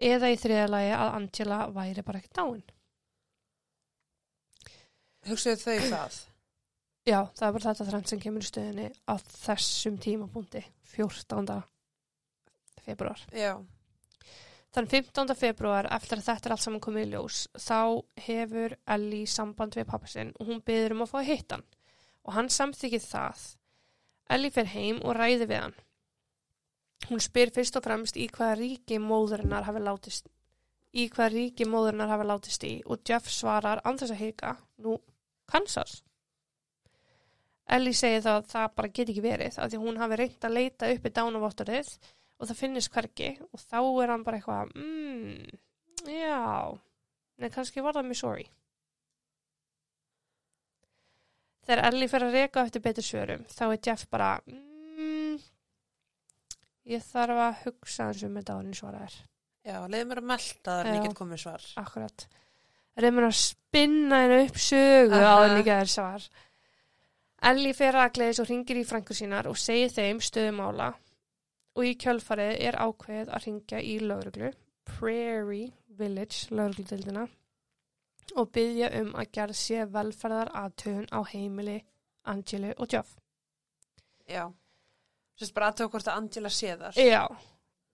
eða 0.00 0.32
í 0.32 0.40
þriða 0.40 0.70
lagi 0.72 0.96
að 0.96 1.12
Angela 1.18 1.60
væri 1.76 2.06
bara 2.06 2.22
ekki 2.22 2.32
dáin. 2.40 2.64
Hugsaðu 5.30 5.62
þau 5.62 5.90
það? 5.92 6.18
Já, 7.06 7.20
það 7.38 7.46
er 7.46 7.54
bara 7.56 7.68
þetta 7.68 7.86
þrennt 7.90 8.10
sem 8.10 8.20
kemur 8.22 8.44
í 8.44 8.50
stöðinni 8.50 8.90
á 9.06 9.14
þessum 9.22 9.96
tímapunkti, 10.02 10.62
14. 10.96 11.62
februar. 12.82 13.22
Já, 13.30 13.54
Þann 14.76 14.90
15. 14.92 15.30
februar, 15.40 15.86
eftir 15.96 16.20
að 16.20 16.26
þetta 16.26 16.48
er 16.48 16.52
allt 16.52 16.62
saman 16.66 16.82
komið 16.84 17.06
í 17.06 17.12
ljós, 17.14 17.36
þá 17.56 18.02
hefur 18.26 18.74
Ellie 18.92 19.30
samband 19.32 19.78
við 19.78 19.86
pappa 19.88 20.10
sinn 20.12 20.34
og 20.36 20.50
hún 20.50 20.60
byður 20.66 20.92
um 20.92 21.04
að 21.06 21.12
fá 21.14 21.16
að 21.22 21.28
hitta 21.30 21.56
hann. 21.56 21.64
Og 22.26 22.36
hann 22.36 22.50
samþykir 22.52 23.00
það. 23.00 23.44
Ellie 24.36 24.52
fer 24.52 24.68
heim 24.74 24.98
og 25.00 25.16
ræði 25.16 25.46
við 25.48 25.62
hann. 25.62 25.76
Hún 27.08 27.24
spyr 27.24 27.54
fyrst 27.56 27.78
og 27.80 27.86
fremst 27.86 28.20
í 28.20 28.26
hvaða 28.28 28.58
ríki 28.60 28.98
móðurinnar 29.00 29.64
hafi 29.64 29.80
látist 29.80 30.28
í 30.92 31.08
hvaða 31.12 31.32
ríki 31.32 31.64
móðurinnar 31.68 32.12
hafi 32.12 32.28
látist 32.28 32.68
í 32.68 32.74
og 32.84 33.00
Jeff 33.08 33.32
svarar 33.32 33.80
andres 33.88 34.12
að 34.12 34.22
hika, 34.26 34.54
nú, 34.84 34.98
Kansas. 35.50 36.00
Ellie 37.76 37.96
segir 37.98 38.22
það 38.22 38.36
að 38.40 38.50
það 38.52 38.68
bara 38.78 38.92
get 38.94 39.08
ekki 39.10 39.24
verið, 39.24 39.56
af 39.58 39.72
því 39.72 39.80
hún 39.82 39.98
hafi 39.98 40.20
reynt 40.20 40.44
að 40.46 40.54
leita 40.54 40.90
upp 40.92 41.08
í 41.08 41.12
dánavottorið 41.16 41.96
og 42.36 42.50
það 42.50 42.60
finnist 42.60 42.92
hvergi 42.92 43.30
og 43.46 43.62
þá 43.62 43.78
er 43.80 44.12
hann 44.12 44.24
bara 44.26 44.40
eitthvað 44.40 44.72
mm, 44.76 45.58
já 46.12 46.76
nei, 47.40 47.50
kannski 47.52 47.84
var 47.84 47.96
það 47.96 48.08
Missouri 48.10 48.46
þegar 51.66 51.84
Ellie 51.88 52.10
fer 52.12 52.26
að 52.26 52.36
reka 52.36 52.66
eftir 52.66 52.84
betur 52.84 53.06
svörum 53.06 53.46
þá 53.52 53.64
er 53.68 53.80
Jeff 53.88 54.08
bara 54.12 54.32
mm, 54.44 55.38
ég 56.92 57.06
þarf 57.06 57.44
að 57.46 57.62
hugsa 57.64 58.10
eins 58.10 58.26
um 58.28 58.36
þetta 58.40 58.58
árin 58.60 58.76
svara 58.76 59.06
er 59.06 59.16
já, 59.66 59.78
leiði 59.88 60.04
mér 60.10 60.22
að 60.22 60.30
melta 60.34 60.76
þar 60.76 60.90
en 60.90 60.98
ég 60.98 61.08
get 61.08 61.18
komið 61.22 61.46
svar. 61.46 61.70
akkurat 61.80 62.28
reymur 63.02 63.28
að 63.28 63.38
spinna 63.38 64.22
henni 64.24 64.42
upp 64.46 64.60
sögu 64.60 65.20
áður 65.20 65.50
en 65.50 65.60
ekki 65.60 65.74
er 65.76 65.92
svar 65.92 66.28
Ellie 67.46 67.76
fer 67.76 67.96
að 68.00 68.14
gleðis 68.16 68.40
og 68.42 68.48
ringir 68.48 68.78
í 68.80 68.86
frængur 68.88 69.16
sínar 69.18 69.46
og 69.50 69.58
segir 69.60 69.92
þeim 69.92 70.22
stöðumála 70.24 70.92
og 71.76 71.84
í 71.84 71.96
kjölfarið 72.00 72.54
er 72.68 72.78
ákveðið 72.80 73.32
að 73.36 73.42
ringja 73.44 73.80
í 73.84 73.96
lauruglu, 74.00 74.52
Prairie 74.88 75.72
Village 75.98 76.54
laurugludildina 76.54 77.26
og 78.36 78.48
byggja 78.52 78.88
um 79.00 79.12
að 79.20 79.30
gerð 79.36 79.58
sé 79.60 79.84
velferðar 79.92 80.50
aðtögun 80.56 81.10
á 81.12 81.20
heimili 81.30 81.76
Angelu 82.26 82.72
og 82.76 82.88
Jeff. 82.90 83.12
Já, 84.26 84.48
sérst 85.38 85.54
bara 85.54 85.70
aðtöku 85.70 85.94
hvort 85.94 86.08
að 86.10 86.22
Angela 86.22 86.50
sé 86.50 86.72
þar. 86.80 86.98
Já, 86.98 87.22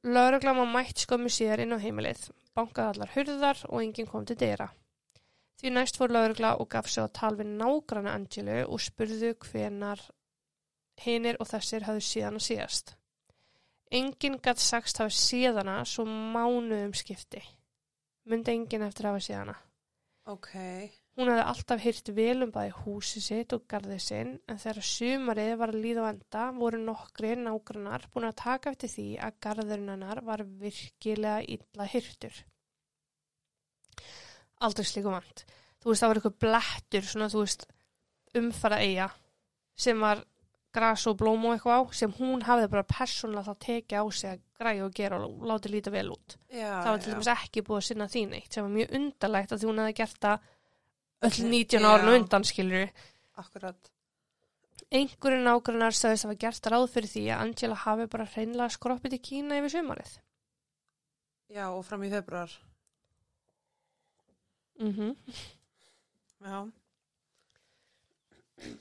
laurugla 0.06 0.54
má 0.56 0.64
mætt 0.70 1.04
skömmu 1.04 1.32
síðar 1.32 1.66
inn 1.66 1.76
á 1.76 1.82
heimilið, 1.82 2.30
bankaði 2.56 2.94
allar 2.94 3.12
hurðar 3.16 3.66
og 3.68 3.82
enginn 3.82 4.08
kom 4.08 4.24
til 4.28 4.38
dyra. 4.40 4.70
Því 5.60 5.72
næst 5.74 5.98
fór 6.00 6.14
laurugla 6.14 6.54
og 6.60 6.68
gaf 6.72 6.88
sig 6.90 7.04
á 7.04 7.08
tal 7.12 7.34
við 7.38 7.52
nágrana 7.60 8.14
Angelu 8.16 8.62
og 8.64 8.82
spurðu 8.82 9.34
hvenar 9.46 10.02
hinir 11.02 11.38
og 11.40 11.50
þessir 11.50 11.86
hafðu 11.86 12.06
síðan 12.08 12.40
að 12.40 12.46
síðast. 12.48 12.94
Enginn 13.92 14.40
gatt 14.42 14.62
sagst 14.62 15.02
hafa 15.02 15.12
síðana 15.12 15.82
svo 15.88 16.06
mánuðum 16.08 16.96
skipti. 16.96 17.42
Myndi 18.24 18.56
enginn 18.56 18.86
eftir 18.86 19.10
hafa 19.10 19.20
síðana. 19.20 19.56
Ok, 20.30 20.54
Hún 21.12 21.28
hefði 21.28 21.42
alltaf 21.44 21.82
hyrt 21.84 22.06
vel 22.16 22.44
um 22.46 22.52
bæði 22.52 22.70
húsi 22.82 23.20
sitt 23.20 23.52
og 23.52 23.66
garði 23.68 23.98
sinn 24.00 24.30
en 24.48 24.60
þegar 24.62 24.86
sumarið 24.90 25.50
var 25.60 25.72
að 25.74 25.82
líða 25.84 26.04
á 26.08 26.10
enda 26.10 26.44
voru 26.56 26.78
nokkri 26.80 27.34
nágrannar 27.36 28.06
búin 28.14 28.26
að 28.30 28.38
taka 28.40 28.72
eftir 28.72 28.92
því 28.94 29.04
að 29.26 29.36
garðurinn 29.44 29.92
hennar 29.92 30.22
var 30.24 30.44
virkilega 30.62 31.44
illa 31.56 31.88
hyrtur. 31.92 32.38
Aldrei 34.62 34.86
slíku 34.86 35.10
vant. 35.12 35.44
Þú 35.82 35.90
veist, 35.90 36.02
það 36.02 36.10
var 36.12 36.20
eitthvað 36.20 36.38
blettur, 36.44 37.06
svona, 37.08 37.30
þú 37.32 37.40
veist, 37.42 37.64
umfara 38.38 38.78
eiga 38.82 39.08
sem 39.82 39.98
var 40.00 40.22
gras 40.72 41.04
og 41.10 41.18
blóm 41.20 41.44
og 41.48 41.54
eitthvað 41.56 41.80
á 41.80 41.82
sem 41.96 42.12
hún 42.16 42.44
hafði 42.46 42.68
bara 42.72 42.86
persónulega 42.88 43.52
þá 43.52 43.64
tekið 43.66 43.98
á 44.00 44.04
sig 44.16 44.30
að 44.30 44.42
græja 44.62 44.84
og 44.86 44.94
gera 44.96 45.18
og 45.20 45.42
láti 45.48 45.72
líta 45.72 45.92
vel 45.92 46.06
út 46.14 46.36
já, 46.48 46.70
það 46.80 46.88
var 46.88 47.02
til 47.04 47.12
dæmis 47.12 47.30
ekki 47.34 47.64
búið 47.66 47.80
að 47.80 47.86
sinna 47.88 48.08
því 48.08 48.22
neitt 48.30 48.56
sem 48.56 48.64
var 48.64 48.72
mjög 48.72 48.94
undarlegt 48.98 49.52
að 49.52 49.60
því 49.60 49.68
hún 49.68 49.82
hefði 49.82 49.96
gert 50.00 50.20
það 50.24 50.46
öll 51.22 51.32
Öll- 51.32 51.50
19 51.52 51.84
já. 51.84 51.88
árun 51.92 52.14
undan 52.16 52.48
skilur 52.48 52.88
Akkurat, 53.42 53.90
einhverju 54.92 55.44
nágrannar 55.44 55.96
sagðist 55.96 56.24
að 56.26 56.32
hafa 56.32 56.40
gert 56.46 56.72
ráð 56.72 56.88
fyrir 56.94 57.12
því 57.12 57.24
að 57.32 57.44
Angela 57.46 57.78
hafi 57.84 58.08
bara 58.12 58.28
hreinlega 58.32 58.76
skroppið 58.76 59.16
til 59.16 59.22
Kína 59.28 59.60
yfir 59.60 59.76
sumarið 59.76 60.18
já, 61.52 61.66
og 61.68 61.84
fram 61.84 62.04
í 62.06 62.12
februar. 62.12 62.52
Mm 64.80 65.14
Já, 66.42 66.70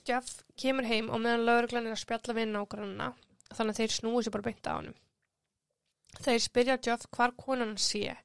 Jeff 0.08 0.42
kemur 0.58 0.88
heim 0.89 1.10
og 1.14 1.22
meðan 1.22 1.46
lauruglan 1.46 1.88
er 1.89 1.96
að 1.96 2.02
spjalla 2.04 2.36
við 2.38 2.50
nágrannina 2.52 3.12
þannig 3.52 3.74
að 3.74 3.80
þeir 3.82 3.94
snúi 3.96 4.24
sér 4.24 4.34
bara 4.36 4.48
beint 4.48 4.70
á 4.70 4.74
honum. 4.78 4.98
Þeir 6.22 6.42
spyrja 6.44 6.80
Jeff 6.88 7.08
hvar 7.14 7.36
konan 7.38 7.74
hann 7.74 7.82
sé 7.82 8.16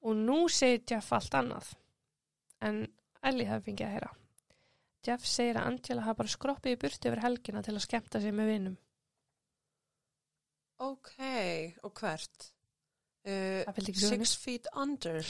og 0.00 0.16
nú 0.16 0.44
segir 0.52 0.84
Jeff 0.88 1.12
allt 1.12 1.36
annað 1.36 1.72
en 2.64 2.84
Ellie 3.26 3.48
hafi 3.48 3.70
fengið 3.70 3.86
að 3.86 3.94
heyra. 3.96 4.12
Jeff 5.06 5.26
segir 5.28 5.58
að 5.60 5.68
Angela 5.70 6.06
hafi 6.06 6.20
bara 6.22 6.34
skroppið 6.34 6.76
í 6.76 6.80
burtu 6.80 7.10
yfir 7.10 7.24
helgina 7.24 7.62
til 7.64 7.74
að 7.76 7.84
skemmta 7.86 8.20
sig 8.22 8.34
með 8.36 8.50
vinum. 8.54 8.78
Ok, 10.80 11.12
og 11.84 11.92
hvert? 12.00 12.50
Uh, 13.20 13.60
Það 13.68 13.92
six 14.00 14.34
feet 14.40 14.68
under. 14.72 15.20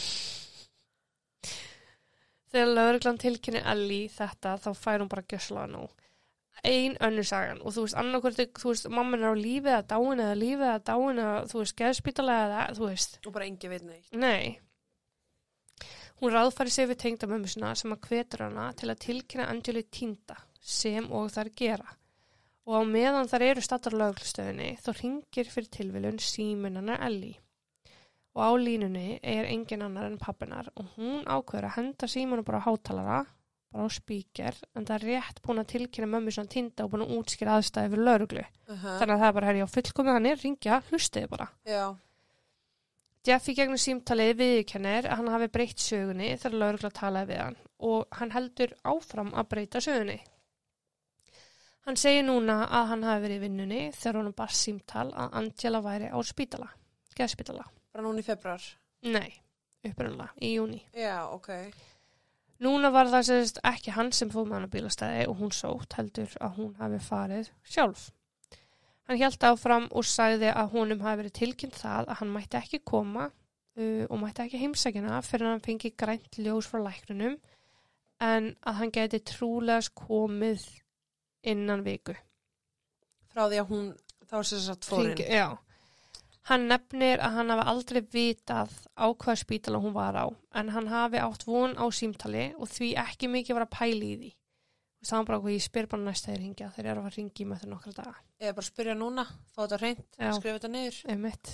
Þegar 2.50 2.72
lauruglan 2.74 3.18
tilkynni 3.22 3.62
Ellie 3.72 4.10
þetta 4.10 4.56
þá 4.58 4.70
fær 4.74 5.02
hún 5.02 5.10
bara 5.10 5.26
gjösslaða 5.30 5.70
nú. 5.70 5.84
Ein 6.66 6.96
önnur 7.00 7.24
sagan 7.24 7.60
og 7.62 7.72
þú 7.72 7.84
veist 7.86 7.96
annarkvöldi, 8.00 8.48
þú 8.58 8.72
veist 8.72 8.88
mamman 8.92 9.22
er 9.22 9.32
á 9.32 9.36
lífið 9.38 9.76
að 9.76 9.86
dáin 9.92 10.24
eða 10.24 10.40
lífið 10.40 10.72
að 10.72 10.82
dáin 10.90 11.22
eða 11.22 11.36
þú 11.52 11.62
veist 11.62 11.76
geðspítalega 11.78 12.48
eða 12.48 12.64
þú 12.76 12.88
veist. 12.90 13.14
Og 13.24 13.36
bara 13.36 13.46
engi 13.46 13.70
veit 13.70 13.86
neitt. 13.86 14.10
Nei. 14.12 14.58
Hún 16.20 16.34
ráðfæri 16.34 16.74
sig 16.74 16.90
við 16.90 16.98
tengdamömmu 17.00 17.48
sinna 17.48 17.70
sem 17.78 17.94
að 17.94 18.10
hvetur 18.10 18.42
hana 18.44 18.66
til 18.76 18.90
að 18.92 18.98
tilkynna 19.06 19.46
Angeli 19.48 19.86
týnda 19.88 20.36
sem 20.60 21.06
og 21.16 21.30
þær 21.32 21.52
gera. 21.56 21.94
Og 22.68 22.76
á 22.76 22.82
meðan 22.84 23.30
þær 23.30 23.46
eru 23.46 23.64
stattar 23.64 23.96
löglustöðinni 23.96 24.74
þá 24.84 24.90
ringir 24.98 25.48
fyrir 25.48 25.70
tilviljun 25.78 26.20
síminannar 26.20 27.00
Ellie. 27.06 27.38
Og 28.36 28.42
á 28.46 28.50
línunni 28.62 29.18
er 29.22 29.48
engin 29.50 29.82
annar 29.82 30.06
en 30.06 30.18
pappinar 30.20 30.70
og 30.76 30.92
hún 30.96 31.24
ákveður 31.26 31.66
að 31.66 31.76
henda 31.76 32.08
símanu 32.10 32.44
bara 32.46 32.60
á 32.62 32.66
hátalara, 32.68 33.22
bara 33.72 33.86
á 33.86 33.90
spíker, 33.90 34.60
en 34.74 34.86
það 34.86 34.96
er 34.96 35.06
rétt 35.08 35.42
búin 35.42 35.62
að 35.62 35.72
tilkynna 35.72 36.10
mömmu 36.12 36.34
svona 36.34 36.52
týnda 36.52 36.84
og 36.84 36.92
búin 36.92 37.06
að 37.06 37.16
útskýra 37.16 37.56
aðstæði 37.58 37.90
fyrir 37.94 38.06
lögreglu. 38.06 38.44
Uh 38.68 38.76
-huh. 38.76 38.98
Þannig 39.00 39.14
að 39.14 39.20
það 39.20 39.28
er 39.28 39.34
bara, 39.38 39.46
herri, 39.46 39.66
á 39.66 39.74
fullkomið 39.74 40.12
hann 40.12 40.30
er, 40.30 40.38
ringja, 40.44 40.82
hlustiði 40.90 41.28
bara. 41.28 41.48
Já, 41.66 41.96
Jeff 43.20 43.50
í 43.52 43.52
gegnum 43.52 43.76
símtalið 43.76 44.30
viðkennir 44.38 45.04
að 45.04 45.18
hann 45.20 45.26
hafi 45.28 45.48
breytt 45.52 45.82
sögunni 45.84 46.30
þegar 46.40 46.54
laurugla 46.62 46.90
talaði 46.96 47.28
við 47.28 47.40
hann 47.42 47.58
og 47.90 48.16
hann 48.16 48.32
heldur 48.32 48.72
áfram 48.88 49.32
að 49.36 49.50
breyta 49.50 49.82
sögunni. 49.84 50.16
Hann 51.84 52.00
segir 52.00 52.24
núna 52.24 52.62
að 52.64 52.88
hann 52.94 53.04
hafi 53.04 53.22
verið 53.26 53.36
í 53.36 53.42
vinnunni 53.44 53.82
þegar 53.96 54.22
hann 54.22 54.38
bara 54.38 54.56
símtal 54.56 55.06
að 55.12 55.36
Angela 55.42 55.82
væri 55.84 56.08
á 56.08 56.18
spítala, 56.24 56.70
geðspítala. 57.16 57.66
Bara 57.92 58.04
núna 58.06 58.22
í 58.22 58.26
februar. 58.26 58.62
Nei, 59.02 59.30
upprunlega, 59.86 60.30
í 60.42 60.52
júni. 60.56 60.82
Já, 60.96 61.24
ok. 61.32 61.50
Núna 62.60 62.90
var 62.92 63.08
það 63.08 63.24
sérst 63.30 63.58
ekki 63.64 63.94
hann 63.96 64.10
sem 64.12 64.28
fóð 64.30 64.50
með 64.50 64.58
hann 64.58 64.68
á 64.68 64.74
bílastæði 64.74 65.28
og 65.30 65.38
hún 65.40 65.52
sótt 65.56 65.94
heldur 65.96 66.34
að 66.44 66.56
hún 66.58 66.74
hafi 66.76 66.98
farið 67.06 67.48
sjálf. 67.64 68.10
Hann 69.08 69.16
hjælt 69.18 69.42
áfram 69.48 69.86
og 69.96 70.04
sagði 70.06 70.50
að 70.52 70.68
honum 70.74 71.00
hafi 71.02 71.22
verið 71.22 71.32
tilkynnt 71.40 71.78
það 71.80 72.10
að 72.12 72.18
hann 72.20 72.34
mætti 72.34 72.58
ekki 72.60 72.82
koma 72.86 73.24
uh, 73.30 74.04
og 74.10 74.20
mætti 74.20 74.44
ekki 74.44 74.60
heimsækina 74.60 75.22
fyrir 75.24 75.48
að 75.48 75.54
hann 75.56 75.64
fengi 75.64 75.90
grænt 75.98 76.36
ljós 76.38 76.68
frá 76.68 76.82
læknunum 76.84 77.38
en 78.20 78.50
að 78.68 78.78
hann 78.82 78.92
geti 78.92 79.22
trúlegast 79.32 79.94
komið 79.96 80.66
innan 81.48 81.80
viku. 81.86 82.12
Frá 83.32 83.46
því 83.48 83.62
að 83.64 83.72
hún, 83.72 83.88
þá 84.28 84.36
er 84.42 84.48
sér 84.52 84.62
satt 84.68 84.84
fórin. 84.84 85.14
Hringi- 85.16 85.30
Já. 85.32 85.48
Hann 86.50 86.66
nefnir 86.66 87.20
að 87.22 87.36
hann 87.36 87.52
hafi 87.54 87.64
aldrei 87.70 88.00
vitað 88.10 88.72
á 88.98 89.06
hvað 89.14 89.38
spítala 89.38 89.78
hún 89.78 89.94
var 89.94 90.16
á 90.18 90.26
en 90.58 90.72
hann 90.74 90.90
hafi 90.90 91.20
átt 91.22 91.46
von 91.46 91.76
á 91.78 91.86
símtali 91.94 92.48
og 92.58 92.66
því 92.66 92.88
ekki 93.04 93.30
mikið 93.30 93.58
var 93.58 93.66
að 93.68 93.74
pæli 93.76 94.08
í 94.08 94.16
því. 94.16 94.30
Það 95.06 95.16
var 95.16 95.28
bara 95.28 95.38
hvað 95.44 95.54
ég 95.54 95.64
spyr 95.64 95.88
bara 95.92 96.06
næst 96.08 96.26
þegar 96.26 96.40
hringja 96.42 96.70
þeir 96.74 96.86
eru 96.86 96.90
að 96.90 97.06
fara 97.06 97.14
að 97.14 97.18
ringi 97.20 97.46
með 97.46 97.62
þeir 97.62 97.70
nokkra 97.70 97.92
daga. 97.96 98.14
Eða 98.40 98.56
bara 98.58 98.66
spyrja 98.66 98.96
núna, 98.98 99.24
fá 99.54 99.60
þetta 99.62 99.78
hreint, 99.80 100.02
skrifa 100.18 100.56
þetta 100.58 100.72
niður. 100.74 100.98
Einmitt. 101.14 101.52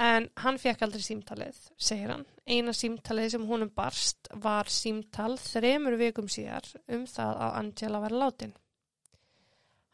En 0.00 0.30
hann 0.40 0.56
fekk 0.62 0.86
aldrei 0.86 1.04
símtalið, 1.04 1.58
segir 1.76 2.14
hann. 2.14 2.24
Eina 2.48 2.72
símtalið 2.72 3.34
sem 3.34 3.44
honum 3.50 3.74
barst 3.74 4.30
var 4.40 4.70
símtal 4.72 5.34
þremur 5.42 5.98
vikum 6.00 6.30
síðar 6.32 6.70
um 6.88 7.04
það 7.10 7.42
að 7.44 7.58
Angela 7.58 8.00
var 8.06 8.16
látin. 8.22 8.54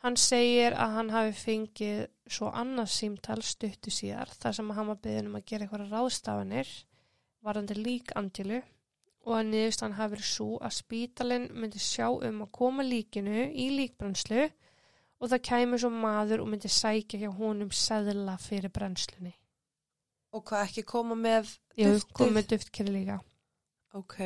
Hann 0.07 0.15
segir 0.23 0.77
að 0.79 0.93
hann 0.95 1.09
hafi 1.11 1.33
fengið 1.35 2.05
svo 2.31 2.53
annað 2.55 2.93
símtal 2.95 3.41
stuttu 3.43 3.91
síðar 3.91 4.31
þar 4.39 4.55
sem 4.55 4.69
hann 4.77 4.87
var 4.93 5.01
beðin 5.03 5.33
um 5.33 5.39
að 5.41 5.49
gera 5.51 5.67
eitthvað 5.67 5.89
ráðstafanir 5.91 6.71
varandi 7.43 7.75
lík 7.75 8.13
Angelu 8.15 8.61
og 9.27 9.35
að 9.35 9.49
niðurst 9.49 9.83
hafi 9.83 10.13
verið 10.15 10.29
svo 10.31 10.49
að 10.63 10.77
spítalinn 10.77 11.49
myndi 11.59 11.83
sjá 11.83 12.07
um 12.15 12.45
að 12.45 12.53
koma 12.61 12.87
líkinu 12.87 13.49
í 13.51 13.67
líkbrannslu 13.81 14.47
og 14.47 15.33
það 15.33 15.45
kæmi 15.51 15.83
svo 15.83 15.91
maður 15.91 16.45
og 16.45 16.51
myndi 16.53 16.71
sækja 16.71 17.25
hjá 17.25 17.31
honum 17.41 17.75
seðla 17.75 18.37
fyrir 18.39 18.71
brennslunni. 18.71 19.35
Og 20.31 20.45
hvað 20.47 20.69
ekki 20.69 20.85
koma 20.87 21.19
með 21.19 21.51
Ég 21.81 21.91
hef 21.91 22.05
duftið? 22.05 22.19
komið 22.21 22.51
duftkerið 22.55 22.99
líka. 23.01 23.23
Ok. 23.99 24.19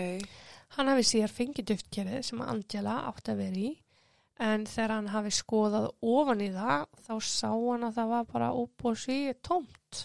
Hann 0.76 0.92
hafi 0.92 1.06
síðar 1.08 1.32
fengið 1.32 1.72
duftkerið 1.72 2.26
sem 2.26 2.42
Angela 2.44 3.00
átti 3.08 3.32
að 3.32 3.46
vera 3.46 3.64
í 3.64 3.70
en 4.40 4.64
þegar 4.68 4.94
hann 4.96 5.10
hafi 5.12 5.32
skoðað 5.36 5.90
ofan 6.00 6.44
í 6.44 6.48
það 6.54 6.86
þá 7.06 7.12
sá 7.28 7.50
hann 7.50 7.84
að 7.88 7.98
það 7.98 8.12
var 8.14 8.28
bara 8.30 8.52
upp 8.62 8.86
og 8.88 8.96
sí 8.98 9.18
tómt. 9.44 10.04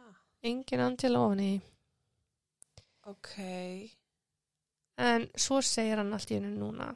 Ah, 0.00 0.16
Engin 0.48 0.84
Angela 0.86 1.26
ofan 1.26 1.44
í. 1.44 1.52
ok. 3.12 3.34
En 5.02 5.28
svo 5.34 5.60
segir 5.64 6.00
hann 6.00 6.12
allt 6.14 6.30
í 6.30 6.38
hennu 6.38 6.52
núna. 6.56 6.92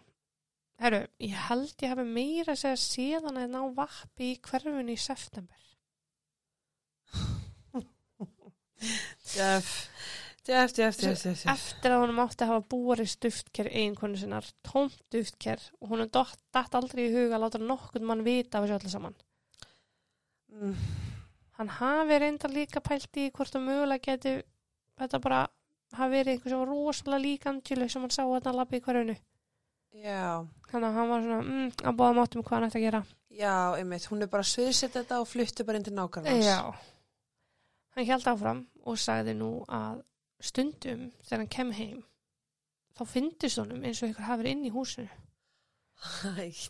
Herru, 0.81 1.07
ég 1.25 1.37
held 1.49 1.73
ég 1.81 1.93
hafi 1.93 2.05
meira 2.05 2.53
að 2.53 2.61
segja 2.61 2.81
síðan 2.81 3.39
að 3.41 3.53
ná 3.55 3.63
vappi 3.77 4.35
í 4.35 4.41
hverfinu 4.45 4.93
í 4.93 4.99
september. 5.01 5.63
Jeff, 9.37 9.89
Jeff, 10.47 10.72
Jeff, 10.78 11.01
Jeff. 11.03 11.47
eftir 11.51 11.90
að 11.90 12.03
honum 12.05 12.20
átti 12.22 12.44
að 12.44 12.53
hafa 12.53 12.66
búarist 12.70 13.20
duftker 13.24 13.66
eiginkonu 13.70 14.16
sinnar, 14.20 14.47
tómt 14.62 14.99
duftker 15.11 15.59
og 15.80 15.90
hún 15.90 16.05
er 16.05 16.11
datt 16.14 16.74
aldrei 16.78 17.09
í 17.09 17.12
huga 17.14 17.36
að 17.38 17.42
láta 17.47 17.59
nokkurn 17.62 18.07
mann 18.07 18.22
vita 18.26 18.59
af 18.61 18.66
þessu 18.68 18.78
öllu 18.78 18.92
saman. 18.92 19.16
Mm, 20.53 20.76
Hann 21.59 21.68
hafi 21.78 22.18
reynda 22.20 22.49
líka 22.53 22.80
pælt 22.84 23.16
í 23.16 23.30
hvort 23.32 23.53
það 23.55 23.64
mögulega 23.66 24.05
geti 24.11 24.32
þetta 25.01 25.20
bara 25.24 25.42
hafi 25.97 26.12
verið 26.12 26.32
einhver 26.34 26.53
sem 26.53 26.61
var 26.61 26.68
rosalega 26.68 27.22
lík 27.24 27.47
Angelu 27.49 27.88
sem 27.88 28.03
hann 28.05 28.12
sá 28.14 28.22
að 28.26 28.44
hann 28.51 28.59
lappi 28.61 28.76
í 28.80 28.84
hverjunu. 28.84 29.16
Já, 29.97 30.44
Þannig 30.68 30.88
að 30.90 30.97
hann 30.99 31.09
var 31.09 31.22
svona, 31.24 31.42
mm, 31.47 31.70
að 31.88 31.97
báða 31.97 32.16
mátum 32.18 32.42
hvað 32.44 32.57
hann 32.59 32.66
ætti 32.68 32.78
að 32.82 32.84
gera. 32.86 33.01
já, 33.30 33.55
einmitt. 33.78 34.07
Hún 34.11 34.22
er 34.22 34.26
bara 34.28 34.42
sviðsett 34.44 34.92
þetta 34.92 35.20
og 35.22 35.28
flutti 35.28 35.64
bara 35.64 35.78
inn 35.80 35.84
til 35.84 35.94
nákvæmlega. 35.97 36.44
Já. 36.44 36.74
Hann 37.97 38.05
held 38.07 38.26
áfram 38.28 38.61
og 38.84 38.99
sagði 39.01 39.34
nú 39.38 39.64
að 39.68 40.03
stundum 40.43 41.11
þegar 41.24 41.43
hann 41.43 41.53
kem 41.53 41.72
heim 41.76 42.03
þá 42.97 43.05
fyndist 43.11 43.61
honum 43.61 43.84
eins 43.84 44.03
og 44.03 44.12
ykkur 44.12 44.26
hafi 44.26 44.43
verið 44.43 44.57
inn 44.57 44.66
í 44.68 44.72
húsinu. 44.74 45.22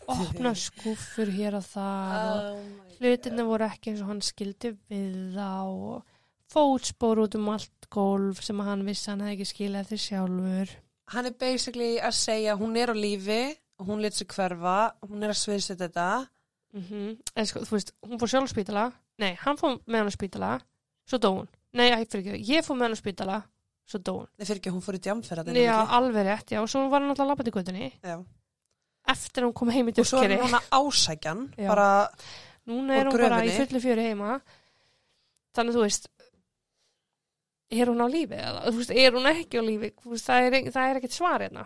Opna 0.07 0.53
skúffur 0.55 1.31
hér 1.35 1.57
og 1.59 1.65
og 1.75 1.81
Oh 1.83 2.61
my 2.63 2.93
hlutinni 2.97 3.43
voru 3.45 3.67
ekki 3.67 3.91
eins 3.91 4.03
og 4.03 4.11
hann 4.11 4.23
skildi 4.23 4.71
við 4.89 5.35
þá 5.35 5.67
og 5.67 6.13
fótspor 6.51 7.21
út 7.25 7.35
um 7.35 7.49
allt 7.51 7.89
gólf 7.91 8.39
sem 8.43 8.59
hann 8.63 8.85
vissi 8.87 9.11
hann 9.11 9.25
hefði 9.25 9.35
ekki 9.35 9.49
skilja 9.51 9.83
eftir 9.83 10.01
sjálfur. 10.01 10.71
Hann 11.11 11.27
er 11.27 11.35
basically 11.39 11.97
að 11.99 12.15
segja 12.17 12.55
hún 12.59 12.75
er 12.79 12.91
á 12.91 12.95
lífi, 12.95 13.41
hún 13.83 14.01
lit 14.03 14.15
sig 14.15 14.27
hverfa, 14.31 14.95
hún 15.07 15.23
er 15.23 15.35
að 15.35 15.41
sviðsett 15.43 15.83
þetta. 15.83 16.27
mm 16.73 17.17
en 17.35 17.45
sko, 17.45 17.61
þú 17.67 17.75
veist, 17.75 17.93
hún 18.03 18.19
fór 18.19 18.31
sjálf 18.31 18.49
spítala. 18.51 18.91
Nei, 19.19 19.35
hann 19.43 19.57
fór 19.57 19.79
með 19.85 20.03
hann 20.03 20.11
spítala 20.11 20.57
svo 21.07 21.19
dó 21.21 21.29
hún, 21.31 21.47
nei, 21.73 21.87
ég, 21.89 22.03
fyrir 22.11 22.33
ekki, 22.35 22.51
ég 22.51 22.65
fór 22.65 22.77
með 22.77 22.89
hann 22.89 22.99
spítala 22.99 23.37
svo 23.87 24.01
dó 24.03 24.13
hún. 24.19 24.27
Nei, 24.35 24.45
fyrir 24.47 24.59
ekki, 24.61 24.73
hún 24.75 24.83
fór 24.83 24.97
í 24.97 25.01
djamferð. 25.03 25.53
já, 25.55 25.75
alveg 25.97 26.27
rétt, 26.27 26.51
já, 26.55 26.59
og 26.61 26.69
svo 26.71 26.83
var 26.91 27.01
hann 27.01 27.13
alltaf 27.13 27.29
labbað 27.29 27.51
í 27.51 27.55
göttunni 27.55 27.87
Já. 28.03 28.17
eftir 29.13 29.43
að 29.43 29.47
hún 29.49 29.55
kom 29.61 29.71
heim 29.71 29.89
í 29.89 29.95
Og 29.95 30.09
svo 30.09 30.23
er 30.23 30.35
að 30.37 30.57
ásækjan, 30.75 31.43
bara, 31.55 31.89
núna 32.67 32.99
er 32.99 33.07
Og 33.07 33.15
hún 33.15 33.23
bara 33.29 33.45
í 33.47 33.55
fullu 33.55 33.81
fjöri 33.83 34.09
heima. 34.09 34.41
Þannig 35.55 35.73
að 35.73 35.79
þú 35.79 35.85
veist 35.87 36.09
er 37.71 37.89
hún 37.91 38.03
á 38.03 38.07
lífi 38.07 38.37
eða? 38.37 38.65
Þú 38.67 38.77
veist, 38.81 38.91
er 38.91 39.15
hún 39.15 39.31
ekki 39.31 39.59
á 39.59 39.63
lífi? 39.63 39.93
Þú 40.03 40.11
veist, 40.13 40.27
það, 40.27 40.45
er, 40.47 40.71
það 40.71 40.89
er 40.91 40.99
ekkert 41.01 41.15
svar 41.15 41.43
hérna. 41.43 41.65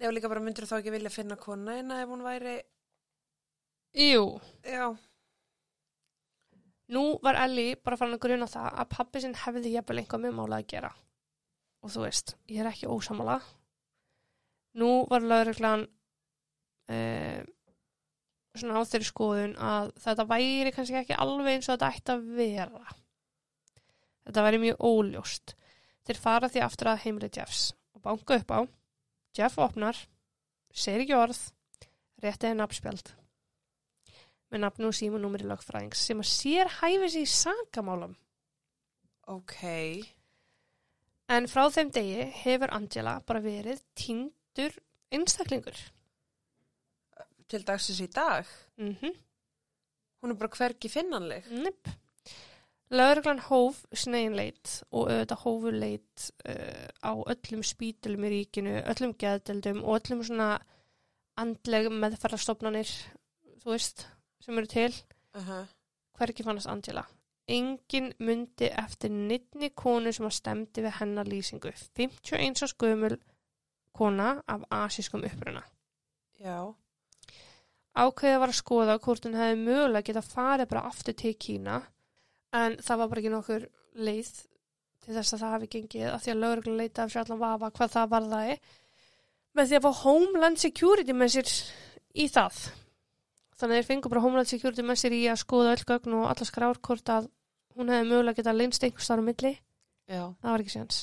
Nefnir 0.00 0.16
líka 0.16 0.30
bara 0.32 0.42
myndir 0.42 0.66
þá 0.66 0.76
ekki 0.78 0.92
vilja 0.94 1.10
finna 1.12 1.36
kona 1.36 1.78
en 1.78 1.90
ef 1.92 2.08
hún 2.08 2.22
væri, 2.24 2.58
Jú, 3.90 4.38
já, 4.62 4.86
nú 6.94 7.18
var 7.22 7.38
Ellie 7.42 7.74
bara 7.74 7.96
farin 7.98 8.14
að 8.14 8.22
gruna 8.22 8.46
það 8.46 8.68
að 8.82 8.90
pappi 8.94 9.22
sinn 9.22 9.34
hefði 9.34 9.72
jafnvel 9.74 9.98
einhvað 10.02 10.22
með 10.24 10.36
mála 10.36 10.60
að 10.60 10.68
gera 10.70 10.90
og 11.80 11.92
þú 11.94 12.04
veist, 12.04 12.36
ég 12.50 12.60
er 12.62 12.70
ekki 12.70 12.90
ósamála 12.90 13.40
nú 14.78 14.90
var 15.10 15.24
lauruglan 15.24 15.86
uh, 16.90 17.40
svona 18.54 18.82
á 18.82 18.82
þeirri 18.86 19.08
skoðun 19.08 19.54
að 19.62 19.92
þetta 20.04 20.26
væri 20.30 20.74
kannski 20.74 20.98
ekki 21.00 21.18
alveg 21.18 21.56
eins 21.56 21.68
og 21.68 21.76
þetta 21.76 21.90
ætti 21.94 22.14
að 22.14 22.26
vera. 22.38 22.96
Þetta 24.26 24.44
væri 24.46 24.62
mjög 24.64 24.84
óljóst. 24.90 25.54
Þeir 26.06 26.20
fara 26.20 26.50
því 26.50 26.64
aftur 26.64 26.90
að 26.92 27.02
heimili 27.04 27.30
Jeffs 27.34 27.70
og 27.94 28.04
banka 28.04 28.40
upp 28.40 28.54
á 28.54 28.60
Jeff 29.38 29.60
opnar, 29.62 29.96
segir 30.74 31.04
ekki 31.04 31.18
orð 31.18 31.40
réttið 32.20 32.50
er 32.50 32.56
nafnspjald 32.58 33.12
með 34.50 34.64
nafn 34.64 34.88
og 34.88 34.96
símanúmeri 34.98 35.46
lögfræðings 35.46 36.00
sem 36.08 36.18
að 36.18 36.26
sér 36.26 36.72
hæfis 36.80 37.14
í 37.20 37.22
sakamálum. 37.30 38.16
Ok, 39.30 39.62
En 41.30 41.46
frá 41.46 41.68
þeim 41.70 41.92
degi 41.94 42.26
hefur 42.40 42.72
Angela 42.74 43.20
bara 43.26 43.42
verið 43.44 43.82
týndur 43.94 44.74
einstaklingur. 45.14 45.78
til 47.50 47.64
dagsins 47.66 48.00
í 48.00 48.06
dag. 48.06 48.46
Mm 48.78 49.12
Hún 50.20 50.30
er 50.30 50.36
bara 50.36 50.52
hvergi 50.52 50.88
finnanleg. 50.88 51.46
Nipp. 51.50 51.88
Lögreglan 52.90 53.40
hóf 53.40 53.86
snegin 53.94 54.36
leit 54.36 54.82
og 54.90 55.08
auðvitað 55.08 55.42
hófu 55.44 55.70
leit 55.70 56.30
uh, 56.44 56.88
á 57.00 57.12
öllum 57.32 57.62
spítulum 57.64 58.26
í 58.26 58.32
ríkinu, 58.34 58.74
öllum 58.84 59.14
geðdeldum 59.14 59.80
og 59.84 59.96
öllum 60.00 60.20
svona 60.26 60.58
andleg 61.40 61.88
meðferðarstofnanir, 61.94 62.90
þú 63.62 63.72
veist, 63.72 64.06
sem 64.44 64.58
eru 64.58 64.66
til. 64.66 64.92
Uh 65.34 65.48
-huh. 65.48 65.66
Hvergi 66.18 66.42
fannast 66.42 66.66
Angela. 66.66 67.06
Engin 67.50 68.12
myndi 68.22 68.68
eftir 68.70 69.10
nittni 69.10 69.72
konu 69.74 70.12
sem 70.14 70.28
að 70.28 70.36
stemdi 70.36 70.84
við 70.84 70.96
hennar 71.00 71.28
lýsingu. 71.28 71.72
51 71.98 72.62
árs 72.66 72.76
gömul 72.78 73.16
kona 73.96 74.42
af 74.46 74.66
asískum 74.70 75.24
uppruna. 75.26 75.62
Já. 76.40 76.74
Ákveðið 77.98 78.38
var 78.40 78.52
að 78.52 78.60
skoða 78.60 79.00
hvort 79.02 79.26
hún 79.26 79.34
hefði 79.36 79.56
mögulega 79.64 80.06
geta 80.06 80.22
farið 80.22 80.70
bara 80.70 80.86
aftur 80.88 81.16
til 81.18 81.34
Kína 81.34 81.80
en 82.56 82.76
það 82.78 83.00
var 83.00 83.10
bara 83.10 83.22
ekki 83.22 83.32
nokkur 83.34 83.66
leið 83.98 84.30
til 85.00 85.16
þess 85.16 85.34
að 85.34 85.42
það 85.42 85.54
hafi 85.56 85.70
gengið 85.74 86.06
af 86.10 86.22
því 86.22 86.32
að 86.32 86.40
lögreglan 86.44 86.78
leita 86.78 87.04
af 87.04 87.12
sér 87.12 87.24
allan 87.24 87.42
vafa 87.42 87.72
hvað 87.76 87.94
það 87.96 88.12
var 88.14 88.28
það 88.30 88.52
með 89.58 89.68
því 89.70 89.78
að 89.78 89.86
fá 89.86 90.02
Homeland 90.04 90.62
Security 90.62 91.16
með 91.16 91.34
sér 91.34 91.52
í 92.14 92.26
það. 92.30 92.62
Þannig 93.58 93.74
að 93.74 93.80
þeir 93.80 93.88
fengu 93.90 94.12
bara 94.12 94.24
Homeland 94.24 94.50
Security 94.50 94.86
með 94.86 95.00
sér 95.02 95.16
í 95.16 95.22
að 95.28 95.42
skoða 95.42 95.74
öll 95.74 95.86
gögn 95.90 96.16
og 96.20 96.26
alla 96.30 96.48
skrár 96.48 96.80
hvort 96.86 97.12
að 97.12 97.28
hún 97.76 97.88
hefði 97.92 98.08
mögulega 98.10 98.36
geta 98.40 98.52
leinst 98.56 98.84
einhvers 98.84 99.08
þar 99.10 99.22
á 99.22 99.24
milli. 99.28 99.52
Já. 100.10 100.22
Það 100.42 100.50
var 100.50 100.64
ekki 100.64 100.74
séns. 100.74 101.00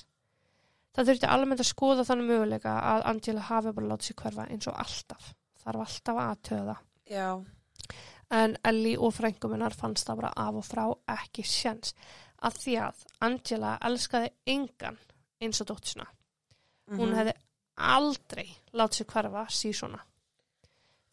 Það 0.97 1.09
þurfti 1.11 1.29
almennt 1.29 1.61
að 1.61 1.69
skoða 1.69 2.03
þannig 2.07 2.27
möguleika 2.31 2.73
að 2.91 3.05
Angela 3.11 3.41
hafi 3.41 3.71
bara 3.77 3.87
látið 3.91 4.07
sér 4.09 4.17
hverfa 4.21 4.47
eins 4.49 4.67
og 4.67 4.79
alltaf. 4.81 5.33
Þarf 5.63 5.83
alltaf 5.85 6.21
að 6.23 6.49
það. 6.49 6.77
Já. 7.11 7.27
En 8.31 8.57
Ellie 8.67 8.97
og 8.99 9.13
frængum 9.15 9.53
hennar 9.55 9.75
fannst 9.77 10.07
það 10.09 10.15
bara 10.21 10.33
af 10.35 10.55
og 10.59 10.65
frá 10.67 10.83
ekki 11.13 11.45
séns. 11.47 11.93
Af 12.41 12.57
því 12.59 12.73
að 12.81 13.05
Angela 13.21 13.77
elskaði 13.87 14.31
engan 14.47 14.97
eins 15.41 15.61
og 15.61 15.67
dóttisina. 15.67 16.05
Hún 16.89 17.09
Mhm. 17.09 17.15
hefði 17.15 17.33
aldrei 17.77 18.47
látið 18.73 18.97
sér 18.97 19.05
hverfa 19.13 19.45
sísona. 19.49 19.99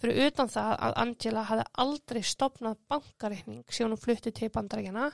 Fyrir 0.00 0.26
utan 0.26 0.48
það 0.48 0.78
að 0.78 0.92
Angela 0.96 1.44
hefði 1.44 1.64
aldrei 1.78 2.22
stopnað 2.22 2.76
bankareikning 2.88 3.64
síðan 3.68 3.90
hún 3.94 4.00
flutti 4.02 4.32
til 4.32 4.48
bandarækjana 4.50 5.12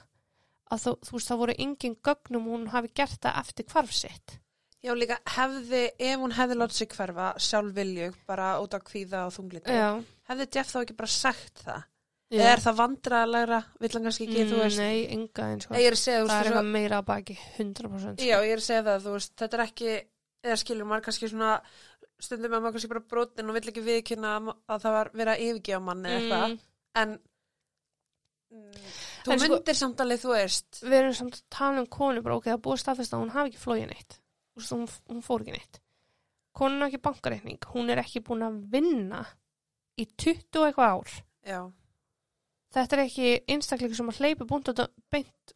að 0.71 0.85
þú, 0.85 0.93
þú 1.07 1.17
veist 1.17 1.31
það 1.33 1.41
voru 1.43 1.55
engin 1.67 1.97
gögnum 2.07 2.47
hún 2.51 2.69
hafi 2.75 2.91
gert 2.95 3.21
það 3.25 3.39
eftir 3.43 3.69
hvarf 3.73 3.93
sitt. 3.97 4.37
Já, 4.81 4.95
líka 4.97 5.19
hefði, 5.37 5.83
ef 6.01 6.21
hún 6.23 6.33
hefði 6.33 6.57
látið 6.57 6.79
sig 6.81 6.89
hverfa 6.97 7.27
sjálf 7.43 7.75
viljug, 7.77 8.15
bara 8.27 8.55
út 8.63 8.73
á 8.73 8.81
kvíða 8.81 9.27
og 9.29 9.35
þungliti, 9.35 9.75
Já. 9.77 9.91
hefði 10.31 10.47
Jeff 10.57 10.71
þá 10.73 10.79
ekki 10.85 10.97
bara 10.97 11.13
sagt 11.13 11.65
það? 11.67 11.83
Já. 12.31 12.39
Eða 12.41 12.53
er 12.55 12.63
það 12.65 12.77
vandraðalegra, 12.79 13.59
vill 13.83 13.91
hann 13.97 14.05
kannski 14.07 14.27
ekki, 14.29 14.47
þú 14.49 14.59
veist, 14.63 14.79
Nei, 14.81 14.99
enga 15.17 15.47
eins 15.51 15.67
og. 15.67 15.75
segja, 15.75 16.23
þú 16.23 16.29
Það 16.31 16.41
er 16.41 16.49
eitthvað 16.49 16.69
meira 16.79 16.99
að 17.03 17.07
baki, 17.11 17.37
100%. 17.59 18.23
Já, 18.25 18.37
ég 18.47 18.53
er 18.55 18.63
að 18.63 18.67
segja 18.71 18.85
það, 18.87 19.01
þú 19.05 19.15
veist, 19.19 19.33
þetta 19.43 19.59
er 19.59 19.65
ekki, 19.67 19.97
eða 20.47 20.59
skilur 20.63 20.89
maður 20.89 21.05
kannski 21.11 21.31
svona, 21.35 21.51
stundum 22.21 22.55
að 22.57 22.63
maður 22.65 22.77
kannski 22.79 22.93
bara 22.95 23.05
brotin 23.11 23.51
og 23.51 23.59
vill 23.59 23.69
ekki 23.75 23.85
viðkynna 23.91 24.33
að 24.47 24.85
það 24.87 24.97
var 24.97 25.11
verið 25.13 25.33
að 25.35 25.45
yfirgefa 25.49 25.83
mann 25.91 26.07
eða 26.07 26.21
eitthvað, 26.21 26.47
Mm. 26.51 26.59
en 27.03 27.09
mm, 27.17 27.30
þú 28.51 29.33
En 29.33 29.39
sko- 29.39 29.49
myndir 29.55 29.77
samt 29.79 30.01
alveg, 30.03 30.21
þú 30.25 30.33
veist, 30.35 30.81
Við 30.83 30.97
erum 30.99 31.15
samt 31.15 31.37
að 31.39 31.43
tala 31.51 31.81
um 31.85 31.87
konu 31.87 32.23
bara, 32.23 32.37
ok, 32.41 32.49
það 32.51 32.63
búið 32.65 32.81
staðfest 32.83 33.15
að 33.15 33.23
hún 33.25 33.35
hafi 33.35 33.51
ekki 33.53 33.63
flóið 33.65 33.87
neitt. 33.93 34.19
Veist, 34.57 34.73
hún, 34.75 34.87
hún 35.09 35.23
fór 35.23 35.45
ekki 35.45 35.55
neitt. 35.55 35.81
Konan 36.53 36.81
har 36.83 36.89
ekki 36.91 37.03
bankareikning, 37.05 37.61
hún 37.75 37.91
er 37.95 38.01
ekki 38.03 38.23
búin 38.27 38.43
að 38.43 38.57
vinna 38.73 39.21
í 40.01 40.07
20 40.19 40.59
og 40.59 40.67
eitthvað 40.67 40.95
ár. 40.97 41.13
já, 41.47 41.61
Þetta 42.71 42.97
er 42.97 43.03
ekki 43.05 43.29
einstaklega 43.51 43.95
sem 43.99 44.11
að 44.11 44.19
hleypi 44.21 44.47
beint 44.47 44.69
að 44.71 44.89
beint, 45.11 45.55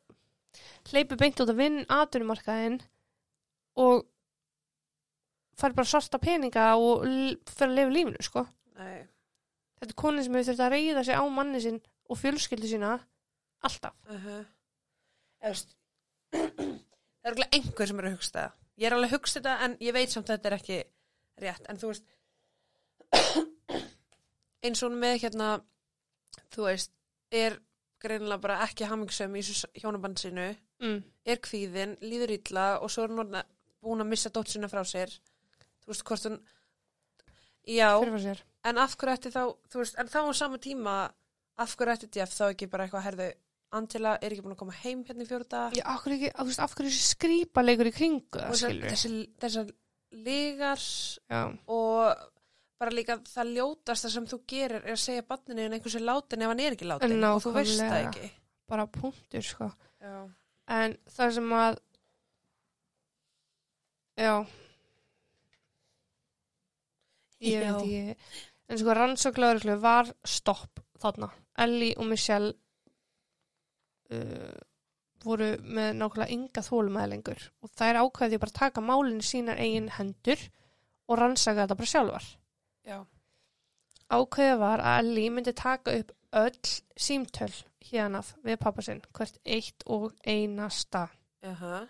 út 1.41 1.51
að 1.51 1.57
vinn 1.61 1.85
atvinnumarkaðin 1.87 2.81
og 3.77 4.05
fari 5.59 5.75
bara 5.75 5.87
svarta 5.87 6.19
peninga 6.23 6.73
og 6.79 7.05
fer 7.51 7.69
að 7.69 7.77
lifa 7.79 7.95
lífinu, 7.95 8.23
sko. 8.23 8.47
nei, 8.79 9.05
Þetta 9.79 9.91
er 9.93 9.99
konin 10.01 10.25
sem 10.25 10.35
hefur 10.35 10.49
þurft 10.53 10.65
að 10.65 10.73
reyða 10.75 11.05
sig 11.05 11.15
á 11.19 11.25
manni 11.31 11.61
sinn 11.63 11.81
og 12.09 12.19
fjölskyldu 12.21 12.69
sína 12.69 12.99
alltaf. 13.65 13.95
uh 14.09 14.27
-huh. 14.27 14.45
veist, 15.43 15.77
það 16.33 17.25
er 17.25 17.31
alveg 17.33 17.55
einhver 17.55 17.87
sem 17.87 17.99
er 17.99 18.05
að 18.05 18.17
hugsta 18.17 18.39
það. 18.41 18.53
Ég 18.79 18.87
er 18.87 18.93
alveg 18.93 19.11
að 19.11 19.17
hugsta 19.17 19.41
þetta, 19.41 19.65
en 19.65 19.77
ég 19.81 19.93
veit 19.93 20.11
samt 20.11 20.31
að 20.31 20.37
þetta 20.37 20.49
er 20.49 20.59
ekki 20.59 20.85
rétt, 21.41 21.67
en 21.69 21.77
þú 21.77 21.87
veist, 21.87 22.05
eins 24.65 24.83
og 24.83 24.93
með 24.93 25.21
hérna, 25.23 25.65
þú 26.51 26.63
veist, 26.65 26.91
er 27.31 27.61
greinilega 28.01 28.41
bara 28.41 28.63
ekki 28.65 28.85
hamingsum 28.85 29.37
í 29.37 29.43
þessu 29.43 29.69
hjónaband 29.75 30.19
sinu, 30.19 30.57
Mm. 30.85 31.03
er 31.25 31.39
kvíðin, 31.39 31.97
líður 32.03 32.35
illa 32.35 32.65
og 32.83 32.91
svo 32.91 33.05
er 33.05 33.13
hún 33.15 33.31
búin 33.85 34.03
að 34.03 34.11
missa 34.11 34.31
dóttsina 34.33 34.69
frá 34.69 34.83
sér 34.85 35.13
þú 35.85 35.93
veist 35.93 36.05
hvort 36.09 36.27
hún 36.29 36.41
já, 37.69 37.89
en 38.65 38.79
af 38.79 38.97
hverju 38.97 39.15
ætti 39.15 39.33
þá 39.33 39.43
þú 39.71 39.81
veist, 39.83 39.99
en 40.01 40.11
þá 40.11 40.19
á 40.29 40.33
sama 40.35 40.59
tíma 40.59 40.97
af 41.63 41.75
hverju 41.79 41.95
ætti 41.97 42.09
Jeff 42.19 42.35
þá 42.35 42.45
ekki 42.51 42.69
bara 42.73 42.87
eitthvað 42.89 43.07
herðu 43.09 43.29
Angela 43.75 44.13
er 44.23 44.31
ekki 44.35 44.43
búin 44.45 44.55
að 44.55 44.61
koma 44.61 44.75
heim 44.85 45.01
hérna 45.07 45.25
í 45.25 45.27
fjórða 45.27 45.63
Já, 45.75 45.83
af 45.91 46.05
hverju, 46.05 46.19
ekki, 46.21 46.31
þú 46.39 46.45
veist, 46.51 46.61
af 46.63 46.75
hverju 46.79 46.91
þessi 46.93 47.09
skrýpa 47.15 47.65
leikur 47.65 47.91
í 47.91 47.95
kringu 47.97 48.39
það, 48.39 48.55
skilur 48.61 48.93
þessi, 48.93 49.11
þessar 49.43 49.73
legar 50.29 50.85
Já, 50.85 51.41
og 51.75 52.23
bara 52.79 52.95
líka 52.95 53.17
það 53.27 53.51
ljótasta 53.57 54.11
sem 54.13 54.27
þú 54.31 54.39
gerir 54.51 54.83
er 54.85 54.95
að 54.95 55.03
segja 55.03 55.25
banninu 55.27 55.65
en 55.67 55.75
einhversu 55.79 56.03
látin 56.03 56.43
ef 56.45 56.53
hann 56.53 56.63
er 56.63 56.77
ekki 56.77 56.87
látin 56.91 57.27
og 57.31 57.43
þú 57.43 57.53
veist 57.57 57.81
það 57.83 57.99
ekki. 58.09 58.31
Bara 58.71 58.87
punktur, 58.91 59.45
sko. 59.45 59.71
já, 60.03 60.15
En 60.75 60.95
það 61.17 61.33
sem 61.37 61.51
að, 61.59 61.79
já, 64.17 64.35
ég 67.45 67.59
Já. 67.59 67.73
veit 67.75 67.83
ekki, 67.83 68.17
en 68.71 68.81
sko 68.81 68.95
rannsóklauruglu 68.97 69.77
var 69.83 70.09
stopp 70.25 70.84
þarna. 71.05 71.31
Ellie 71.65 71.95
og 72.01 72.09
Michelle 72.11 72.53
uh, 74.13 74.55
voru 75.25 75.55
með 75.63 75.91
nákvæmlega 76.01 76.35
ynga 76.37 76.65
þólumæðlengur 76.67 77.49
og 77.65 77.73
þær 77.79 78.03
ákveði 78.03 78.41
bara 78.43 78.55
að 78.55 78.61
taka 78.61 78.85
málinu 78.85 79.25
sínar 79.25 79.61
eigin 79.63 79.93
hendur 79.97 80.41
og 81.09 81.19
rannsaka 81.21 81.65
þetta 81.65 81.79
bara 81.81 81.93
sjálfar. 81.93 82.29
já, 82.85 82.99
Ákveðið 84.13 84.59
var 84.61 84.83
að 84.85 84.99
Ellie 85.01 85.33
myndi 85.33 85.55
taka 85.57 85.95
upp 86.01 86.13
öll 86.35 86.73
símtöl 87.01 87.53
hérnaf 87.89 88.35
við 88.45 88.59
pappa 88.61 88.83
sinn, 88.85 89.03
hvert 89.17 89.39
eitt 89.45 89.85
og 89.87 90.13
einasta. 90.27 91.09
jaha 91.45 91.87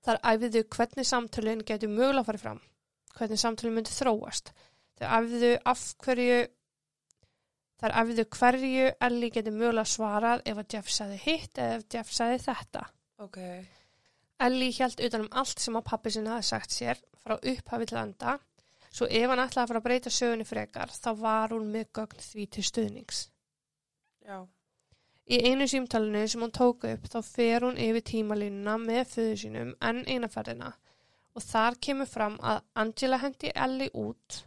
Þar 0.00 0.20
æfiðu 0.24 0.62
hvernig 0.72 1.06
samtölinn 1.06 1.64
getur 1.68 1.90
mögulega 1.92 2.24
farið 2.24 2.44
fram, 2.44 2.60
hvernig 3.18 3.40
samtölinn 3.42 3.76
myndi 3.76 3.92
þróast. 3.92 4.54
Þar 4.96 5.26
æfiðu 5.26 5.50
af 5.68 5.82
hverju, 6.04 6.38
þar 7.80 7.94
æfiðu 8.00 8.24
hverju 8.36 8.88
Ellie 9.08 9.30
getur 9.34 9.56
mögulega 9.56 9.88
svarað 9.88 10.42
ef 10.44 10.60
að 10.62 10.74
Jeff 10.74 10.92
sagði 10.92 11.18
hitt 11.24 11.58
eða 11.58 11.78
ef 11.78 11.86
Jeff 11.94 12.12
sagði 12.12 12.42
þetta. 12.44 12.84
ok, 13.24 13.38
Ellie 14.40 14.72
hjælt 14.72 15.00
utan 15.04 15.26
um 15.26 15.32
allt 15.42 15.60
sem 15.60 15.76
að 15.76 15.88
pappi 15.90 16.12
sinna 16.14 16.36
hafði 16.36 16.48
sagt 16.50 16.76
sér 16.76 17.00
frá 17.20 17.36
upphafi 17.36 17.86
til 17.90 17.98
enda, 18.00 18.38
svo 18.90 19.06
ef 19.06 19.28
hann 19.28 19.42
ætlaði 19.42 19.64
að 19.64 19.72
fara 19.72 19.80
að 19.82 19.88
breyta 19.88 20.10
sögunni 20.10 20.46
frekar, 20.48 20.88
þá 20.92 21.10
var 21.20 21.52
hún 21.54 21.68
með 21.72 21.90
gögn 21.98 22.24
því 22.24 22.46
til 22.56 22.64
stuðnings. 22.64 23.26
já, 24.24 24.46
Í 25.30 25.36
einu 25.46 25.66
símtalinu 25.70 26.24
sem 26.26 26.42
hún 26.42 26.50
tók 26.50 26.84
upp 26.88 27.04
þá 27.06 27.20
fer 27.22 27.62
hún 27.62 27.76
yfir 27.78 28.02
tímalínuna 28.02 28.72
með 28.82 29.04
föðu 29.12 29.36
sínum 29.38 29.68
en 29.80 30.00
einaferðina 30.10 30.72
og 31.38 31.44
þar 31.44 31.76
kemur 31.86 32.08
fram 32.10 32.34
að 32.42 32.64
Angela 32.82 33.20
hendi 33.22 33.52
Ellie 33.54 33.92
út, 33.94 34.40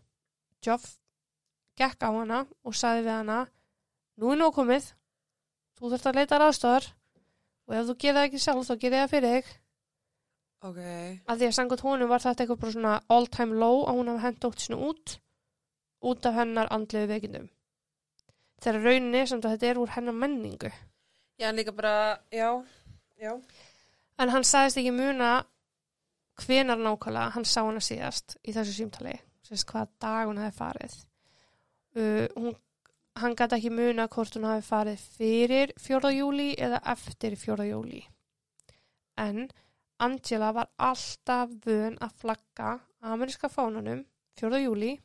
Joff 0.66 0.98
gekk 1.80 2.06
á 2.06 2.10
hana 2.10 2.44
og 2.64 2.76
sagði 2.78 3.06
við 3.08 3.16
hana 3.18 3.40
nú 4.22 4.32
er 4.34 4.40
nóg 4.40 4.54
komið, 4.58 4.92
þú 5.78 5.90
þurft 5.94 6.10
að 6.12 6.20
leita 6.20 6.40
ráðstofar 6.42 6.88
og 7.68 7.76
ef 7.78 7.88
þú 7.90 7.98
gerir 8.04 8.18
það 8.20 8.28
ekki 8.30 8.42
sjálf 8.44 8.68
þá 8.70 8.74
gerir 8.84 9.00
það 9.02 9.14
fyrir 9.14 9.36
þig. 9.36 9.52
ok 10.64 10.80
Að 11.28 11.42
því 11.42 11.50
að 11.50 11.58
sangut 11.58 11.84
honum 11.88 12.12
var 12.12 12.24
þetta 12.24 12.44
eitthvað 12.44 12.62
bara 12.64 12.76
svona 12.78 12.94
all 13.16 13.28
time 13.28 13.60
low 13.60 13.84
að 13.88 14.00
hún 14.00 14.12
hafi 14.14 14.26
hendi 14.28 14.50
ótt 14.50 14.64
sinu 14.66 14.80
út 14.90 15.18
út 16.04 16.26
af 16.28 16.36
hennar 16.36 16.68
andlegu 16.76 17.08
veikindum. 17.08 17.46
Þegar 18.64 18.84
rauninni 18.84 19.22
samt 19.28 19.46
að 19.48 19.56
þetta 19.56 19.70
er 19.70 19.80
úr 19.80 19.94
hennar 19.96 20.16
menningu. 20.20 20.72
já, 21.40 21.48
en 21.50 21.56
líka 21.56 21.72
bara, 21.72 22.20
já 22.32 22.64
já, 23.20 23.40
En 24.20 24.30
hann 24.30 24.44
sagðist 24.44 24.78
ekki 24.78 24.92
muna 24.94 25.44
hvenar 26.44 26.78
nákvæmlega 26.78 27.32
hann 27.34 27.46
sá 27.46 27.64
hana 27.64 27.82
síðast 27.82 28.38
í 28.44 28.54
þessu 28.54 28.76
símtali, 28.76 29.16
sérst 29.48 29.66
hvað 29.72 29.90
dag 30.00 30.28
hún 30.28 30.38
hefði 30.42 30.58
farið. 30.58 30.96
Uh, 31.94 32.26
hún, 32.34 32.56
hann 33.22 33.36
gæti 33.38 33.60
ekki 33.60 33.70
muna 33.70 34.08
hvort 34.10 34.34
hún 34.34 34.48
hefði 34.50 34.66
farið 34.66 35.04
fyrir 35.18 35.74
4. 35.78 36.10
júli 36.18 36.48
eða 36.58 36.80
eftir 36.94 37.36
4. 37.38 37.68
júli. 37.70 38.02
En 39.22 39.46
Angela 40.02 40.50
var 40.58 40.72
alltaf 40.82 41.54
vön 41.66 42.00
að 42.02 42.16
flagga 42.24 42.72
ameríska 43.06 43.50
fánunum 43.52 44.02
4. 44.42 44.64
júli 44.64 44.96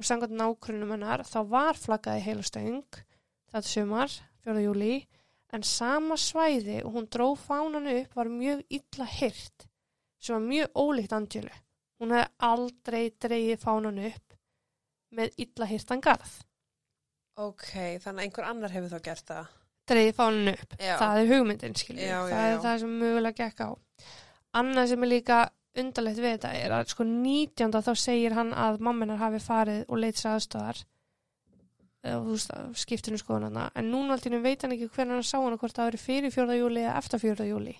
og 0.00 0.08
sangat 0.08 0.32
nákvæmum 0.32 0.94
hennar 0.94 1.26
þá 1.28 1.40
var 1.52 1.76
flaggaði 1.76 2.24
heila 2.24 2.46
stöng 2.48 2.80
þetta 3.52 3.66
sumar, 3.68 4.14
4. 4.46 4.62
júli 4.64 4.94
en 5.52 5.66
sama 5.66 6.16
svæði 6.16 6.80
og 6.84 6.94
hún 6.96 7.10
dró 7.12 7.34
fánan 7.36 7.90
upp 7.92 8.16
var 8.16 8.32
mjög 8.32 8.64
illa 8.72 9.06
hyrt 9.18 9.66
sem 10.20 10.36
var 10.36 10.46
mjög 10.46 10.80
ólíkt 10.80 11.14
Angelu. 11.16 11.52
Hún 12.00 12.12
hefði 12.16 12.32
aldrei 12.48 13.04
dreigið 13.20 13.60
fánan 13.60 14.00
upp 14.08 14.29
með 15.16 15.40
illa 15.44 15.68
hyrtan 15.70 16.02
garð. 16.04 16.34
Ok, 17.40 17.70
þannig 18.02 18.10
að 18.10 18.24
einhver 18.26 18.48
annar 18.50 18.74
hefur 18.74 18.92
þá 18.92 19.06
gert 19.06 19.30
það. 19.30 19.54
Dreigið 19.90 20.18
fánan 20.18 20.52
upp. 20.52 20.74
Já. 20.78 20.96
Það 21.00 21.20
er 21.20 21.30
hugmyndin, 21.32 21.78
skiljið. 21.78 22.04
Já, 22.04 22.18
já, 22.18 22.34
það 22.34 22.50
er 22.50 22.60
það 22.66 22.82
sem 22.82 22.98
mögulega 23.00 23.46
gekk 23.46 23.64
á. 23.64 23.70
Annað 24.60 24.92
sem 24.92 25.06
er 25.06 25.10
líka 25.10 25.40
undarlegt 25.78 26.18
við 26.18 26.34
þetta 26.34 26.52
er 26.58 26.74
að 26.74 26.88
sko 26.92 27.06
19. 27.06 27.82
þá 27.86 27.92
segir 27.98 28.34
hann 28.34 28.50
að 28.58 28.80
mamminar 28.82 29.20
hafi 29.20 29.40
farið 29.42 29.84
og 29.86 30.00
leitt 30.02 30.18
sér 30.18 30.34
aðstöðar 30.34 30.80
og 32.16 32.76
skiptinu 32.80 33.20
skoðun 33.20 33.50
hana 33.50 33.68
en 33.76 33.90
núna 33.92 34.16
alltaf 34.16 34.34
veit 34.42 34.64
hann 34.64 34.74
ekki 34.74 34.88
hvernig 34.88 35.18
hann 35.18 35.26
sá 35.26 35.36
hana 35.36 35.58
hvort 35.60 35.76
það 35.76 35.90
veri 35.90 36.00
fyrir 36.00 36.34
4. 36.34 36.56
júli 36.56 36.82
eða 36.82 36.96
eftir 37.02 37.22
4. 37.22 37.48
júli 37.50 37.74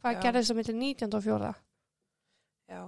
hvað 0.00 0.16
Já. 0.16 0.20
gerðist 0.24 0.52
það 0.52 0.60
millir 0.60 0.78
19. 0.80 1.16
og 1.18 1.24
4. 1.26 1.52
Já. 2.70 2.80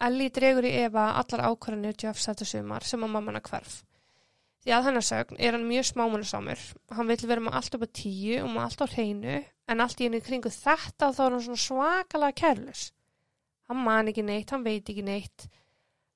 Ellie 0.00 0.32
dregur 0.34 0.66
í 0.66 0.72
Eva 0.84 1.12
allar 1.20 1.44
ákvarðanir 1.50 1.98
Jeffs 2.02 2.26
þetta 2.28 2.48
sumar 2.48 2.86
sem 2.86 3.04
að 3.04 3.14
mammana 3.14 3.42
hverf. 3.44 3.82
Því 4.64 4.74
að 4.74 4.88
hennar 4.88 5.04
sögn 5.04 5.38
er 5.38 5.54
hann 5.54 5.68
mjög 5.68 5.90
smámunasamur 5.90 6.60
hann 6.96 7.10
vill 7.12 7.28
vera 7.28 7.44
með 7.44 7.56
allt 7.60 7.76
upp 7.76 7.84
á 7.84 7.96
tíu 8.00 8.42
og 8.42 8.50
með 8.50 8.64
allt 8.64 8.84
á 8.84 8.86
hreinu 8.94 9.38
en 9.68 9.84
allt 9.84 10.00
í 10.00 10.08
henni 10.08 10.24
kringu 10.24 10.50
þetta 10.50 11.12
þá 11.12 11.24
er 11.26 11.34
hann 11.36 11.44
svona 11.46 11.64
svakalega 11.68 12.38
kærlus 12.40 12.86
hann 13.68 13.84
man 13.84 14.10
ekki 14.10 14.24
neitt, 14.24 14.50
hann 14.52 14.64
veit 14.64 14.88
ekki 14.90 15.04
neitt. 15.04 15.46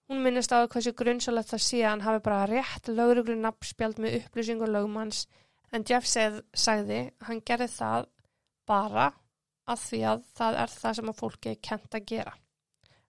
Hún 0.09 0.23
minnist 0.25 0.53
á 0.53 0.65
hversu 0.65 0.95
grunnsalegt 0.97 1.53
það 1.53 1.65
sé 1.65 1.81
að 1.83 1.91
hann 1.91 2.05
hafi 2.07 2.25
bara 2.25 2.49
rétt 2.49 2.91
lögruglu 2.93 3.37
nafnspjald 3.41 4.01
með 4.03 4.19
upplýsingur 4.23 4.73
lögmanns. 4.73 5.27
En 5.73 5.85
Jeff 5.89 6.09
segð, 6.09 6.41
sagði 6.57 7.01
hann 7.29 7.43
gerði 7.45 7.69
það 7.75 8.09
bara 8.69 9.11
að 9.69 9.83
því 9.85 10.03
að 10.13 10.23
það 10.39 10.61
er 10.63 10.77
það 10.77 10.99
sem 10.99 11.11
að 11.13 11.19
fólki 11.19 11.51
er 11.53 11.59
kent 11.71 11.99
að 11.99 12.07
gera. 12.13 12.37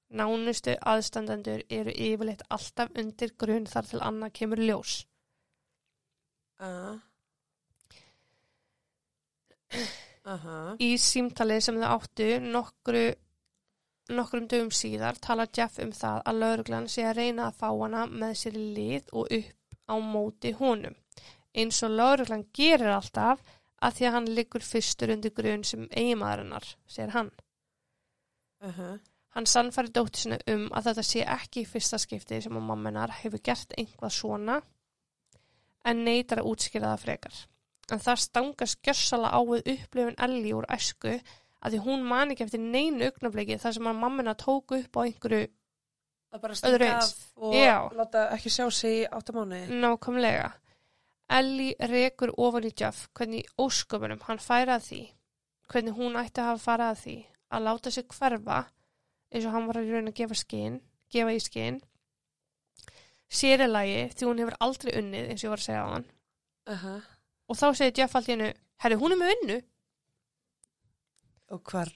Nánustu 0.09 0.73
aðstandendur 0.89 1.61
eru 1.69 1.93
yfirleitt 1.93 2.41
alltaf 2.49 2.89
undir 2.97 3.35
grunn 3.37 3.67
þar 3.69 3.89
til 3.91 3.99
annað 4.01 4.33
kemur 4.39 4.61
ljós. 4.63 4.93
Uh. 6.59 6.97
Aha. 10.29 10.55
Í 10.81 10.95
símtalið 11.01 11.61
sem 11.65 11.77
þau 11.81 11.91
áttu 11.93 12.29
nokkru, 12.41 13.03
nokkrum 14.09 14.47
dögum 14.49 14.71
síðar 14.73 15.19
tala 15.21 15.45
Jeff 15.55 15.77
um 15.83 15.93
það 15.95 16.23
að 16.31 16.41
lauruglan 16.43 16.89
sé 16.89 17.05
að 17.05 17.21
reyna 17.21 17.47
að 17.47 17.61
fá 17.61 17.69
hana 17.69 18.07
með 18.09 18.33
sér 18.41 18.57
lið 18.57 19.13
og 19.13 19.29
upp 19.37 19.77
á 19.89 19.95
móti 20.01 20.55
honum. 20.57 20.97
Eins 21.53 21.83
og 21.85 21.93
lauruglan 21.93 22.47
gerir 22.53 22.95
alltaf 22.95 23.45
að 23.79 23.95
því 23.97 24.09
að 24.09 24.15
hann 24.17 24.33
liggur 24.39 24.65
fyrstur 24.65 25.13
undir 25.13 25.33
grunn 25.37 25.63
sem 25.63 25.85
eiginmaðurinnar, 25.93 26.65
segir 26.89 27.13
hann. 27.13 27.31
Uh 28.59 28.97
Hann 29.35 29.45
sannfæri 29.45 29.91
dóttir 29.93 30.23
sinni 30.23 30.39
um 30.49 30.65
að 30.73 30.89
þetta 30.89 31.03
sé 31.05 31.21
ekki 31.35 31.61
í 31.63 31.69
fyrsta 31.69 31.99
skipti 32.01 32.39
sem 32.41 32.55
að 32.57 32.65
mamminar 32.71 33.13
hefur 33.21 33.41
gert 33.45 33.75
einhvað 33.77 34.15
svona 34.15 34.55
en 35.85 36.03
neytar 36.05 36.41
að 36.41 36.49
útskýra 36.49 36.93
það 36.93 37.03
frekar. 37.03 37.37
En 37.93 38.01
það 38.01 38.23
stangast 38.23 38.81
gjössala 38.85 39.29
á 39.33 39.39
við 39.45 39.69
upplifun 39.75 40.17
Ellie 40.25 40.55
úr 40.57 40.67
æsku 40.73 41.13
að 41.59 41.75
því 41.75 41.83
hún 41.85 42.03
man 42.09 42.33
ekki 42.33 42.45
eftir 42.47 42.61
neinu 42.63 43.09
augnabliki 43.09 43.57
þar 43.61 43.77
sem 43.77 43.89
að 43.91 44.01
mammina 44.01 44.35
tók 44.39 44.75
upp 44.77 44.97
á 44.97 45.01
einhverju 45.05 45.47
Það 46.29 46.41
bara 46.41 46.55
stinga 46.59 46.89
af 46.93 47.13
og 47.41 47.53
Já. 47.57 47.77
láta 47.97 48.25
ekki 48.35 48.51
sjá 48.53 48.65
sig 48.71 48.97
í 48.99 49.05
áttamáni. 49.09 49.61
nákvæmlega. 49.81 50.51
Ellie 51.29 51.87
rekur 51.89 52.33
ofan 52.37 52.67
í 52.69 52.73
Jeff 52.77 53.07
hvernig 53.17 53.47
ósköpunum 53.57 54.21
hann 54.27 54.41
færa 54.41 54.77
að 54.77 54.85
því, 54.89 55.01
hvernig 55.69 55.97
hún 55.97 56.19
ætti 56.21 56.41
að 56.41 56.49
hafa 56.51 56.63
farað 56.65 56.91
að 56.93 57.01
því 57.03 57.15
að 57.49 57.65
láta 57.65 57.91
sig 57.91 58.07
hverfa 58.13 58.59
eins 59.29 59.45
og 59.45 59.55
hann 59.55 59.67
var 59.69 59.79
að 59.79 59.93
raun 59.93 60.11
að 60.11 60.17
gefa 60.19 60.37
skinn, 60.37 60.79
gefa 61.13 61.35
í 61.35 61.41
skinn 61.43 61.79
sér 63.29 63.65
er 63.65 63.71
lagi 63.71 64.07
því 64.15 64.29
hún 64.29 64.43
hefur 64.43 64.59
aldrei 64.65 64.93
unnið 64.99 65.29
eins 65.29 65.43
og 65.43 65.47
ég 65.47 65.53
var 65.55 65.63
að 65.63 65.67
segja 65.69 65.85
á 65.85 65.93
hann 65.93 66.07
Uh 66.69 67.01
og 67.49 67.57
þá 67.57 67.67
segir 67.73 67.97
Jeff 67.97 68.15
allt 68.15 68.27
í 68.29 68.33
hennu 68.35 68.53
herri 68.83 68.97
hún 69.01 69.15
er 69.15 69.17
með 69.17 69.35
unnu 69.35 69.61
Og 71.49 71.61
hvar? 71.65 71.89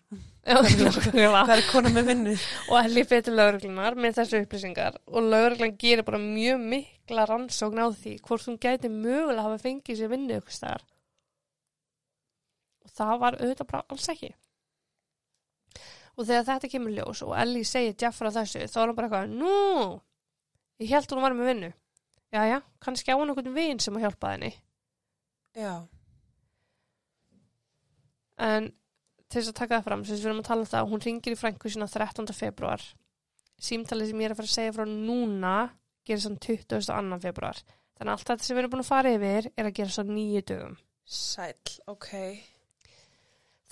Hvar 0.50 1.52
er 1.54 1.66
kona 1.72 1.92
með 1.94 2.08
vinnu? 2.10 2.32
og 2.72 2.78
Ellie 2.80 3.06
fyrir 3.06 3.36
lauruglunar 3.38 3.94
með 3.94 4.16
þessu 4.18 4.40
upplýsingar. 4.42 4.96
Og 5.14 5.28
lauruglan 5.30 5.76
gerir 5.78 6.02
bara 6.08 6.18
mjög 6.18 6.64
mikla 6.72 7.28
rannsókn 7.30 7.84
á 7.86 7.88
því 7.94 8.16
hvort 8.26 8.48
hún 8.50 8.58
gæti 8.58 8.90
mögulega 8.90 9.46
hafa 9.46 9.62
fengið 9.62 10.00
sér 10.00 10.10
vinnu 10.10 10.40
og 12.84 12.90
það 12.98 13.20
var 13.22 13.38
auðvitað 13.40 13.70
bara 13.70 13.86
alls 13.94 14.10
ekki 14.12 14.32
og 16.14 16.28
þegar 16.28 16.47
þetta 16.49 16.70
kemur 16.72 16.93
ljós 16.93 17.24
og 17.26 17.34
Ellie 17.39 17.68
segir 17.68 17.95
Jeff 17.99 18.20
frá 18.20 18.30
þessu 18.34 18.68
þá 18.68 18.78
er 18.80 18.86
hann 18.86 18.97
bara 18.97 19.09
eitthvað 19.09 19.34
nú, 19.34 19.57
ég 20.84 20.93
held 20.93 21.14
hún 21.14 21.26
var 21.26 21.36
með 21.38 21.49
vinnu 21.51 21.72
jæja, 22.34 22.61
kannski 22.84 23.14
á 23.14 23.18
hún 23.18 23.34
einhvern 23.34 23.55
vin 23.57 23.82
sem 23.82 23.97
að 23.97 24.07
hjálpa 24.07 24.34
henni 24.34 24.53
Já. 25.53 25.74
en 28.41 28.72
til 29.30 29.41
þess 29.41 29.53
að 29.53 29.59
taka 29.59 29.80
það 29.80 29.88
fram 29.89 30.03
sem 30.05 30.18
við 30.18 30.28
erum 30.30 30.41
að 30.43 30.49
tala 30.49 30.66
um 30.66 30.72
það, 30.72 30.89
hún 30.91 31.05
ringir 31.05 31.36
í 31.36 31.39
frængu 31.39 31.74
sína 31.74 31.89
13. 31.89 32.34
februar 32.38 32.86
símtalið 33.64 34.11
sem 34.11 34.22
ég 34.22 34.30
er 34.30 34.36
að 34.36 34.41
fara 34.41 34.51
að 34.51 34.57
segja 34.57 34.76
frá 34.76 34.86
núna 34.89 35.55
gerir 36.05 36.24
sann 36.26 36.39
22. 36.41 37.20
februar 37.24 37.61
þannig 37.97 38.09
að 38.09 38.16
allt 38.16 38.32
þetta 38.32 38.47
sem 38.47 38.57
við 38.57 38.64
erum 38.64 38.74
búin 38.74 38.84
að 38.86 38.89
fara 38.89 39.14
yfir 39.18 39.51
er 39.53 39.70
að 39.70 39.78
gera 39.78 39.95
sann 39.97 40.14
nýju 40.14 40.45
dögum 40.49 40.82
Sæll, 41.03 41.80
ok. 41.91 42.09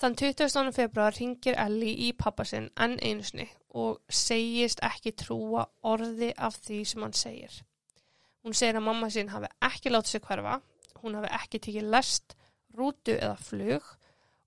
Þann 0.02 0.16
20. 0.18 0.72
februar 0.74 1.14
ringir 1.14 1.54
Ellie 1.62 1.92
í 1.94 2.08
pappa 2.18 2.42
sinn 2.42 2.64
enn 2.74 2.96
einu 2.98 3.22
sinni 3.22 3.44
og 3.78 4.00
segist 4.10 4.80
ekki 4.82 5.12
trúa 5.14 5.62
orði 5.86 6.32
af 6.34 6.56
því 6.64 6.78
sem 6.90 7.04
hann 7.06 7.14
segir. 7.14 7.60
Hún 8.42 8.56
segir 8.58 8.80
að 8.80 8.86
mamma 8.88 9.12
sinn 9.14 9.30
hafi 9.30 9.46
ekki 9.62 9.92
látið 9.92 10.16
sig 10.16 10.24
hverfa, 10.24 10.56
hún 11.04 11.14
hafi 11.20 11.30
ekki 11.38 11.60
tekið 11.68 11.92
lest, 11.94 12.34
rútu 12.74 13.14
eða 13.14 13.36
flug 13.38 13.86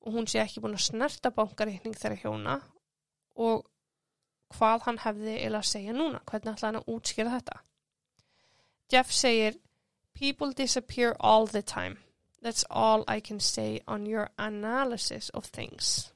og 0.03 0.17
hún 0.17 0.27
sé 0.27 0.41
ekki 0.43 0.59
búin 0.59 0.75
að 0.75 0.89
snerta 0.89 1.31
bankareikning 1.37 1.95
þeirra 2.01 2.19
hjóna 2.25 2.59
og 3.47 3.63
hvað 4.57 4.89
hann 4.89 5.03
hefði 5.05 5.37
eða 5.37 5.61
að 5.63 5.69
segja 5.71 5.95
núna, 5.95 6.19
hvernig 6.27 6.51
ætla 6.51 6.67
hann 6.67 6.81
að 6.81 6.91
útskýra 6.97 7.37
þetta. 7.37 7.61
Jeff 8.91 9.15
segir, 9.23 9.55
people 10.11 10.51
disappear 10.51 11.15
all 11.19 11.47
the 11.47 11.63
time. 11.63 11.95
That's 12.45 12.65
all 12.69 13.03
I 13.07 13.21
can 13.21 13.39
say 13.39 13.81
on 13.87 14.05
your 14.05 14.29
analysis 14.37 15.31
of 15.33 15.45
things. 15.49 16.11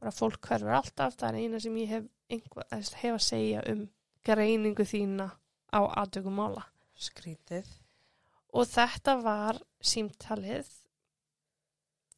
Bara 0.00 0.14
fólk 0.16 0.40
hverfur 0.48 0.72
alltaf, 0.72 1.18
það 1.20 1.28
er 1.28 1.38
eina 1.42 1.60
sem 1.60 1.76
ég 1.76 1.90
hef, 1.92 2.06
einhver, 2.32 2.64
hef 2.72 3.18
að 3.18 3.26
segja 3.26 3.64
um 3.68 3.82
greiningu 4.24 4.86
þína 4.88 5.26
á 5.76 5.80
aðtökum 6.00 6.40
mála. 6.40 6.64
Skrítið. 6.96 7.68
Og 8.56 8.64
þetta 8.72 9.18
var 9.20 9.60
símtalið 9.92 10.72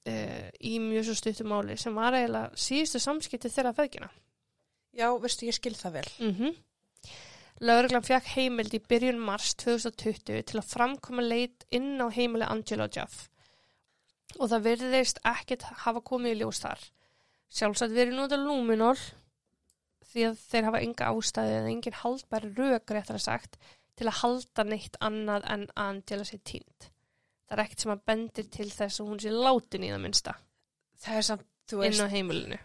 uh, 0.06 0.48
í 0.62 0.78
mjög 0.86 1.08
svo 1.08 1.18
stuttum 1.18 1.50
máli 1.50 1.74
sem 1.82 1.98
var 1.98 2.14
eiginlega 2.14 2.54
síðustu 2.54 3.02
samskipti 3.02 3.50
þeirra 3.50 3.74
feðgina. 3.82 4.12
Já, 4.94 5.08
veistu, 5.18 5.50
ég 5.50 5.58
skil 5.58 5.74
það 5.74 5.98
vel. 5.98 6.10
Mm 6.22 6.36
Lögreglan 7.62 8.02
fjakk 8.02 8.26
heimild 8.34 8.74
í 8.74 8.80
byrjun 8.90 9.20
mars 9.22 9.52
2020 9.62 10.42
til 10.50 10.58
að 10.58 10.70
framkoma 10.72 11.22
leit 11.22 11.66
inn 11.70 11.94
á 12.02 12.10
heimili 12.10 12.48
Angela 12.48 12.88
og 12.88 12.96
Jeff 12.96 13.28
og 14.40 14.48
það 14.48 14.64
virðist 14.66 15.20
ekkert 15.28 15.66
hafa 15.84 16.00
komið 16.00 16.34
í 16.34 16.38
ljós 16.40 16.62
þar. 16.62 16.80
Sjálfsagt 17.52 17.92
verið 17.92 18.16
nota 18.16 18.38
lúminól 18.40 18.96
því 20.12 20.24
að 20.30 20.40
þeir 20.48 20.68
hafa 20.68 20.80
enga 20.84 21.10
ástæði 21.12 21.58
eða 21.58 21.70
engin 21.72 21.98
haldbæri 22.00 22.52
rök 22.56 22.94
réttar 22.96 23.18
að 23.18 23.26
sagt 23.26 23.58
til 23.98 24.08
að 24.08 24.18
halda 24.22 24.64
neitt 24.68 24.96
annað 25.04 25.46
en 25.52 25.66
að 25.68 25.84
Angela 25.84 26.24
sé 26.28 26.38
tínt. 26.40 26.88
Það 27.46 27.58
er 27.58 27.64
ekkert 27.66 27.84
sem 27.84 27.92
að 27.92 28.04
bendir 28.08 28.48
til 28.56 28.68
þess 28.72 29.02
að 29.02 29.10
hún 29.10 29.20
sé 29.20 29.32
látin 29.34 29.84
í 29.84 29.92
það 29.92 30.02
minnsta 30.06 30.34
Það 31.02 31.18
er 31.18 31.26
samt, 31.28 31.46
þú 31.68 31.82
veist. 31.82 31.98
inn 31.98 32.06
á 32.08 32.14
heimilinu. 32.14 32.58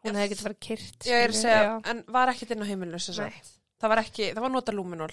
Hún 0.00 0.16
hefði 0.16 0.32
getið 0.32 0.46
verið 0.48 0.60
kyrt. 0.66 1.06
Já, 1.06 1.14
ég 1.14 1.24
er 1.24 1.32
að 1.32 1.40
segja, 1.40 1.72
en 1.92 2.04
var 2.12 2.32
ekkert 2.32 2.54
inn 2.54 2.64
á 2.64 2.70
heimilinu 2.70 3.00
sem 3.00 3.16
Nei. 3.16 3.30
sagt. 3.30 3.59
Það 3.80 3.92
var 3.92 4.02
ekki, 4.02 4.32
það 4.34 4.44
var 4.44 4.52
nota 4.54 4.74
lúminól. 4.76 5.12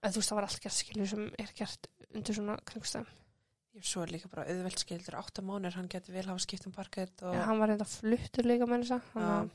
En 0.00 0.12
þú 0.14 0.20
veist, 0.20 0.30
það 0.30 0.38
var 0.38 0.46
allt 0.46 0.62
gert 0.64 0.76
skilur 0.76 1.08
sem 1.10 1.24
er 1.42 1.50
gert 1.56 1.88
undir 2.14 2.36
svona 2.36 2.54
kringstæðum. 2.70 3.16
Ég 3.76 3.86
svo 3.86 4.02
er 4.02 4.12
líka 4.14 4.30
bara 4.32 4.46
auðvelt 4.50 4.80
skildur 4.82 5.16
átta 5.20 5.42
mánir, 5.46 5.76
hann 5.76 5.90
geti 5.92 6.14
vel 6.14 6.24
hafa 6.26 6.42
skipt 6.42 6.64
um 6.66 6.72
parkett 6.74 7.20
og... 7.22 7.36
Já, 7.36 7.42
hann 7.46 7.60
var 7.60 7.70
reynda 7.70 7.86
fluttur 7.86 8.48
líka 8.48 8.66
með 8.66 8.88
Já. 8.88 8.96
að 9.20 9.50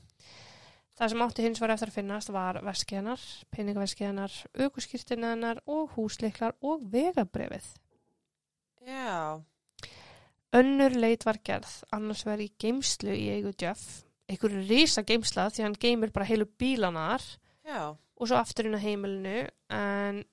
Það 0.96 1.12
sem 1.12 1.24
átti 1.26 1.44
hins 1.44 1.60
var 1.60 1.72
eftir 1.74 1.90
að 1.92 1.96
finnast 1.98 2.30
var 2.32 2.58
veskið 2.64 3.00
hennar, 3.02 3.24
peningaveskið 3.52 4.08
hennar, 4.08 4.36
aukuskýrtina 4.64 5.34
hennar 5.34 5.58
og 5.68 5.90
húsleiklar 5.98 6.56
og 6.64 6.86
vegabrefið. 6.94 7.66
Já. 8.88 9.44
Önnur 10.56 10.96
leit 10.96 11.26
var 11.28 11.42
gerð, 11.44 11.74
annars 11.92 12.24
verið 12.24 12.48
í 12.48 12.54
geimslu 12.64 13.12
í 13.12 13.26
eigu 13.34 13.52
Jeff. 13.60 14.06
Einhverju 14.32 14.64
rísa 14.70 15.04
geimsla 15.04 15.50
því 15.52 15.66
hann 15.66 15.76
geimir 15.84 16.16
bara 16.16 16.30
heilu 16.30 16.48
bílanar 16.48 17.26
Já. 17.66 17.96
og 17.98 18.30
svo 18.30 18.38
aftur 18.38 18.70
inn 18.70 18.78
á 18.78 18.86
heimilinu 18.86 19.48
en 19.74 20.24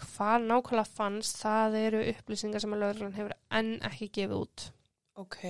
hvað 0.00 0.46
nákvæmlega 0.48 0.90
fannst, 0.90 1.40
það 1.42 1.76
eru 1.80 2.02
upplýsingar 2.12 2.62
sem 2.62 2.74
að 2.74 2.82
lögreglan 2.82 3.16
hefur 3.18 3.34
enn 3.58 3.74
ekki 3.86 4.10
gefið 4.18 4.40
út. 4.40 4.64
Ok. 5.20 5.40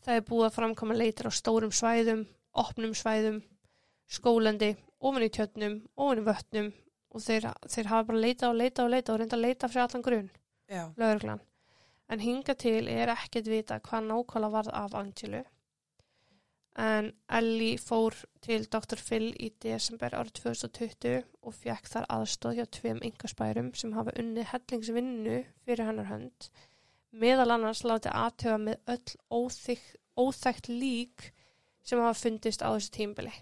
Það 0.00 0.16
er 0.16 0.26
búið 0.28 0.46
að 0.46 0.56
framkoma 0.56 0.96
leitar 0.96 1.28
á 1.28 1.32
stórum 1.36 1.72
svæðum, 1.76 2.22
opnum 2.56 2.94
svæðum, 2.96 3.42
skólandi, 4.08 4.72
ofan 5.00 5.26
í 5.26 5.30
tjötnum, 5.32 5.76
ofan 5.96 6.22
í 6.22 6.26
vötnum 6.28 6.72
og 7.10 7.24
þeir, 7.24 7.50
þeir 7.68 7.90
hafa 7.90 8.08
bara 8.08 8.24
leitað 8.24 8.48
og 8.48 8.58
leitað 8.60 8.84
og 8.86 8.92
leitað 8.94 9.14
og 9.14 9.20
reynda 9.20 9.36
að 9.36 9.44
leita 9.44 9.68
fyrir 9.68 9.84
allan 9.84 10.06
grunn, 10.06 10.30
lögreglan. 10.96 11.44
En 12.10 12.22
hinga 12.24 12.54
til 12.58 12.88
er 12.90 13.12
ekkert 13.12 13.50
vita 13.50 13.80
hvað 13.84 14.08
nákvæmlega 14.08 14.54
varð 14.56 14.72
af 14.74 14.96
Angelu. 14.98 15.44
En 16.78 17.10
Ellie 17.28 17.78
fór 17.82 18.14
til 18.40 18.64
Dr. 18.70 18.96
Phil 19.02 19.32
í 19.42 19.50
desember 19.60 20.14
árið 20.14 20.36
2020 20.38 21.24
og 21.42 21.54
fekk 21.56 21.88
þar 21.90 22.06
aðstóð 22.14 22.54
hjá 22.60 22.66
tveim 22.76 23.00
yngaspærum 23.04 23.72
sem 23.74 23.92
hafa 23.96 24.14
unnið 24.20 24.46
hellingsvinnu 24.52 25.40
fyrir 25.66 25.84
hennar 25.88 26.08
hönd. 26.12 26.48
Meðal 27.10 27.50
annars 27.56 27.82
látið 27.82 28.14
aðtöfa 28.14 28.58
með 28.62 28.78
öll 28.94 29.16
óþyk, 29.40 29.82
óþægt 30.16 30.68
lík 30.70 31.32
sem 31.82 31.98
hafa 31.98 32.14
fundist 32.22 32.62
á 32.62 32.70
þessu 32.70 32.92
tímbili. 32.94 33.32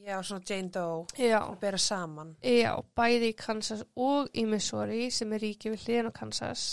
Já, 0.00 0.22
svona 0.24 0.40
Jane 0.48 0.72
Doe. 0.72 1.04
Já, 1.20 1.42
Að 1.44 1.58
bera 1.60 1.78
saman. 1.78 2.36
já, 2.42 2.72
bæði 2.96 3.28
í 3.34 3.36
Kansas 3.36 3.84
og 3.96 4.30
í 4.32 4.46
Missouri 4.48 5.10
sem 5.12 5.32
er 5.36 5.44
ríki 5.44 5.70
við 5.74 5.84
hliðin 5.84 6.08
á 6.08 6.12
Kansas. 6.16 6.64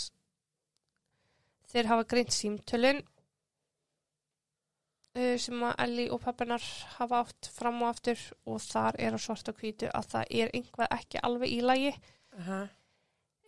Þeir 1.68 1.90
hafa 1.92 2.04
greint 2.08 2.32
símtölun 2.32 3.02
sem 5.40 5.62
að 5.66 5.78
Ellie 5.84 6.12
og 6.14 6.20
pappinar 6.24 6.64
hafa 6.98 7.22
átt 7.24 7.48
fram 7.54 7.82
og 7.82 7.92
aftur 7.92 8.20
og 8.46 8.60
þar 8.62 8.98
er 8.98 9.16
á 9.16 9.18
svart 9.18 9.50
og 9.50 9.60
hvítu 9.60 9.90
að 9.94 10.10
það 10.12 10.34
er 10.42 10.52
einhvað 10.54 10.94
ekki 10.98 11.22
alveg 11.22 11.54
í 11.54 11.60
lagi. 11.64 11.94
Uh 12.36 12.48
-huh. 12.48 12.68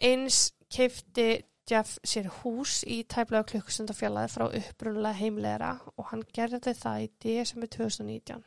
Eins 0.01 0.53
keifti 0.71 1.29
Jeff 1.71 1.99
sér 2.03 2.27
hús 2.41 2.81
í 2.83 3.03
tæplega 3.05 3.47
klukkustundafjallaði 3.53 4.29
frá 4.33 4.47
upprunulega 4.49 5.21
heimleira 5.21 5.79
og 5.97 6.05
hann 6.11 6.25
gerði 6.35 6.75
það 6.75 7.03
í 7.05 7.11
desember 7.23 7.69
2019 7.69 8.45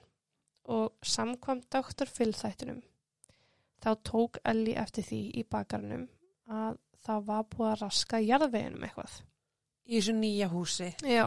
og 0.63 0.91
samkvæmt 1.01 1.69
Dr. 1.71 2.05
Phil 2.05 2.34
þættinum 2.34 2.82
þá 3.84 3.95
tók 4.03 4.39
Ellie 4.47 4.80
eftir 4.80 5.03
því 5.03 5.21
í 5.39 5.43
bakarnum 5.43 6.07
að 6.47 6.78
það 7.03 7.26
var 7.30 7.47
búið 7.51 7.69
að 7.69 7.80
raska 7.82 8.19
jarðveginum 8.24 8.86
eitthvað. 8.88 9.15
Í 9.84 9.97
þessu 9.97 10.13
nýja 10.15 10.47
húsi. 10.51 10.89
Já. 11.03 11.26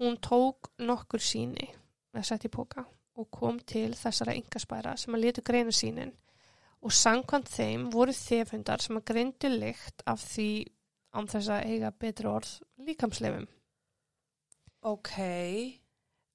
Hún 0.00 0.18
tók 0.22 0.72
nokkur 0.82 1.22
síni 1.22 1.68
með 2.12 2.28
sett 2.28 2.46
í 2.48 2.52
póka 2.52 2.84
og 3.18 3.28
kom 3.30 3.58
til 3.68 3.92
þessara 3.96 4.34
yngaspæra 4.38 4.96
sem 5.00 5.14
að 5.14 5.24
letu 5.26 5.44
greina 5.44 5.74
sínin 5.74 6.14
og 6.82 6.94
sangkvæmt 6.96 7.50
þeim 7.52 7.90
voru 7.92 8.14
þefundar 8.16 8.82
sem 8.82 8.98
að 8.98 9.06
greindu 9.12 9.50
lykt 9.52 10.02
af 10.08 10.24
því 10.32 10.50
án 11.12 11.28
þess 11.28 11.52
að 11.52 11.68
eiga 11.70 11.92
betri 11.92 12.28
orð 12.30 12.54
líkamsleifum. 12.86 13.46
Ok. 14.88 15.12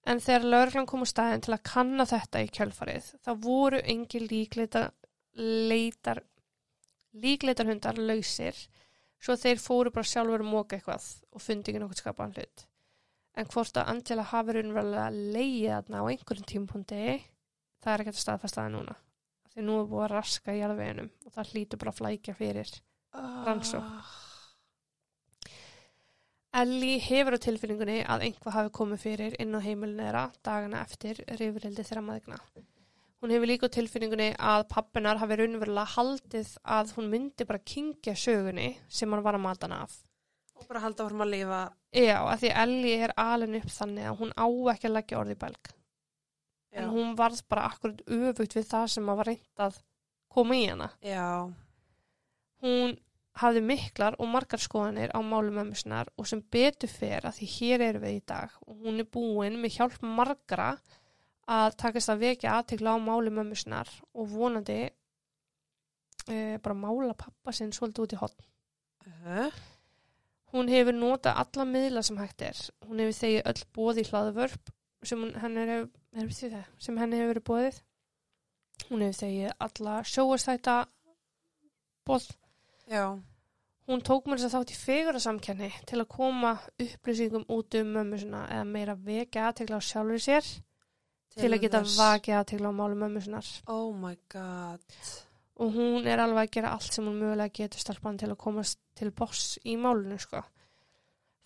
En 0.08 0.22
þegar 0.24 0.48
lögreglan 0.54 0.88
kom 0.88 1.04
á 1.04 1.08
staðin 1.10 1.44
til 1.44 1.56
að 1.58 1.66
kanna 1.68 2.06
þetta 2.08 2.44
í 2.46 2.52
kjölfarið, 2.56 3.10
þá 3.26 3.32
voru 3.44 3.82
engi 3.84 4.22
líkleita 4.24 4.86
leitar 5.38 6.24
líkleitarhundar 7.18 8.00
lausir 8.00 8.56
svo 9.20 9.36
þeir 9.36 9.60
fóru 9.62 9.92
bara 9.94 10.08
sjálfur 10.08 10.44
að 10.44 10.52
móka 10.52 10.78
eitthvað 10.78 11.06
og 11.34 11.44
fundi 11.44 11.74
ekki 11.74 11.82
nokkuð 11.82 12.02
skapaðan 12.04 12.36
hlut. 12.38 12.66
En 13.38 13.50
hvort 13.54 13.78
að 13.78 13.92
Angela 13.94 14.26
hafi 14.32 14.56
raunverulega 14.56 15.10
leiðið 15.14 15.74
þarna 15.76 16.00
á 16.02 16.10
einhverjum 16.10 16.48
tímpundi, 16.50 17.02
það 17.84 17.94
er 17.94 18.04
ekkert 18.04 18.18
að 18.18 18.24
staðfesta 18.24 18.64
það 18.64 18.72
núna. 18.74 18.96
Því 19.54 19.66
nú 19.66 19.76
er 19.82 19.92
búið 19.92 20.06
að 20.06 20.14
raska 20.16 20.56
í 20.56 20.62
jarðveginum 20.62 21.12
og 21.26 21.36
það 21.36 21.52
hlýtur 21.52 21.82
bara 21.82 21.94
að 21.94 22.00
flækja 22.00 22.38
fyrir. 22.38 22.72
Rannsókn. 23.18 23.92
Ah. 24.00 24.16
Ellie 26.58 26.98
hefur 27.04 27.38
á 27.38 27.40
tilfinningunni 27.44 28.00
að 28.10 28.24
einhvað 28.26 28.56
hafi 28.56 28.74
komið 28.74 29.02
fyrir 29.04 29.36
inn 29.42 29.54
á 29.54 29.62
heimilinu 29.62 30.02
þeirra 30.08 30.24
dagana 30.46 30.82
eftir 30.82 31.20
rifrildi 31.38 31.86
þeirra 31.86 32.04
maðugna. 32.08 32.40
Hún 33.22 33.34
hefur 33.34 33.50
líka 33.50 33.70
tilfinningunni 33.74 34.32
að 34.38 34.64
pappinar 34.72 35.20
hafi 35.22 35.38
raunverulega 35.38 35.94
haldið 35.94 36.56
að 36.78 36.96
hún 36.98 37.12
myndi 37.14 37.46
bara 37.50 37.62
kingja 37.62 38.16
sögunni 38.18 38.72
sem 38.90 39.14
hann 39.14 39.26
var 39.26 39.38
að 39.38 39.46
mata 39.46 39.70
hana 39.70 39.84
af. 39.86 40.00
Og 40.58 40.66
bara 40.70 40.82
halda 40.82 41.06
vorum 41.06 41.26
að 41.26 41.34
lifa. 41.36 41.62
Já, 41.96 42.20
að 42.28 42.42
því 42.44 42.54
Ellie 42.64 43.04
er 43.08 43.14
alin 43.16 43.58
upp 43.62 43.70
þannig 43.72 44.10
að 44.10 44.18
hún 44.22 44.32
á 44.36 44.48
ekki 44.74 44.90
að 44.90 44.96
leggja 44.98 45.20
orði 45.22 45.36
í 45.38 45.40
belg. 45.40 45.70
Já. 46.72 46.82
En 46.82 46.90
hún 46.92 47.14
varð 47.18 47.42
bara 47.50 47.70
akkurat 47.72 48.02
öfugt 48.06 48.58
við 48.58 48.68
það 48.68 48.88
sem 48.94 49.10
að 49.10 49.20
var 49.22 49.30
reynd 49.32 49.64
að 49.68 49.80
koma 50.28 50.58
í 50.58 50.66
hana. 50.68 50.90
Já. 51.02 51.48
Hún 52.62 52.98
hafði 53.38 53.64
miklar 53.64 54.18
og 54.20 54.30
margar 54.34 54.62
skoðanir 54.62 55.14
á 55.14 55.20
málum 55.22 55.62
ömmusinnar 55.64 56.10
og 56.18 56.28
sem 56.30 56.42
betur 56.42 56.90
fer 56.92 57.28
að 57.28 57.40
því 57.40 57.50
hér 57.54 57.84
erum 57.88 58.06
við 58.08 58.18
í 58.18 58.24
dag 58.34 58.56
og 58.66 58.86
hún 58.86 59.02
er 59.04 59.10
búin 59.14 59.60
með 59.62 59.78
hjálp 59.78 59.98
margra 60.02 60.72
að 61.48 61.78
takast 61.80 62.12
að 62.12 62.24
vekja 62.26 62.58
aðtekla 62.58 62.98
á 62.98 63.00
málum 63.00 63.42
ömmusinnar 63.44 63.92
og 64.18 64.30
vonandi 64.34 64.80
e, 66.28 66.36
bara 66.60 66.76
mála 66.76 67.16
pappa 67.18 67.54
sinn 67.56 67.72
svolítið 67.76 68.04
út 68.04 68.16
í 68.18 68.22
hotn. 68.24 68.48
Uh 69.08 69.14
-huh. 69.24 69.60
Hún 70.54 70.70
hefur 70.72 70.96
notað 70.96 71.42
alla 71.44 71.68
miðla 71.68 72.04
sem 72.08 72.20
hægt 72.22 72.44
er. 72.48 72.60
Hún 72.88 73.02
hefur 73.04 73.18
þegið 73.20 73.48
öll 73.52 73.64
bóð 73.76 74.02
í 74.02 74.06
hlaðvörp 74.08 74.74
sem 75.08 75.24
henni 75.42 75.66
hefur, 75.68 75.90
hefur 76.16 77.32
verið 77.34 77.48
bóðið. 77.50 77.80
Hún 78.88 79.04
hefur 79.04 79.20
þegið 79.22 79.56
alla 79.68 79.98
sjóastæta 80.08 80.78
bóð. 82.08 82.30
Já. 82.88 83.20
Hún 83.88 84.04
tók 84.04 84.26
mér 84.28 84.40
þess 84.42 84.52
að 84.52 84.56
þátt 84.58 84.72
í 84.72 84.78
fegurasamkenni 84.82 85.68
til 85.88 86.02
að 86.02 86.10
koma 86.12 86.58
upplýsingum 86.84 87.46
út 87.56 87.78
um 87.80 87.94
mömmu 87.96 88.20
sinna 88.20 88.42
eða 88.52 88.66
meira 88.68 88.96
vekja 89.00 89.46
aðtegla 89.48 89.80
á 89.80 89.88
sjálfur 89.88 90.24
sér 90.24 90.50
til, 91.38 91.52
að 91.54 91.62
geta 91.64 91.84
vakið 91.94 92.40
aðtegla 92.42 92.72
á 92.72 92.80
málum 92.80 93.06
mömmu 93.06 93.24
sinnar. 93.24 93.48
Oh 93.72 93.94
my 93.96 94.18
god. 94.32 94.84
Og 95.58 95.74
hún 95.74 96.06
er 96.06 96.22
alveg 96.22 96.46
að 96.46 96.54
gera 96.54 96.76
allt 96.76 96.94
sem 96.94 97.06
hún 97.08 97.18
mögulega 97.18 97.56
getur 97.64 97.82
stelpan 97.82 98.20
til 98.22 98.30
að 98.30 98.40
komast 98.44 98.78
til 98.98 99.10
boss 99.16 99.58
í 99.66 99.74
málunum 99.80 100.20
sko. 100.22 100.44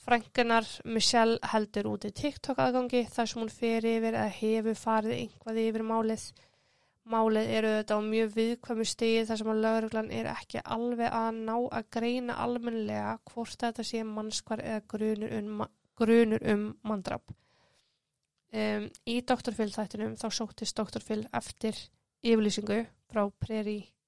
Frænkunar 0.01 0.65
Michelle 0.89 1.37
heldur 1.51 1.91
út 1.93 2.07
í 2.09 2.11
TikTok 2.17 2.59
aðgangi 2.59 3.05
þar 3.13 3.29
sem 3.29 3.41
hún 3.43 3.51
fer 3.53 3.85
yfir 3.85 4.15
eða 4.15 4.31
hefur 4.33 4.79
farið 4.79 5.13
einhvað 5.17 5.59
yfir 5.61 5.85
málið. 5.85 6.23
Málið 7.11 7.51
eru 7.57 7.69
þetta 7.75 7.97
á 7.97 8.01
mjög 8.07 8.33
viðkvæmu 8.35 8.87
stigi 8.89 9.21
þar 9.29 9.39
sem 9.41 9.53
að 9.53 9.61
lögreglan 9.65 10.11
er 10.17 10.31
ekki 10.33 10.65
alveg 10.75 11.15
að 11.21 11.39
ná 11.45 11.53
að 11.59 11.87
greina 11.97 12.39
almennilega 12.43 13.13
hvort 13.31 13.63
þetta 13.63 13.85
sé 13.85 14.03
mannskvar 14.05 14.65
eða 14.65 14.83
grunur 14.95 15.37
um, 15.37 15.63
grunur 16.01 16.45
um 16.51 16.67
mandrap. 16.83 17.31
Um, 18.51 18.89
í 19.07 19.21
Dr. 19.23 19.55
Phil 19.55 19.71
þættinum 19.71 20.19
þá 20.19 20.27
sóttist 20.33 20.75
Dr. 20.75 20.99
Phil 20.99 21.23
eftir 21.31 21.77
yfirlýsingu 22.25 22.83
frá 23.07 23.23
Prairie 23.39 24.00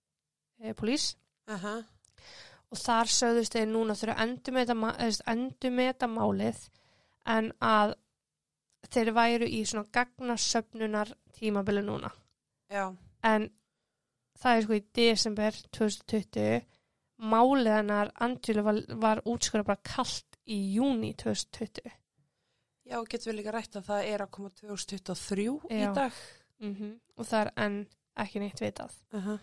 eh, 0.63 0.73
Police 0.73 1.15
Uh 1.47 1.59
-huh. 1.59 1.83
og 2.71 2.77
þar 2.77 3.05
sögðust 3.11 3.53
þeir 3.53 3.67
núna 3.67 3.93
þurfa 3.93 4.15
að 4.15 5.11
sagt, 5.11 5.27
endurmeta 5.27 6.07
málið 6.07 6.69
en 7.25 7.51
að 7.61 7.93
þeir 8.89 9.11
væru 9.13 9.45
í 9.47 9.65
svona 9.65 9.85
gagnasöfnunar 9.91 11.13
tímabili 11.33 11.81
núna 11.81 12.11
Já. 12.71 12.95
en 13.23 13.49
það 14.39 14.55
er 14.57 14.61
sko 14.61 14.73
í 14.73 14.83
desember 14.95 15.51
2020 15.71 16.61
málið 17.19 17.75
hennar 17.77 18.11
Angela 18.15 18.61
var, 18.63 18.81
var 18.89 19.21
útskora 19.25 19.63
bara 19.63 19.81
kallt 19.83 20.37
í 20.47 20.73
júni 20.75 21.13
2020 21.13 21.91
Já, 22.85 23.03
getum 23.07 23.31
við 23.31 23.35
líka 23.37 23.51
rætt 23.51 23.75
að 23.75 23.85
það 23.87 24.03
er 24.13 24.21
að 24.21 24.29
koma 24.31 24.49
2023 24.49 25.59
Já. 25.69 25.91
í 25.91 25.93
dag. 25.95 26.11
mm 26.59 26.99
og 27.17 27.25
það 27.25 27.41
er 27.45 27.51
enn 27.57 27.87
ekki 28.17 28.39
neitt 28.39 28.61
vitað 28.61 28.91
Uh 29.13 29.27
-huh. 29.27 29.39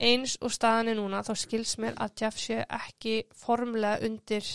Eins 0.00 0.36
og 0.40 0.52
staðan 0.54 0.92
er 0.92 0.98
núna 0.98 1.22
þá 1.26 1.32
skils 1.38 1.76
mér 1.82 1.96
að 2.00 2.14
Jeff 2.22 2.40
sé 2.40 2.60
ekki 2.64 3.16
formlega 3.36 4.00
undir 4.06 4.46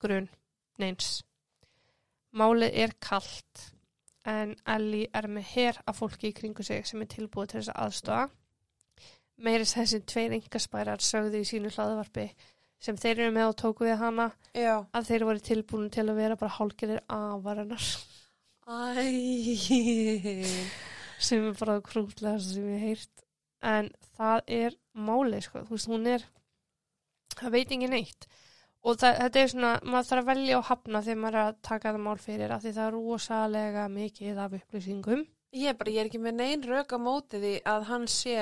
grunn 0.00 0.28
neins. 0.80 1.22
Málið 2.32 2.76
er 2.84 2.94
kallt 3.02 3.68
en 4.28 4.54
Ellie 4.68 5.08
er 5.16 5.28
með 5.32 5.48
her 5.54 5.80
af 5.88 6.00
fólki 6.00 6.30
í 6.30 6.36
kringu 6.36 6.64
sig 6.66 6.86
sem 6.86 7.02
er 7.02 7.10
tilbúið 7.12 7.52
til 7.52 7.60
þess 7.60 7.72
að 7.72 7.82
aðstofa. 7.86 8.28
Meiris 9.38 9.74
þessi 9.76 10.00
tveir 10.08 10.34
engaspærar 10.34 11.04
sögðu 11.04 11.42
í 11.42 11.48
sínu 11.48 11.70
hlaðvarpi 11.70 12.26
sem 12.82 12.98
þeir 12.98 13.24
eru 13.24 13.34
með 13.34 13.52
og 13.52 13.56
tóku 13.58 13.86
við 13.86 14.00
hana 14.00 14.28
Já. 14.54 14.86
að 14.94 15.08
þeir 15.10 15.26
voru 15.28 15.44
tilbúin 15.48 15.92
til 15.94 16.06
að 16.06 16.18
vera 16.20 16.38
bara 16.38 16.56
hálgerir 16.58 17.00
avarinnar 17.10 17.86
Æ. 18.68 19.06
sem 21.18 21.48
er 21.48 21.56
bara 21.58 21.78
krútlega 21.82 22.38
sem 22.42 22.66
ég 22.68 22.82
hef 22.82 22.86
heyrt 22.88 23.27
en 23.64 23.88
það 24.18 24.52
er 24.58 24.76
málið 24.94 25.46
sko, 25.46 25.64
þú 25.66 25.76
veist, 25.76 25.90
hún 25.90 26.06
er 26.14 26.28
það 27.38 27.56
veit 27.56 27.72
ekki 27.74 27.90
neitt. 27.90 28.28
Og 28.86 28.94
það, 29.00 29.16
þetta 29.24 29.40
er 29.40 29.50
svona, 29.52 29.72
maður 29.82 30.08
þarf 30.10 30.22
að 30.22 30.30
velja 30.30 30.58
og 30.58 30.68
hafna 30.68 31.02
þegar 31.02 31.20
maður 31.22 31.40
er 31.40 31.48
að 31.48 31.58
taka 31.66 31.90
það 31.90 32.04
mál 32.04 32.20
fyrir 32.22 32.54
af 32.54 32.62
því 32.62 32.72
það 32.76 32.86
er 32.86 32.96
rosalega 32.96 33.88
mikið 33.90 34.40
af 34.44 34.56
upplýsingum. 34.60 35.26
Ég 35.58 35.72
er 35.72 35.76
bara, 35.80 35.92
ég 35.92 36.02
er 36.02 36.10
ekki 36.10 36.22
með 36.22 36.38
neinn 36.38 36.64
rauk 36.68 36.94
á 36.94 36.98
móti 37.00 37.40
því 37.42 37.54
að 37.66 37.86
hann 37.88 38.06
sé 38.12 38.36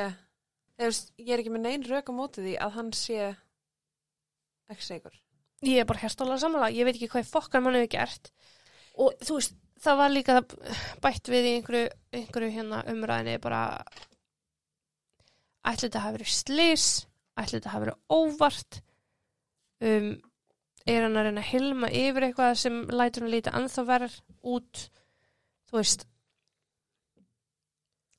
veist, 0.84 1.12
ég 1.20 1.32
er 1.34 1.42
ekki 1.42 1.52
með 1.54 1.64
neinn 1.66 1.86
rök 1.86 2.10
á 2.12 2.14
móti 2.14 2.44
því 2.44 2.56
að 2.62 2.74
hann 2.76 2.90
sé 2.96 3.20
ekki 4.72 4.84
segur. 4.84 5.14
ég 5.64 5.80
er 5.80 5.86
bara 5.88 6.02
hérstóla 6.02 6.36
sammála, 6.38 6.72
ég 6.74 6.84
veit 6.84 6.96
ekki 6.96 7.08
hvað 7.14 7.30
fokkar 7.30 7.62
mann 7.64 7.78
hefur 7.78 7.94
gert. 7.94 8.30
Og 9.00 9.14
þú 9.24 9.38
veist, 9.38 9.56
það 9.82 10.00
var 10.00 10.12
líka 10.12 10.42
bætt 11.04 11.30
við 11.32 11.48
í 11.48 11.54
einhverju, 11.56 11.88
einhverju 12.12 12.52
hérna 12.52 12.82
umræðinni 12.92 13.38
bara 13.42 13.62
ætli 15.66 15.88
þetta 15.88 16.04
hafi 16.04 16.18
verið 16.18 16.32
slis 16.34 16.88
ætli 17.36 17.58
þetta 17.58 17.72
hafi 17.74 17.86
verið 17.86 18.16
óvart? 18.16 18.80
Um, 19.86 20.10
er 20.86 21.04
hann 21.04 21.18
að 21.18 21.28
reyna 21.28 21.42
að 21.42 21.50
hilma 21.50 21.90
yfir 21.92 22.28
eitthvað 22.28 22.52
sem 22.62 22.82
lætur 22.92 23.26
hann 23.26 23.34
líta 23.34 23.54
anþá 23.58 23.86
verð 23.90 24.20
út? 24.46 24.84
Þú 25.66 25.80
veist 25.80 26.06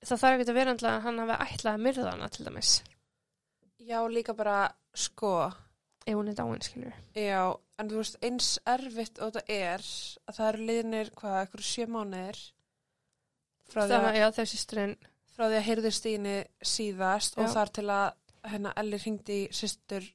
það 0.08 0.22
þarf 0.24 0.42
ekki 0.42 0.52
að 0.52 0.60
vera 0.60 0.76
að 0.78 1.00
hann 1.08 1.24
hafi 1.24 1.40
ætlað 1.48 1.74
að 1.74 1.86
myrða 1.88 2.12
hana 2.14 2.28
til 2.32 2.46
dæmis. 2.48 2.74
Já, 3.88 3.98
líka 4.12 4.36
bara, 4.36 4.68
sko, 4.96 5.32
ef 6.08 6.16
hún 6.16 6.30
er 6.32 6.38
dáin, 6.38 6.64
skilur 6.64 6.96
já, 7.16 7.42
en 7.80 7.90
þú 7.92 8.00
veist, 8.02 8.18
eins 8.24 8.54
erfitt 8.68 9.20
og 9.20 9.34
þetta 9.36 9.54
er 9.54 9.84
að 10.28 10.38
það 10.38 10.50
eru 10.50 10.68
liðnir, 10.70 11.12
hvað, 11.20 11.38
eitthvað 11.42 11.68
sjö 11.68 11.88
mánuðir 11.92 12.40
frá 13.68 13.82
því 13.82 13.86
að, 13.86 13.94
þannig 13.94 14.10
að 14.12 14.20
já, 14.20 14.28
þessi 14.40 14.60
strinn 14.62 14.96
frá 15.38 15.46
því 15.48 15.58
að 15.60 15.68
heyrðu 15.70 15.92
stíni 15.94 16.36
síðast 16.66 17.38
og 17.38 17.46
Já. 17.48 17.54
þar 17.54 17.72
til 17.78 17.88
að 17.94 18.08
hennar 18.52 18.74
Elli 18.82 18.98
hringdi 19.04 19.38
í 19.46 19.50
systur 19.54 20.06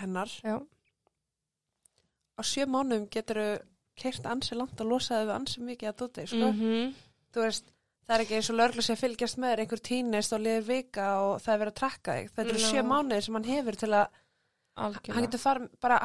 hennar. 0.00 0.30
já, 0.44 0.56
Á 2.40 2.42
sjö 2.46 2.64
mánuðum 2.70 3.08
getur 3.12 3.36
þau 3.40 3.58
keirt 4.00 4.26
ansi 4.30 4.56
langt 4.56 4.80
og 4.80 4.88
losaði 4.88 5.26
við 5.28 5.34
ansi 5.36 5.60
mikið 5.66 5.90
að 5.90 5.98
dóti, 6.02 6.26
sko. 6.30 6.52
mhm 6.54 6.94
Þú 7.30 7.42
veist, 7.44 7.66
það 8.08 8.14
er 8.16 8.22
ekki 8.24 8.34
eins 8.40 8.48
og 8.50 8.56
lörgla 8.58 8.82
sé 8.82 8.94
að 8.96 9.02
fylgjast 9.04 9.36
með 9.38 9.52
þér 9.52 9.60
einhver 9.62 9.82
tínist 9.86 10.32
og 10.34 10.40
liður 10.42 10.64
vika 10.66 11.04
og 11.22 11.34
það 11.44 11.52
er 11.54 11.60
verið 11.60 11.72
að 11.74 11.80
trakka 11.80 12.14
þig. 12.16 12.30
Þetta 12.34 12.50
eru 12.54 12.62
sjö 12.64 12.82
mánuðir 12.90 13.22
sem 13.26 13.36
hann 13.38 13.44
hefur 13.50 13.76
til 13.78 13.90
að 13.94 14.06
hann 14.80 14.88
algjörlega 14.88 15.20
getur, 15.28 15.38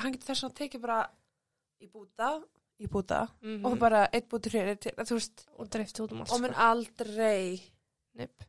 hann 0.04 0.14
getur 0.18 0.30
þess 0.30 0.44
að 0.46 0.54
tekið 0.60 0.84
bara 0.84 1.00
í 1.82 1.88
búta, 1.96 2.30
í 2.84 2.88
búta 2.92 3.22
Mhm. 3.42 3.66
og 3.66 3.80
bara 3.80 4.04
eitt 4.14 4.28
búti 4.30 4.52
veist, 5.16 5.46
og 5.58 5.70
um 6.12 6.22
og 6.22 6.42
mun 6.42 6.52
sko. 6.54 6.62
aldrei, 6.62 7.62
Nipp. 8.14 8.44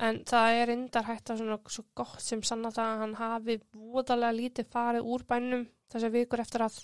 En 0.00 0.20
það 0.28 0.58
er 0.62 0.72
indar 0.74 1.06
hægt 1.08 1.32
að 1.32 1.42
svona 1.42 1.58
svo 1.68 1.84
gott 1.98 2.22
sem 2.24 2.42
sanna 2.46 2.72
það 2.74 2.92
að 2.92 3.02
hann 3.04 3.16
hafi 3.20 3.56
voðalega 3.76 4.36
lítið 4.36 4.70
farið 4.72 5.10
úr 5.14 5.26
bænum 5.28 5.66
þessar 5.92 6.14
vikur 6.14 6.42
eftir 6.44 6.64
að 6.66 6.78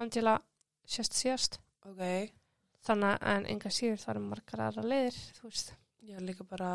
hann 0.00 0.12
til 0.14 0.24
að 0.26 0.42
sést 0.88 1.18
síðast. 1.18 1.60
Ok, 1.88 2.32
þannig 2.86 3.28
en 3.34 3.46
enga 3.54 3.72
síður 3.74 4.02
það 4.02 4.14
eru 4.14 4.24
margar 4.26 4.64
aðra 4.66 4.88
leiðir 4.88 5.20
þú 5.38 5.50
veist. 5.50 5.76
Er 6.08 6.24
líka 6.24 6.44
bara 6.48 6.72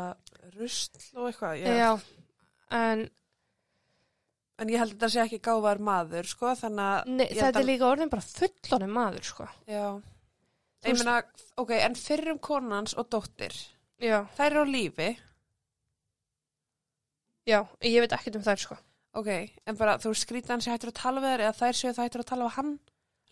rusl 0.54 1.00
og 1.18 1.26
eitthvað, 1.26 1.56
já. 1.58 1.70
ég, 1.74 2.02
en 2.78 3.08
en 4.62 4.70
ég 4.70 4.78
held 4.78 4.92
að 4.92 4.96
þetta 4.96 5.10
sé 5.10 5.22
ekki 5.24 5.40
gáfaður 5.42 5.80
maður, 5.88 6.28
sko, 6.30 6.52
þannig 6.60 6.84
að, 6.84 7.12
nei, 7.18 7.24
þetta 7.32 7.60
er 7.60 7.66
líka 7.66 7.88
orðin 7.88 8.12
bara 8.12 8.26
fullorinn 8.28 8.94
maður 8.94 9.26
sko. 9.26 9.46
Já, 9.66 9.86
ég 10.86 10.98
meina, 11.00 11.16
ok, 11.60 11.72
en 11.80 11.98
fyrrum 11.98 12.40
konans 12.44 12.94
og 13.00 13.08
dóttir, 13.10 13.56
já, 13.98 14.20
þær 14.36 14.46
eru 14.52 14.62
á 14.62 14.66
lífi, 14.70 15.08
já, 17.48 17.60
ég 17.84 18.00
veit 18.04 18.16
ekkert 18.16 18.40
um 18.40 18.46
þær 18.46 18.64
sko. 18.64 18.78
Ok, 19.14 19.30
en 19.68 19.78
bara, 19.78 19.98
þú 20.02 20.14
skrýta 20.18 20.54
hann 20.54 20.64
sé 20.64 20.72
hættur 20.72 20.90
að 20.90 20.98
tala 21.02 21.22
við 21.22 21.34
þær 21.34 21.44
eða 21.44 21.58
þær 21.60 21.78
séu 21.78 21.92
það 21.92 22.08
hættur 22.08 22.24
að 22.24 22.30
tala 22.32 22.48
við 22.48 22.56
hann, 22.56 22.72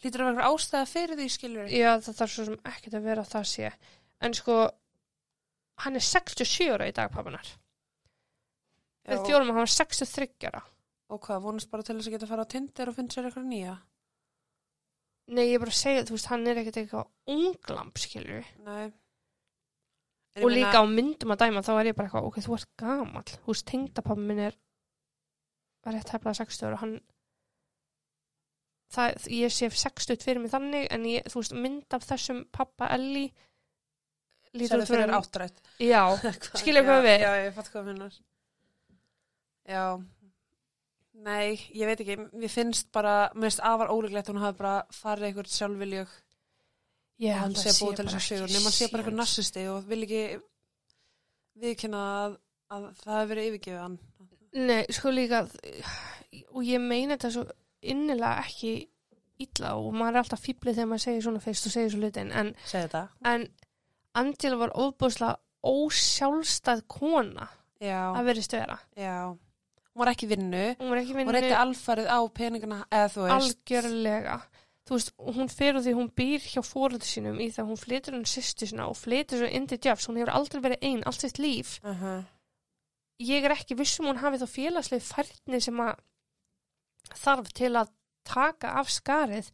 lítur 0.04 0.22
að 0.22 0.30
vera 0.30 0.50
ástæða 0.52 0.90
fyrir 0.92 1.18
því, 1.18 1.26
skilur 1.36 1.72
já, 1.72 1.90
það 2.04 2.20
þarf 2.20 2.34
svo 2.36 2.46
sem 2.48 2.60
ekkert 2.70 2.98
að 2.98 3.08
vera 3.08 3.24
að 3.24 3.32
það 3.32 3.48
sé. 3.50 3.72
En 4.22 4.36
sko 4.38 4.60
hann 5.82 5.98
er 5.98 6.06
67 6.06 6.70
ára 6.70 6.86
í 6.86 6.94
dag 6.94 7.10
pappanar 7.10 7.50
við 9.08 9.24
þjórum 9.26 9.48
að 9.50 9.56
hann 9.56 9.64
var 9.64 9.72
63 9.74 10.48
ára. 10.48 10.62
Og 11.12 11.20
hvað, 11.26 11.42
vonast 11.44 11.70
bara 11.72 11.84
til 11.86 11.96
þess 11.98 12.08
að 12.08 12.14
geta 12.14 12.26
að 12.26 12.32
fara 12.32 12.44
á 12.46 12.52
Tinder 12.52 12.90
og 12.90 12.96
finna 12.96 13.14
sér 13.14 13.28
eitthvað 13.28 13.48
nýja? 13.50 13.74
Nei, 15.32 15.44
ég 15.48 15.56
er 15.56 15.62
bara 15.62 15.72
að 15.72 15.80
segja, 15.80 16.04
þú 16.06 16.16
veist, 16.16 16.28
hann 16.32 16.46
er 16.50 16.60
ekkert 16.62 16.78
eitthvað 16.82 17.34
unglamp, 17.34 18.00
skilur. 18.00 18.48
Nei. 18.66 18.92
Og 20.40 20.48
ég 20.48 20.62
líka 20.62 20.80
á 20.80 20.84
myndum 20.88 21.34
að 21.34 21.42
dæma, 21.44 21.60
þá 21.64 21.72
er 21.76 21.88
ég 21.90 21.96
bara 21.96 22.08
eitthvað, 22.08 22.28
ok, 22.30 22.38
þú 22.40 22.54
ert 22.56 22.68
gamall. 22.80 23.32
Þú 23.42 23.52
veist, 23.52 23.66
tengdapappi 23.68 24.24
minn 24.28 24.40
er, 24.46 24.54
var 25.84 25.96
rétt 25.96 26.12
heflað 26.14 26.38
60 26.40 26.64
ára 26.68 26.78
og 26.78 26.80
hann, 26.80 26.94
það, 28.96 29.28
ég 29.36 29.52
sé 29.52 29.68
60 29.82 30.24
fyrir 30.24 30.40
mig 30.40 30.54
þannig, 30.54 30.88
en 30.96 31.04
ég, 31.10 31.28
þú 31.28 31.42
veist, 31.42 31.56
mynd 31.66 31.98
af 31.98 32.08
þessum 32.08 32.40
pappa 32.54 32.88
Elli, 32.96 33.26
lítur 34.56 34.86
út 34.86 34.94
fyrir 34.94 35.12
áttrætt. 35.18 35.60
Já, 35.84 36.00
Skilur 36.62 36.88
hvað 36.88 37.06
við? 37.10 37.26
Já, 37.26 37.30
ég 37.42 37.54
fatt 37.58 37.72
hvað 37.74 37.88
minnar. 37.92 38.18
Já. 39.68 39.86
Nei, 41.22 41.60
ég 41.76 41.86
veit 41.86 42.00
ekki, 42.00 42.16
mér 42.32 42.50
finnst 42.50 42.88
bara, 42.94 43.28
mér 43.36 43.50
finnst 43.50 43.66
afar 43.68 43.92
ólíklegt 43.92 44.30
að 44.30 44.38
hún 44.38 44.46
hafi 44.46 44.62
bara 44.64 44.78
farið 44.96 45.28
eitthvað 45.28 45.52
sjálfviljug 45.58 46.20
ég 47.22 47.38
held 47.38 47.56
sé 47.60 47.68
að 47.70 47.76
sé 47.78 47.84
búa 47.86 47.96
til 47.98 48.06
þess 48.08 48.18
að 48.18 48.24
sigur, 48.28 48.52
nema 48.52 48.66
hann 48.68 48.76
sé 48.78 48.88
bara 48.92 49.02
eitthvað 49.04 49.18
narsisti 49.20 49.66
og 49.72 49.84
vil 49.90 50.00
ekki 50.06 50.22
viðkynna 51.62 52.00
að, 52.22 52.36
að 52.72 52.86
það 53.02 53.18
hefur 53.18 53.30
verið 53.32 53.48
yfirgefið 53.50 53.82
hann. 53.82 53.98
Nei, 54.52 54.80
sko 54.92 55.12
líka, 55.12 55.42
og 56.52 56.64
ég 56.66 56.82
meina 56.84 57.16
þetta 57.16 57.30
svo 57.36 57.44
innilega 57.92 58.42
ekki 58.46 58.72
illa 59.42 59.72
og 59.80 59.94
maður 59.96 60.18
er 60.18 60.22
alltaf 60.22 60.42
fýblið 60.44 60.76
þegar 60.76 60.90
maður 60.90 61.04
segir 61.06 61.24
svona 61.24 61.42
fyrst 61.42 61.66
og 61.68 61.72
segir 61.74 61.92
svo 61.94 62.02
hlutin, 62.02 62.32
en 62.36 62.52
en 63.32 63.46
Angela 64.20 64.58
var 64.60 64.74
ofbúslega 64.76 65.38
ósjálfstæð 65.64 66.82
kona 66.90 67.46
Já, 67.82 68.12
að 68.14 68.28
verðist 68.28 68.52
vera. 68.54 68.76
já. 68.96 69.32
Hún 69.92 70.00
var 70.00 70.10
ekki 70.12 70.26
vinnu, 70.30 70.60
Hún 70.80 71.32
reyndi 71.34 71.52
alfarið 71.56 72.06
á 72.08 72.18
peningana, 72.32 72.78
eða 72.90 73.08
þú 73.12 73.24
veist. 73.26 73.34
algjörlega. 73.36 74.36
Þú 74.82 74.96
veist, 74.96 75.12
hún 75.36 75.50
fer 75.52 75.76
úr 75.78 75.84
því 75.84 75.92
hún 75.94 76.10
býr 76.18 76.42
hjá 76.42 76.62
fóröldu 76.66 77.06
sínum 77.06 77.38
í 77.38 77.48
það 77.54 77.68
hún 77.70 77.78
flytur 77.78 78.16
hún 78.16 78.26
sýstu 78.26 78.66
sína 78.66 78.88
og 78.90 78.96
flytur 78.98 79.38
svo 79.38 79.50
inn 79.50 79.68
til 79.70 79.78
Jeffs. 79.78 80.08
Hún 80.10 80.18
hefur 80.18 80.32
aldrei 80.34 80.62
verið 80.64 80.86
einn, 80.88 81.04
allt 81.06 81.22
sitt 81.22 81.38
líf. 81.38 81.78
Uh 81.84 82.02
-huh. 82.02 82.24
Ég 83.22 83.44
er 83.44 83.54
ekki 83.54 83.78
vissum 83.78 84.06
hún 84.06 84.18
hafi 84.18 84.42
þá 84.42 84.48
félagslega 84.50 85.08
færni 85.12 85.60
sem 85.60 85.78
að 85.80 85.94
þarf 87.14 87.52
til 87.52 87.76
að 87.76 87.92
taka 88.24 88.68
af 88.80 88.90
skarið 88.90 89.52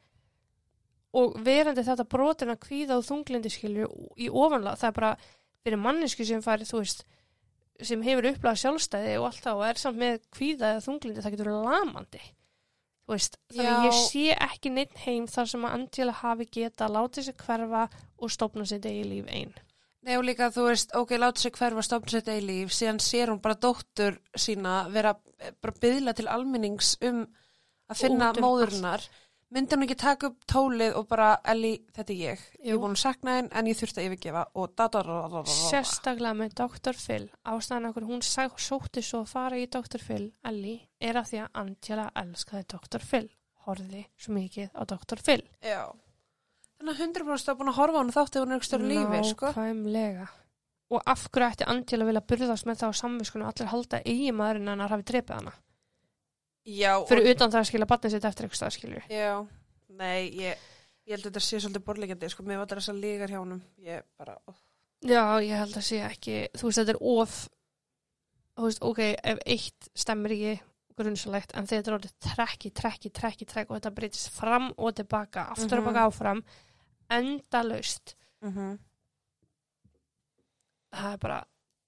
og 1.13 1.39
verandi 1.45 1.85
þetta 1.85 2.05
brotin 2.05 2.53
að 2.53 2.63
kvíða 2.65 2.97
og 2.97 3.05
þunglindi 3.05 3.51
skilju 3.51 3.89
í 4.17 4.29
ofanlega. 4.29 4.77
Það 4.77 4.89
er 4.89 4.93
bara 5.01 5.17
fyrir 5.65 5.79
mannesku 5.79 6.25
sem 6.25 6.43
fær, 6.43 6.65
þú 6.65 6.83
veist, 6.83 7.05
sem 7.83 8.03
hefur 8.03 8.31
upplegað 8.33 8.61
sjálfstæði 8.63 9.15
og 9.19 9.29
allt 9.31 9.45
það 9.45 9.61
og 9.61 9.69
er 9.69 9.81
samt 9.83 9.99
með 9.99 10.21
kvíða 10.35 10.73
eða 10.73 10.85
þunglindi, 10.87 11.25
það 11.25 11.37
getur 11.37 11.53
lamandi. 11.53 12.23
Þú 13.09 13.15
veist, 13.17 13.39
þannig 13.57 13.71
Já. 13.73 13.85
ég 13.87 13.95
sé 14.05 14.25
ekki 14.37 14.71
neitt 14.75 14.99
heim 15.07 15.25
þar 15.33 15.47
sem 15.49 15.63
að 15.65 15.75
Angela 15.79 16.15
hafi 16.19 16.47
geta 16.53 16.91
látið 16.93 17.31
sér 17.31 17.37
hverfa 17.41 17.87
og 18.21 18.33
stopna 18.35 18.67
sér 18.69 18.83
degi 18.85 19.07
líf 19.09 19.31
einn. 19.33 19.55
Nei 20.05 20.19
og 20.19 20.27
líka 20.29 20.51
þú 20.53 20.67
veist, 20.69 20.93
ok, 20.93 21.15
láta 21.17 21.41
sig 21.41 21.57
hverfa 21.57 21.87
stofn 21.87 22.13
sitt 22.13 22.29
í 22.29 22.37
líf, 22.45 22.75
síðan 22.77 23.01
sér 23.01 23.33
hún 23.33 23.41
bara 23.41 23.57
dóttur 23.57 24.19
sína 24.37 24.83
vera 24.93 25.15
eh, 25.41 25.55
bara 25.57 25.81
byðla 25.81 26.15
til 26.19 26.29
almennings 26.29 26.93
um 27.09 27.25
að 27.89 28.03
finna 28.05 28.29
um 28.37 28.45
móðurinnar. 28.45 29.09
Myndi 29.49 29.73
hún 29.79 29.85
ekki 29.87 29.95
taka 29.97 30.29
upp 30.29 30.43
tólið 30.51 30.97
og 30.99 31.07
bara, 31.09 31.29
Elli, 31.49 31.71
þetta 31.97 32.13
er 32.13 32.19
ég. 32.21 32.41
Ég 32.61 32.67
Jú. 32.69 32.75
er 32.75 32.81
búin 32.83 32.97
að 32.99 33.01
sakna 33.01 33.37
henn 33.39 33.47
en 33.57 33.69
ég 33.71 33.79
þurfti 33.79 34.03
að 34.03 34.09
yfirgefa 34.11 34.43
og 34.61 34.75
da 34.77 34.89
da 34.93 35.01
da 35.07 35.21
da 35.23 35.41
da. 35.41 35.55
Sérstaklega 35.55 36.35
með 36.37 36.57
Dr. 36.59 36.99
Phil, 37.01 37.31
ástæðan 37.49 37.89
okkur 37.89 38.09
hún 38.11 38.21
sótti 38.21 39.01
svo 39.01 39.23
að 39.23 39.31
fara 39.33 39.57
í 39.57 39.65
Dr. 39.73 40.03
Phil, 40.05 40.27
Ellie, 40.45 40.83
er 41.01 41.17
af 41.17 41.31
því 41.31 41.41
að 41.47 41.63
Angela 41.63 42.11
elskaði 42.15 42.67
Dr. 42.75 43.07
Phil, 43.09 43.31
horfði 43.65 44.03
svo 44.21 44.35
mikið 44.37 44.69
á 44.77 44.83
Dr. 44.85 45.23
Phil. 45.25 45.41
Já. 45.65 45.81
Þannig 46.79 46.93
að 46.93 47.01
100% 47.07 47.49
að 47.49 47.59
búin 47.63 47.73
að 47.73 47.79
horfa 47.81 47.97
á 47.97 48.03
hún 48.05 48.13
þátti 48.19 48.37
ef 48.37 48.45
hún 48.45 48.53
er 48.53 48.61
ekstra 48.61 48.79
lífi, 48.85 49.23
sko. 49.33 49.55
Nákvæmlega. 49.55 50.29
Og 50.93 51.03
af 51.09 51.25
hverju 51.33 51.49
ætti 51.49 51.67
Angela 51.69 52.05
vilja 52.09 52.21
burðast 52.25 52.69
með 52.69 52.85
það 52.85 52.93
á 52.93 53.01
samviskunum 53.01 53.49
allir 53.49 53.73
halda 53.73 53.99
eigi 54.05 54.31
maðurinn 54.33 54.71
en 54.73 54.85
að 54.85 54.93
hafi 54.95 55.09
drepið 55.09 55.41
hana? 55.41 55.53
Já. 56.69 56.93
Fyrir 57.09 57.31
utan 57.33 57.51
það 57.53 57.63
að 57.63 57.69
skilja 57.71 57.89
batnið 57.89 58.15
sitt 58.15 58.25
eftir 58.29 58.47
eitthvað 58.49 58.61
skilju. 58.77 59.03
Já. 59.09 59.31
Nei, 59.99 60.29
ég, 60.37 60.65
ég 61.09 61.15
held 61.17 61.25
að 61.25 61.31
þetta 61.31 61.45
sé 61.47 61.61
svolítið 61.65 61.85
borlegjandi, 61.87 62.29
sko. 62.33 62.45
Mér 62.45 62.59
var 62.61 62.69
þetta 62.69 62.93
að 62.93 63.03
lígar 63.05 63.33
hjá 63.33 63.39
honum. 63.41 63.63
Ég 63.81 64.03
bara, 64.21 64.35
ó. 64.45 64.53
Já, 65.09 65.23
ég 65.47 65.55
held 65.63 65.77
að 65.79 65.87
sé 65.87 66.01
ekki, 66.05 66.35
þú 66.59 66.69
veist, 66.69 66.81
þetta 66.83 66.95
er 66.97 67.01
of, 67.15 67.37
þú 68.59 68.67
veist, 68.67 68.83
ok, 68.83 69.01
ef 69.33 69.39
eitt 69.47 69.89
stemmir 69.95 70.35
ekki 70.37 70.57
grunnsalegt, 70.99 71.53
en 71.55 71.69
þetta 71.71 71.93
er 71.93 71.97
orðið 72.01 72.15
trekki, 72.27 72.71
trekki, 72.75 73.11
trekki, 73.15 73.47
trekki 73.47 73.71
og 73.71 73.79
þetta 73.79 73.93
breytist 73.95 74.33
fram 74.35 74.73
og 74.77 74.97
tilbaka, 74.99 75.45
aftur 75.55 75.79
og 75.79 75.85
Mhm. 75.85 75.93
baka 75.93 76.07
áfram, 76.11 76.43
endalaust, 77.09 78.17
Mm 78.43 78.79
það 80.93 81.13
er 81.13 81.19
bara 81.23 81.39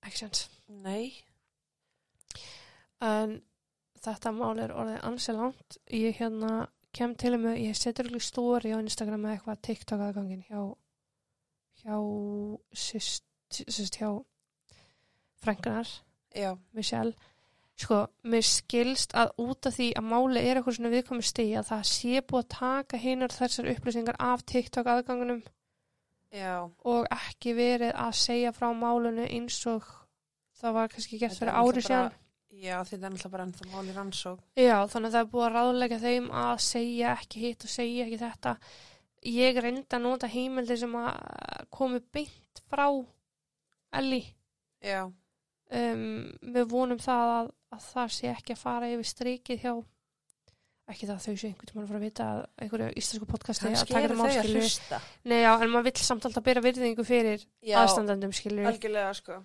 ekki 0.07 0.19
sens. 0.19 0.49
Nei. 0.69 1.13
En 3.01 3.41
þetta 4.05 4.33
mál 4.37 4.55
er 4.63 4.75
orðið 4.75 5.03
ansi 5.09 5.35
langt, 5.37 5.79
ég 5.95 6.21
hérna 6.21 6.53
kem 6.97 7.15
til 7.19 7.35
og 7.37 7.43
með, 7.45 7.59
ég 7.69 7.79
setur 7.79 8.11
ekki 8.11 8.23
stóri 8.25 8.73
á 8.75 8.79
Instagram 8.83 9.25
með 9.25 9.37
eitthvað 9.37 9.61
TikTok 9.69 10.05
aðgangin 10.07 10.47
hjá, 10.49 10.63
hjá, 11.83 11.99
sýst, 12.75 13.27
sýst 13.51 14.01
hjá 14.01 14.11
frængunar, 15.41 15.91
Já. 16.37 16.55
Michelle. 16.73 17.15
Sko, 17.81 18.03
mér 18.29 18.45
skilst 18.45 19.15
að 19.17 19.31
út 19.41 19.67
af 19.67 19.73
því 19.79 19.87
að 19.97 20.05
máli 20.05 20.41
er 20.45 20.59
eitthvað 20.59 20.77
svona 20.77 20.91
viðkomið 20.93 21.27
stíð 21.31 21.55
að 21.63 21.71
það 21.71 21.87
sé 21.89 22.21
búið 22.29 22.43
að 22.43 22.51
taka 22.59 23.01
hinar 23.01 23.33
þessar 23.33 23.71
upplýsingar 23.73 24.19
af 24.21 24.45
TikTok 24.45 24.91
aðgangunum 24.93 25.41
Já, 26.31 26.69
og 26.87 27.09
ekki 27.11 27.55
verið 27.57 27.95
að 27.97 28.19
segja 28.21 28.53
frá 28.55 28.69
málunu 28.77 29.25
eins 29.25 29.57
og 29.71 29.87
það 30.61 30.77
var 30.77 30.93
kannski 30.93 31.19
er 31.25 31.33
fyrir 31.35 31.57
ári 31.57 31.83
síðan. 31.87 32.13
Já 32.51 32.77
þetta 32.85 33.07
er 33.07 33.13
náttúrulega 33.15 33.33
bara 33.37 33.47
ennþá 33.49 33.69
máli 33.73 33.95
rannsók. 33.97 34.41
Já, 34.59 34.77
þannig 34.91 35.09
að 35.11 35.15
það 35.17 35.21
er 35.25 35.31
búið 35.35 35.47
að 35.47 35.55
ráðleika 35.59 35.99
þeim 36.03 36.31
að 36.43 36.57
segja 36.67 37.15
ekki 37.21 37.45
hitt 37.47 37.65
og 37.65 37.71
segja 37.77 38.07
ekki 38.09 38.19
þetta. 38.25 38.57
Ég 39.31 39.61
reyndi 39.63 39.97
að 39.97 40.05
nota 40.07 40.27
heimildir 40.33 40.79
sem 40.81 40.95
að 40.97 41.67
komi 41.71 42.01
beint 42.13 42.63
frá 42.71 42.87
Elli. 43.93 44.23
Já, 44.81 45.11
Um, 45.71 46.33
við 46.43 46.65
vonum 46.67 46.99
það 46.99 47.29
að, 47.31 47.49
að 47.77 47.83
það 47.93 48.09
sé 48.11 48.31
ekki 48.33 48.55
að 48.57 48.59
fara 48.59 48.87
yfir 48.91 49.07
strikið 49.07 49.61
hjá 49.63 49.75
ekki 50.91 51.07
það 51.07 51.13
að 51.15 51.21
þau 51.23 51.35
sé 51.39 51.47
einhvern 51.47 51.69
tímann 51.71 51.85
að 51.85 51.91
fara 51.93 52.01
að 52.01 52.07
vita 52.09 52.25
að 52.27 52.41
einhverju 52.65 52.89
íslensku 52.99 53.29
podcasti 53.31 53.69
að 53.71 53.85
taka 53.93 54.17
máskilju. 54.19 54.65
hlusta. 54.65 54.99
Nei, 55.31 55.37
já, 55.45 55.53
en 55.55 55.71
maður 55.71 55.87
vill 55.87 56.03
samt 56.03 56.27
alltaf 56.27 56.47
bera 56.49 56.65
virðingu 56.65 57.05
fyrir 57.07 57.45
Já, 57.63 57.77
aðstandandum, 57.85 58.35
skilju. 58.35 58.67
algjörlega 58.67 59.13
sko. 59.21 59.39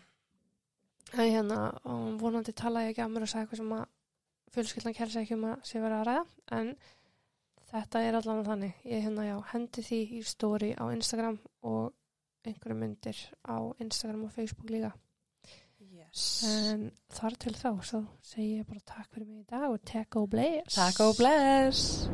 Það 1.15 1.23
er 1.23 1.31
hérna 1.31 1.57
og 1.87 2.07
vonandi 2.19 2.51
tala 2.51 2.81
ég 2.83 2.91
ekki 2.91 3.03
að 3.05 3.11
mér 3.13 3.23
og 3.23 3.29
segja 3.31 3.45
eitthvað 3.45 3.59
sem 3.61 3.69
að 3.71 3.83
fjölskyldan 4.51 4.95
kæri 4.97 5.13
segja 5.13 5.23
ekki 5.23 5.37
um 5.37 5.45
að 5.47 5.61
sé 5.69 5.79
verið 5.79 5.97
að 6.01 6.07
ræða 6.09 6.23
en 6.57 6.71
þetta 7.69 8.01
er 8.03 8.17
allavega 8.19 8.49
þannig. 8.49 8.81
Ég 8.91 9.05
hérna 9.05 9.27
já, 9.29 9.35
hendi 9.53 9.83
því 9.87 9.99
í 10.17 10.19
stóri 10.27 10.71
á 10.75 10.83
Instagram 10.91 11.37
og 11.71 11.85
einhverju 12.43 12.77
myndir 12.81 13.21
á 13.47 13.57
Instagram 13.79 14.27
og 14.27 14.35
Facebook 14.35 14.69
líka. 14.75 14.91
Yes. 15.95 16.43
En 16.51 16.91
þar 17.15 17.39
til 17.39 17.55
þá, 17.55 17.71
svo 17.79 18.03
segi 18.19 18.59
ég 18.59 18.67
bara 18.67 18.83
takk 18.83 19.07
fyrir 19.15 19.29
mig 19.29 19.45
í 19.45 19.49
dag 19.55 19.69
og 19.71 19.79
take 19.87 20.19
a 20.19 20.27
bless. 20.27 20.75
Take 20.75 20.99
a 20.99 21.15
bless. 21.15 22.09